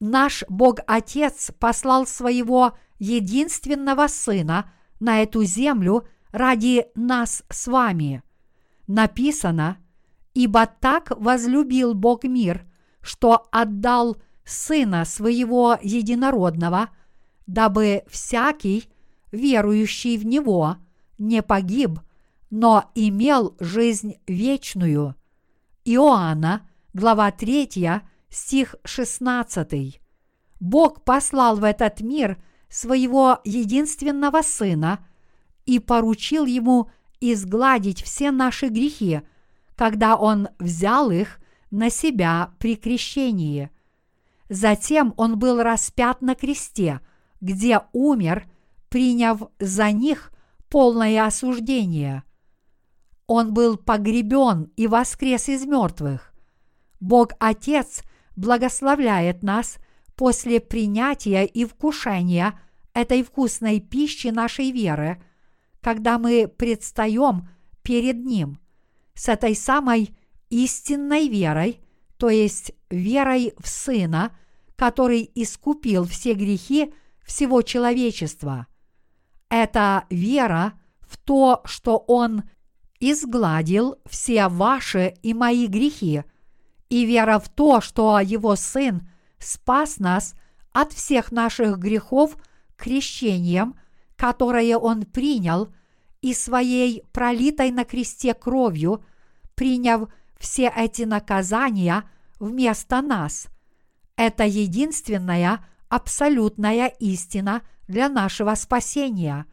Наш 0.07 0.45
Бог-Отец 0.51 1.51
послал 1.59 2.07
своего 2.07 2.77
единственного 2.99 4.07
Сына 4.07 4.71
на 5.01 5.23
эту 5.23 5.45
землю 5.45 6.07
ради 6.31 6.85
нас 6.95 7.43
с 7.49 7.67
вами. 7.69 8.23
Написано, 8.87 9.79
ибо 10.35 10.67
так 10.67 11.11
возлюбил 11.19 11.95
Бог 11.95 12.25
мир, 12.25 12.67
что 13.01 13.49
отдал 13.51 14.19
Сына 14.45 15.07
Своего 15.07 15.79
Единородного, 15.81 16.91
дабы 17.47 18.03
всякий, 18.07 18.91
верующий 19.33 20.19
в 20.19 20.27
Него, 20.27 20.77
не 21.17 21.43
погиб, 21.43 21.99
но 22.51 22.91
имел 22.95 23.57
жизнь 23.59 24.17
вечную. 24.27 25.15
Иоанна, 25.87 26.69
глава 26.93 27.31
3, 27.31 28.03
стих 28.35 28.75
16. 28.85 30.01
Бог 30.61 31.05
послал 31.05 31.57
в 31.57 31.65
этот 31.65 32.01
мир 32.01 32.43
своего 32.69 33.39
единственного 33.45 34.43
Сына 34.43 35.07
и 35.67 35.79
поручил 35.79 36.45
ему 36.45 36.91
изгладить 37.21 38.03
все 38.03 38.31
наши 38.31 38.69
грехи, 38.69 39.23
когда 39.77 40.17
Он 40.17 40.49
взял 40.59 41.11
их 41.11 41.39
на 41.71 41.91
себя 41.91 42.53
при 42.59 42.77
крещении. 42.77 43.71
Затем 44.49 45.15
Он 45.17 45.39
был 45.39 45.63
распят 45.63 46.21
на 46.21 46.35
кресте, 46.35 47.01
где 47.41 47.81
умер, 47.93 48.49
приняв 48.89 49.43
за 49.59 49.91
них 49.93 50.33
полное 50.69 51.25
осуждение. 51.25 52.25
Он 53.27 53.55
был 53.55 53.77
погребен 53.77 54.71
и 54.77 54.87
воскрес 54.87 55.49
из 55.49 55.65
мертвых. 55.65 56.35
Бог 57.01 57.33
Отец 57.39 58.03
благословляет 58.37 59.43
нас 59.43 59.79
после 60.17 60.61
принятия 60.61 61.45
и 61.45 61.65
вкушения 61.65 62.61
этой 62.93 63.23
вкусной 63.23 63.81
пищи 63.81 64.29
нашей 64.29 64.71
веры, 64.71 65.23
когда 65.81 66.19
мы 66.19 66.49
предстаем 66.49 67.49
перед 67.83 68.25
Ним 68.25 68.59
с 69.15 69.29
этой 69.29 69.55
самой 69.55 70.17
истинной 70.49 71.29
верой, 71.29 71.81
то 72.17 72.31
есть 72.31 72.73
верой 72.91 73.53
в 73.59 73.69
Сына, 73.69 74.37
который 74.77 75.31
искупил 75.35 76.05
все 76.05 76.35
грехи 76.35 76.93
всего 77.25 77.63
человечества. 77.63 78.67
Это 79.49 80.05
вера 80.11 80.75
в 81.01 81.17
то, 81.17 81.63
что 81.65 81.99
Он 81.99 82.45
изгладил 83.01 83.97
все 84.07 84.49
ваши 84.49 85.15
и 85.23 85.35
мои 85.35 85.67
грехи, 85.67 86.25
и 86.95 87.07
вера 87.07 87.41
в 87.41 87.49
то, 87.49 87.81
что 87.81 88.21
Его 88.21 88.55
Сын 88.55 89.03
спас 89.41 89.99
нас 89.99 90.37
от 90.73 90.93
всех 90.93 91.33
наших 91.33 91.77
грехов 91.77 92.37
крещением, 92.77 93.75
которое 94.15 94.79
Он 94.79 95.03
принял, 95.03 95.75
и 96.23 96.33
своей 96.33 97.03
пролитой 97.11 97.73
на 97.73 97.85
кресте 97.85 98.33
кровью, 98.33 99.05
приняв 99.57 100.09
все 100.39 100.73
эти 100.75 101.03
наказания 101.03 102.05
вместо 102.39 103.03
нас. 103.03 103.49
Это 104.15 104.45
единственная 104.45 105.67
абсолютная 105.89 106.87
истина 107.01 107.63
для 107.89 108.09
нашего 108.09 108.55
спасения. 108.55 109.47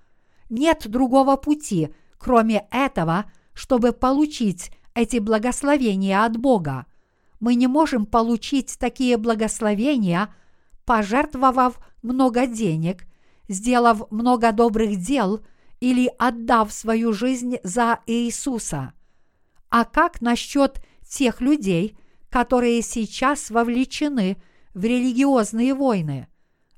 Нет 0.52 0.88
другого 0.88 1.38
пути, 1.38 1.90
кроме 2.20 2.68
этого, 2.70 3.26
чтобы 3.54 3.94
получить 3.94 4.72
эти 4.94 5.18
благословения 5.18 6.24
от 6.24 6.38
Бога. 6.38 6.86
Мы 7.42 7.56
не 7.56 7.68
можем 7.68 8.06
получить 8.06 8.78
такие 8.80 9.18
благословения, 9.18 10.34
пожертвовав 10.86 11.80
много 12.04 12.46
денег, 12.46 13.08
сделав 13.50 14.10
много 14.12 14.52
добрых 14.52 14.96
дел 14.98 15.42
или 15.80 16.10
отдав 16.20 16.72
свою 16.72 17.14
жизнь 17.14 17.58
за 17.64 18.00
Иисуса. 18.06 18.94
А 19.70 19.86
как 19.86 20.22
насчет 20.22 20.84
тех 21.04 21.42
людей, 21.42 21.98
которые 22.30 22.84
сейчас 22.84 23.50
вовлечены 23.50 24.38
в 24.76 24.84
религиозные 24.86 25.74
войны? 25.74 26.28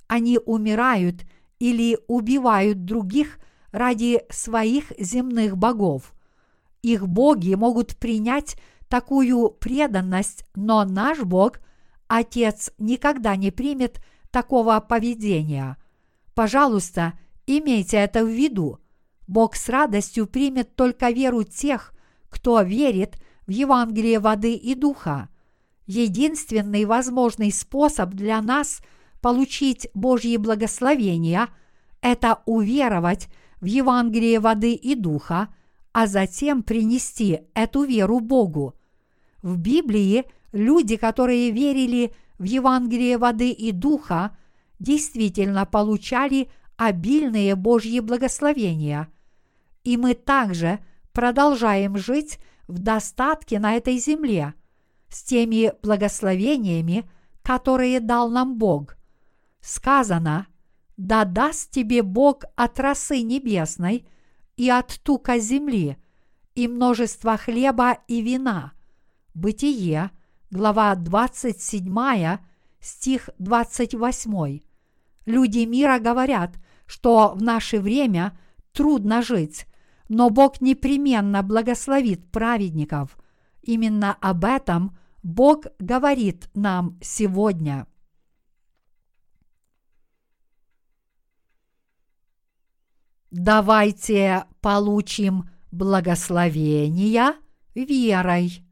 Они 0.07 0.39
умирают 0.45 1.26
или 1.59 1.99
убивают 2.07 2.86
других 2.86 3.38
ради 3.74 4.22
своих 4.30 4.93
земных 4.97 5.57
богов. 5.57 6.14
Их 6.82 7.05
боги 7.05 7.53
могут 7.55 7.97
принять 7.97 8.55
такую 8.94 9.50
преданность, 9.50 10.46
но 10.54 10.86
наш 10.86 11.18
Бог, 11.22 11.54
Отец, 12.08 12.70
никогда 12.78 13.36
не 13.36 13.50
примет 13.50 14.00
такого 14.30 14.80
поведения. 14.82 15.78
Пожалуйста, 16.36 17.14
имейте 17.48 17.98
это 17.98 18.24
в 18.24 18.28
виду. 18.28 18.78
Бог 19.26 19.56
с 19.56 19.68
радостью 19.68 20.28
примет 20.28 20.76
только 20.76 21.10
веру 21.10 21.41
тех, 21.41 21.91
кто 22.30 22.62
верит 22.62 23.16
в 23.48 23.50
Евангелие 23.50 24.20
воды 24.20 24.54
и 24.54 24.76
духа. 24.76 25.28
Единственный 25.88 26.86
возможный 26.86 27.52
способ 27.52 28.12
для 28.12 28.39
нас 28.44 28.80
получить 29.22 29.88
Божьи 29.96 30.38
благословения– 30.38 31.50
это 32.02 32.44
уверовать 32.46 33.28
в 33.60 33.66
Евангелие 33.66 34.39
воды 34.39 34.76
и 34.76 34.94
духа, 34.94 35.52
а 35.94 36.06
затем 36.06 36.62
принести 36.62 37.41
эту 37.56 37.86
веру 37.86 38.20
Богу. 38.20 38.76
В 39.44 39.58
Библии 39.58 40.24
люди, 40.54 40.96
которые 40.96 41.52
верили 41.52 42.16
в 42.39 42.46
Евангелие 42.46 43.18
воды 43.18 43.52
и 43.52 43.74
духа, 43.74 44.36
действительно 44.80 45.66
получали 45.66 46.50
обильные 46.78 47.56
Божьи 47.56 48.00
благословения. 48.00 49.10
И 49.84 49.98
мы 49.98 50.14
также 50.14 50.80
продолжаем 51.12 51.98
жить 51.98 52.39
в 52.68 52.80
достатке 52.80 53.60
на 53.60 53.76
этой 53.76 53.98
земле 53.98 54.54
с 55.10 55.24
теми 55.24 55.74
благословениями, 55.84 57.08
которые 57.41 58.00
дал 58.00 58.30
нам 58.30 58.58
Бог. 58.58 58.96
Сказано, 59.60 60.48
да 60.96 61.26
даст 61.26 61.70
тебе 61.70 62.02
Бог 62.02 62.44
от 62.56 62.80
росы 62.80 63.22
небесной 63.22 64.08
и 64.56 64.70
от 64.70 65.00
тука 65.04 65.38
земли, 65.38 65.98
и 66.56 66.70
множество 66.70 67.36
хлеба 67.36 67.98
и 68.08 68.22
вина. 68.22 68.72
Бытие, 69.34 70.12
глава 70.52 70.94
27, 70.94 72.38
стих 72.80 73.30
28. 73.40 74.62
Люди 75.26 75.66
мира 75.66 75.98
говорят, 75.98 76.56
что 76.86 77.34
в 77.34 77.42
наше 77.42 77.80
время 77.80 78.38
трудно 78.74 79.24
жить, 79.24 79.66
но 80.08 80.30
Бог 80.30 80.62
непременно 80.62 81.42
благословит 81.42 82.30
праведников. 82.32 83.18
Именно 83.64 84.14
об 84.22 84.46
этом 84.46 84.96
Бог 85.24 85.66
говорит 85.80 86.50
нам 86.54 87.00
сегодня. 87.02 87.88
Давайте 93.32 94.46
получим 94.62 95.50
благословения 95.72 97.34
верой. 97.74 98.64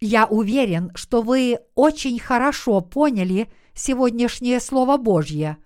Я 0.00 0.26
уверен, 0.26 0.90
что 0.94 1.22
вы 1.22 1.58
очень 1.74 2.18
хорошо 2.18 2.80
поняли 2.80 3.52
сегодняшнее 3.74 4.60
Слово 4.60 4.96
Божье. 4.96 5.58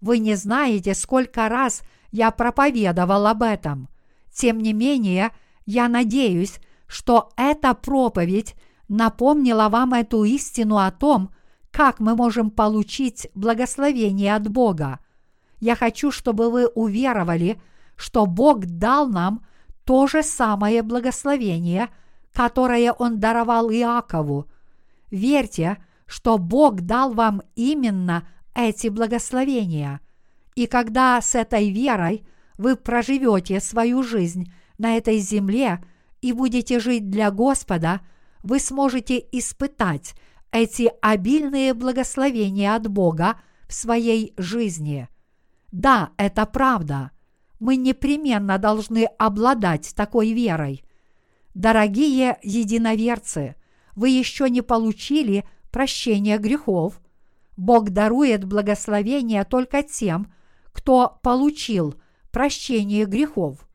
Вы 0.00 0.18
не 0.18 0.34
знаете, 0.34 0.94
сколько 0.94 1.48
раз 1.48 1.82
я 2.10 2.30
проповедовал 2.30 3.26
об 3.26 3.42
этом. 3.42 3.88
Тем 4.32 4.58
не 4.58 4.72
менее, 4.72 5.30
я 5.66 5.88
надеюсь, 5.88 6.60
что 6.86 7.30
эта 7.36 7.74
проповедь 7.74 8.54
напомнила 8.88 9.68
вам 9.68 9.94
эту 9.94 10.24
истину 10.24 10.78
о 10.78 10.90
том, 10.90 11.30
как 11.70 12.00
мы 12.00 12.16
можем 12.16 12.50
получить 12.50 13.28
благословение 13.34 14.34
от 14.34 14.48
Бога– 14.48 15.00
я 15.60 15.76
хочу, 15.76 16.10
чтобы 16.10 16.50
вы 16.50 16.66
уверовали, 16.66 17.60
что 17.94 18.26
Бог 18.26 18.64
дал 18.64 19.08
нам 19.08 19.44
то 19.84 20.06
же 20.06 20.22
самое 20.22 20.82
благословение, 20.82 21.90
которое 22.32 22.92
Он 22.92 23.18
даровал 23.18 23.70
Иакову. 23.70 24.46
Верьте, 25.10 25.78
что 26.06 26.38
Бог 26.38 26.82
дал 26.82 27.12
вам 27.12 27.42
именно 27.54 28.26
эти 28.54 28.88
благословения. 28.88 30.00
И 30.54 30.66
когда 30.66 31.20
с 31.20 31.34
этой 31.34 31.70
верой 31.70 32.26
вы 32.58 32.76
проживете 32.76 33.60
свою 33.60 34.02
жизнь 34.02 34.52
на 34.78 34.96
этой 34.96 35.18
земле 35.18 35.82
и 36.20 36.32
будете 36.32 36.80
жить 36.80 37.10
для 37.10 37.30
Господа, 37.30 38.00
вы 38.42 38.58
сможете 38.58 39.22
испытать 39.32 40.14
эти 40.52 40.90
обильные 41.00 41.74
благословения 41.74 42.74
от 42.74 42.88
Бога 42.88 43.40
в 43.68 43.74
своей 43.74 44.34
жизни. 44.36 45.08
Да, 45.70 46.10
это 46.16 46.46
правда. 46.46 47.12
Мы 47.60 47.76
непременно 47.76 48.58
должны 48.58 49.04
обладать 49.18 49.94
такой 49.94 50.32
верой. 50.32 50.82
Дорогие 51.60 52.38
единоверцы, 52.42 53.54
вы 53.94 54.08
еще 54.08 54.48
не 54.48 54.62
получили 54.62 55.44
прощения 55.70 56.38
грехов. 56.38 56.98
Бог 57.58 57.90
дарует 57.90 58.46
благословение 58.46 59.44
только 59.44 59.82
тем, 59.82 60.32
кто 60.72 61.18
получил 61.22 61.96
прощение 62.30 63.04
грехов. 63.04 63.68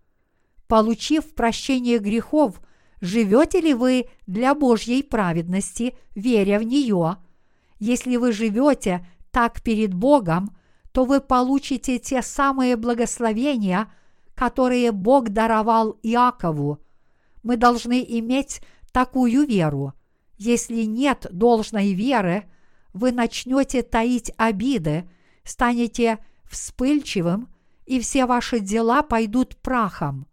Получив 0.68 1.36
прощение 1.36 2.00
грехов, 2.00 2.60
живете 3.02 3.62
ли 3.62 3.76
вы 3.76 4.08
для 4.26 4.56
Божьей 4.56 5.04
праведности, 5.04 5.96
веря 6.16 6.58
в 6.58 6.64
нее? 6.64 7.18
Если 7.78 8.16
вы 8.18 8.32
живете 8.32 9.06
так 9.30 9.62
перед 9.62 9.94
Богом, 9.94 10.58
то 10.92 11.06
вы 11.06 11.22
получите 11.22 12.00
те 12.00 12.24
самые 12.24 12.78
благословения, 12.78 13.94
которые 14.34 14.92
Бог 14.92 15.30
даровал 15.30 16.00
Иакову. 16.02 16.80
Мы 17.46 17.58
должны 17.58 18.04
иметь 18.04 18.62
такую 18.92 19.46
веру. 19.46 19.94
Если 20.36 20.82
нет 20.82 21.28
должной 21.30 21.94
веры, 21.94 22.46
вы 22.92 23.12
начнете 23.12 23.84
таить 23.84 24.32
обиды, 24.36 25.08
станете 25.44 26.18
вспыльчивым, 26.50 27.48
и 27.86 28.00
все 28.00 28.26
ваши 28.26 28.60
дела 28.60 29.04
пойдут 29.04 29.58
прахом. 29.58 30.26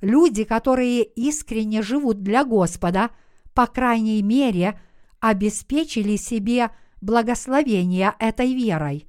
Люди, 0.00 0.42
которые 0.42 1.04
искренне 1.04 1.80
живут 1.80 2.24
для 2.24 2.44
Господа, 2.44 3.10
по 3.54 3.68
крайней 3.68 4.20
мере, 4.20 4.80
обеспечили 5.20 6.16
себе 6.16 6.70
благословение 7.00 8.14
этой 8.18 8.52
верой. 8.52 9.06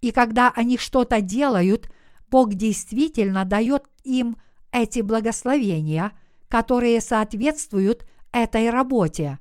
И 0.00 0.10
когда 0.10 0.50
они 0.56 0.76
что-то 0.76 1.20
делают, 1.20 1.88
Бог 2.32 2.54
действительно 2.54 3.44
дает 3.44 3.84
им 4.02 4.38
эти 4.72 5.02
благословения, 5.02 6.10
которые 6.50 7.00
соответствуют 7.00 8.04
этой 8.32 8.70
работе. 8.70 9.38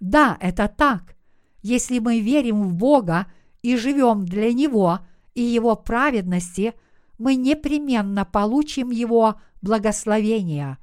Да, 0.00 0.36
это 0.40 0.68
так. 0.68 1.16
Если 1.62 2.00
мы 2.00 2.20
верим 2.20 2.62
в 2.64 2.74
Бога 2.74 3.26
и 3.62 3.76
живем 3.76 4.26
для 4.26 4.52
Него 4.52 4.98
и 5.34 5.42
Его 5.42 5.76
праведности, 5.76 6.74
мы 7.18 7.36
непременно 7.36 8.24
получим 8.24 8.90
Его 8.90 9.40
благословения. 9.62 10.78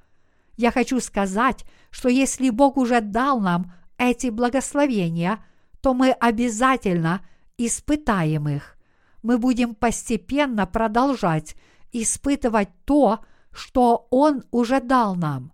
Я 0.55 0.72
хочу 0.72 1.01
сказать, 1.01 1.65
что 1.91 2.07
если 2.07 2.49
Бог 2.49 2.78
уже 2.78 3.01
дал 3.01 3.41
нам 3.41 3.74
эти 3.97 4.28
благословения, 4.28 5.43
то 5.82 5.93
мы 5.93 6.11
обязательно 6.11 7.22
испытаем 7.57 8.47
их. 8.47 8.78
Мы 9.22 9.38
будем 9.38 9.76
постепенно 9.76 10.65
продолжать 10.65 11.55
испытывать 11.91 12.70
то, 12.86 13.20
что 13.51 14.07
Он 14.11 14.43
уже 14.51 14.80
дал 14.80 15.15
нам. 15.15 15.51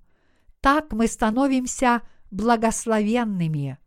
Так 0.63 0.93
мы 0.93 1.07
становимся 1.07 2.03
благословенными. 2.31 3.77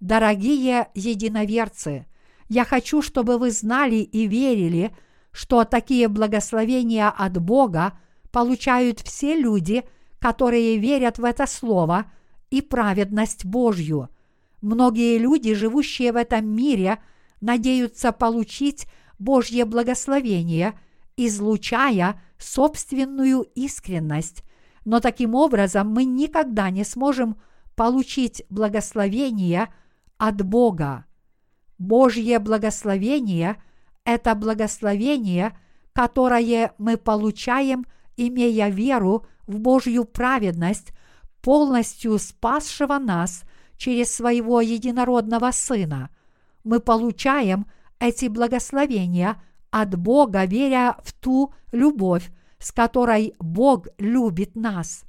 Дорогие 0.00 0.88
единоверцы, 0.96 2.06
я 2.48 2.64
хочу, 2.64 3.02
чтобы 3.02 3.38
вы 3.38 3.52
знали 3.52 3.98
и 3.98 4.26
верили, 4.26 4.96
что 5.30 5.62
такие 5.62 6.08
благословения 6.08 7.08
от 7.08 7.40
Бога 7.40 7.96
получают 8.32 8.98
все 8.98 9.36
люди, 9.36 9.84
которые 10.18 10.78
верят 10.78 11.18
в 11.18 11.24
это 11.24 11.46
слово 11.46 12.10
и 12.50 12.62
праведность 12.62 13.44
Божью. 13.44 14.08
Многие 14.60 15.18
люди, 15.18 15.54
живущие 15.54 16.10
в 16.10 16.16
этом 16.16 16.48
мире, 16.48 16.98
надеются 17.40 18.10
получить 18.10 18.88
Божье 19.20 19.64
благословение, 19.64 20.76
излучая 21.16 22.20
собственную 22.38 23.42
искренность, 23.54 24.42
но 24.88 25.00
таким 25.00 25.34
образом 25.34 25.90
мы 25.92 26.04
никогда 26.04 26.70
не 26.70 26.82
сможем 26.82 27.36
получить 27.76 28.42
благословение 28.48 29.68
от 30.16 30.42
Бога. 30.42 31.04
Божье 31.76 32.38
благословение– 32.38 33.62
это 34.04 34.34
благословение, 34.34 35.56
которое 35.92 36.72
мы 36.78 36.96
получаем– 36.96 37.84
имея 38.16 38.70
веру 38.70 39.26
в 39.46 39.58
Божью 39.58 40.06
праведность, 40.06 40.92
полностью 41.42 42.18
спасшего 42.18 42.98
нас 42.98 43.44
через 43.76 44.10
своего 44.10 44.62
единородного 44.62 45.50
Сына. 45.52 46.08
Мы 46.64 46.80
получаем 46.80 47.66
эти 48.00 48.26
благословения 48.26 49.36
от 49.70 49.96
Бога, 49.98 50.46
веря 50.46 50.96
в 51.04 51.12
ту 51.12 51.52
любовь, 51.72 52.30
с 52.58 52.72
которой 52.72 53.34
Бог 53.38 53.88
любит 53.98 54.56
нас. 54.56 55.04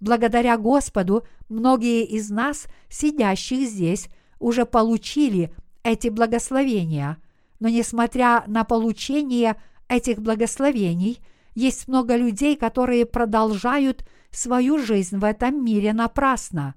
Благодаря 0.00 0.56
Господу 0.56 1.24
многие 1.48 2.04
из 2.04 2.30
нас, 2.30 2.66
сидящих 2.88 3.68
здесь, 3.68 4.08
уже 4.38 4.64
получили 4.64 5.52
эти 5.82 6.08
благословения, 6.08 7.18
но 7.58 7.68
несмотря 7.68 8.44
на 8.46 8.64
получение 8.64 9.56
этих 9.88 10.20
благословений– 10.20 11.20
есть 11.54 11.88
много 11.88 12.16
людей, 12.16 12.56
которые 12.56 13.06
продолжают 13.06 14.06
свою 14.30 14.78
жизнь 14.78 15.18
в 15.18 15.24
этом 15.24 15.64
мире 15.64 15.92
напрасно 15.92 16.74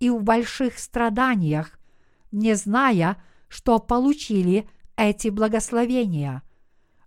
и 0.00 0.10
в 0.10 0.22
больших 0.22 0.78
страданиях, 0.78 1.78
не 2.32 2.54
зная, 2.54 3.22
что 3.48 3.78
получили 3.78 4.68
эти 4.96 5.28
благословения. 5.28 6.42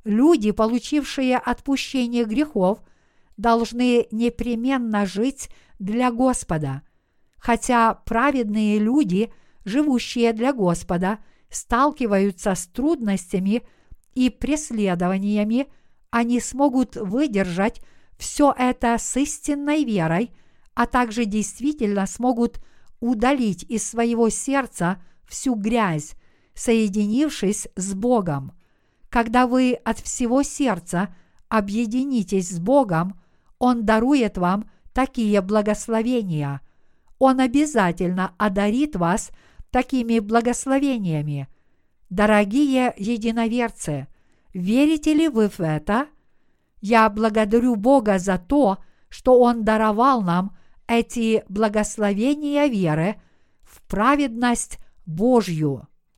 Люди, 0.03 0.51
получившие 0.51 1.37
отпущение 1.37 2.25
грехов, 2.25 2.79
должны 3.37 4.07
непременно 4.11 5.05
жить 5.05 5.49
для 5.77 6.11
Господа, 6.11 6.81
хотя 7.37 7.93
праведные 7.93 8.79
люди, 8.79 9.31
живущие 9.65 10.33
для 10.33 10.53
Господа, 10.53 11.19
сталкиваются 11.49 12.55
с 12.55 12.67
трудностями 12.67 13.63
и 14.13 14.29
преследованиями– 14.29 15.67
они 16.11 16.39
смогут 16.39 16.95
выдержать 16.95 17.81
все 18.17 18.53
это 18.57 18.97
с 18.97 19.15
истинной 19.17 19.83
верой, 19.83 20.31
а 20.73 20.85
также 20.85 21.25
действительно 21.25 22.05
смогут 22.05 22.59
удалить 22.99 23.63
из 23.63 23.87
своего 23.87 24.29
сердца 24.29 25.01
всю 25.27 25.55
грязь, 25.55 26.13
соединившись 26.53 27.67
с 27.75 27.93
Богом. 27.93 28.53
Когда 29.09 29.47
вы 29.47 29.73
от 29.83 29.99
всего 29.99 30.43
сердца 30.43 31.13
объединитесь 31.47 32.49
с 32.49 32.59
Богом, 32.59 33.19
Он 33.57 33.85
дарует 33.85 34.37
вам 34.37 34.69
такие 34.93 35.41
благословения. 35.41 36.61
Он 37.17 37.39
обязательно 37.39 38.33
одарит 38.37 38.95
вас 38.95 39.31
такими 39.71 40.19
благословениями. 40.19 41.47
Дорогие 42.09 42.93
единоверцы– 42.97 44.07
Верите 44.53 45.13
ли 45.13 45.27
вы 45.27 45.47
в 45.49 45.59
это? 45.59 46.07
Я 46.81 47.09
благодарю 47.09 47.75
Бога 47.75 48.19
за 48.19 48.37
то, 48.37 48.79
что 49.09 49.39
Он 49.39 49.63
даровал 49.63 50.21
нам 50.21 50.57
эти 50.87 51.43
благословения 51.49 52.65
веры 52.67 53.21
в 53.63 53.81
праведность 53.83 54.79
Божью. 55.05 55.87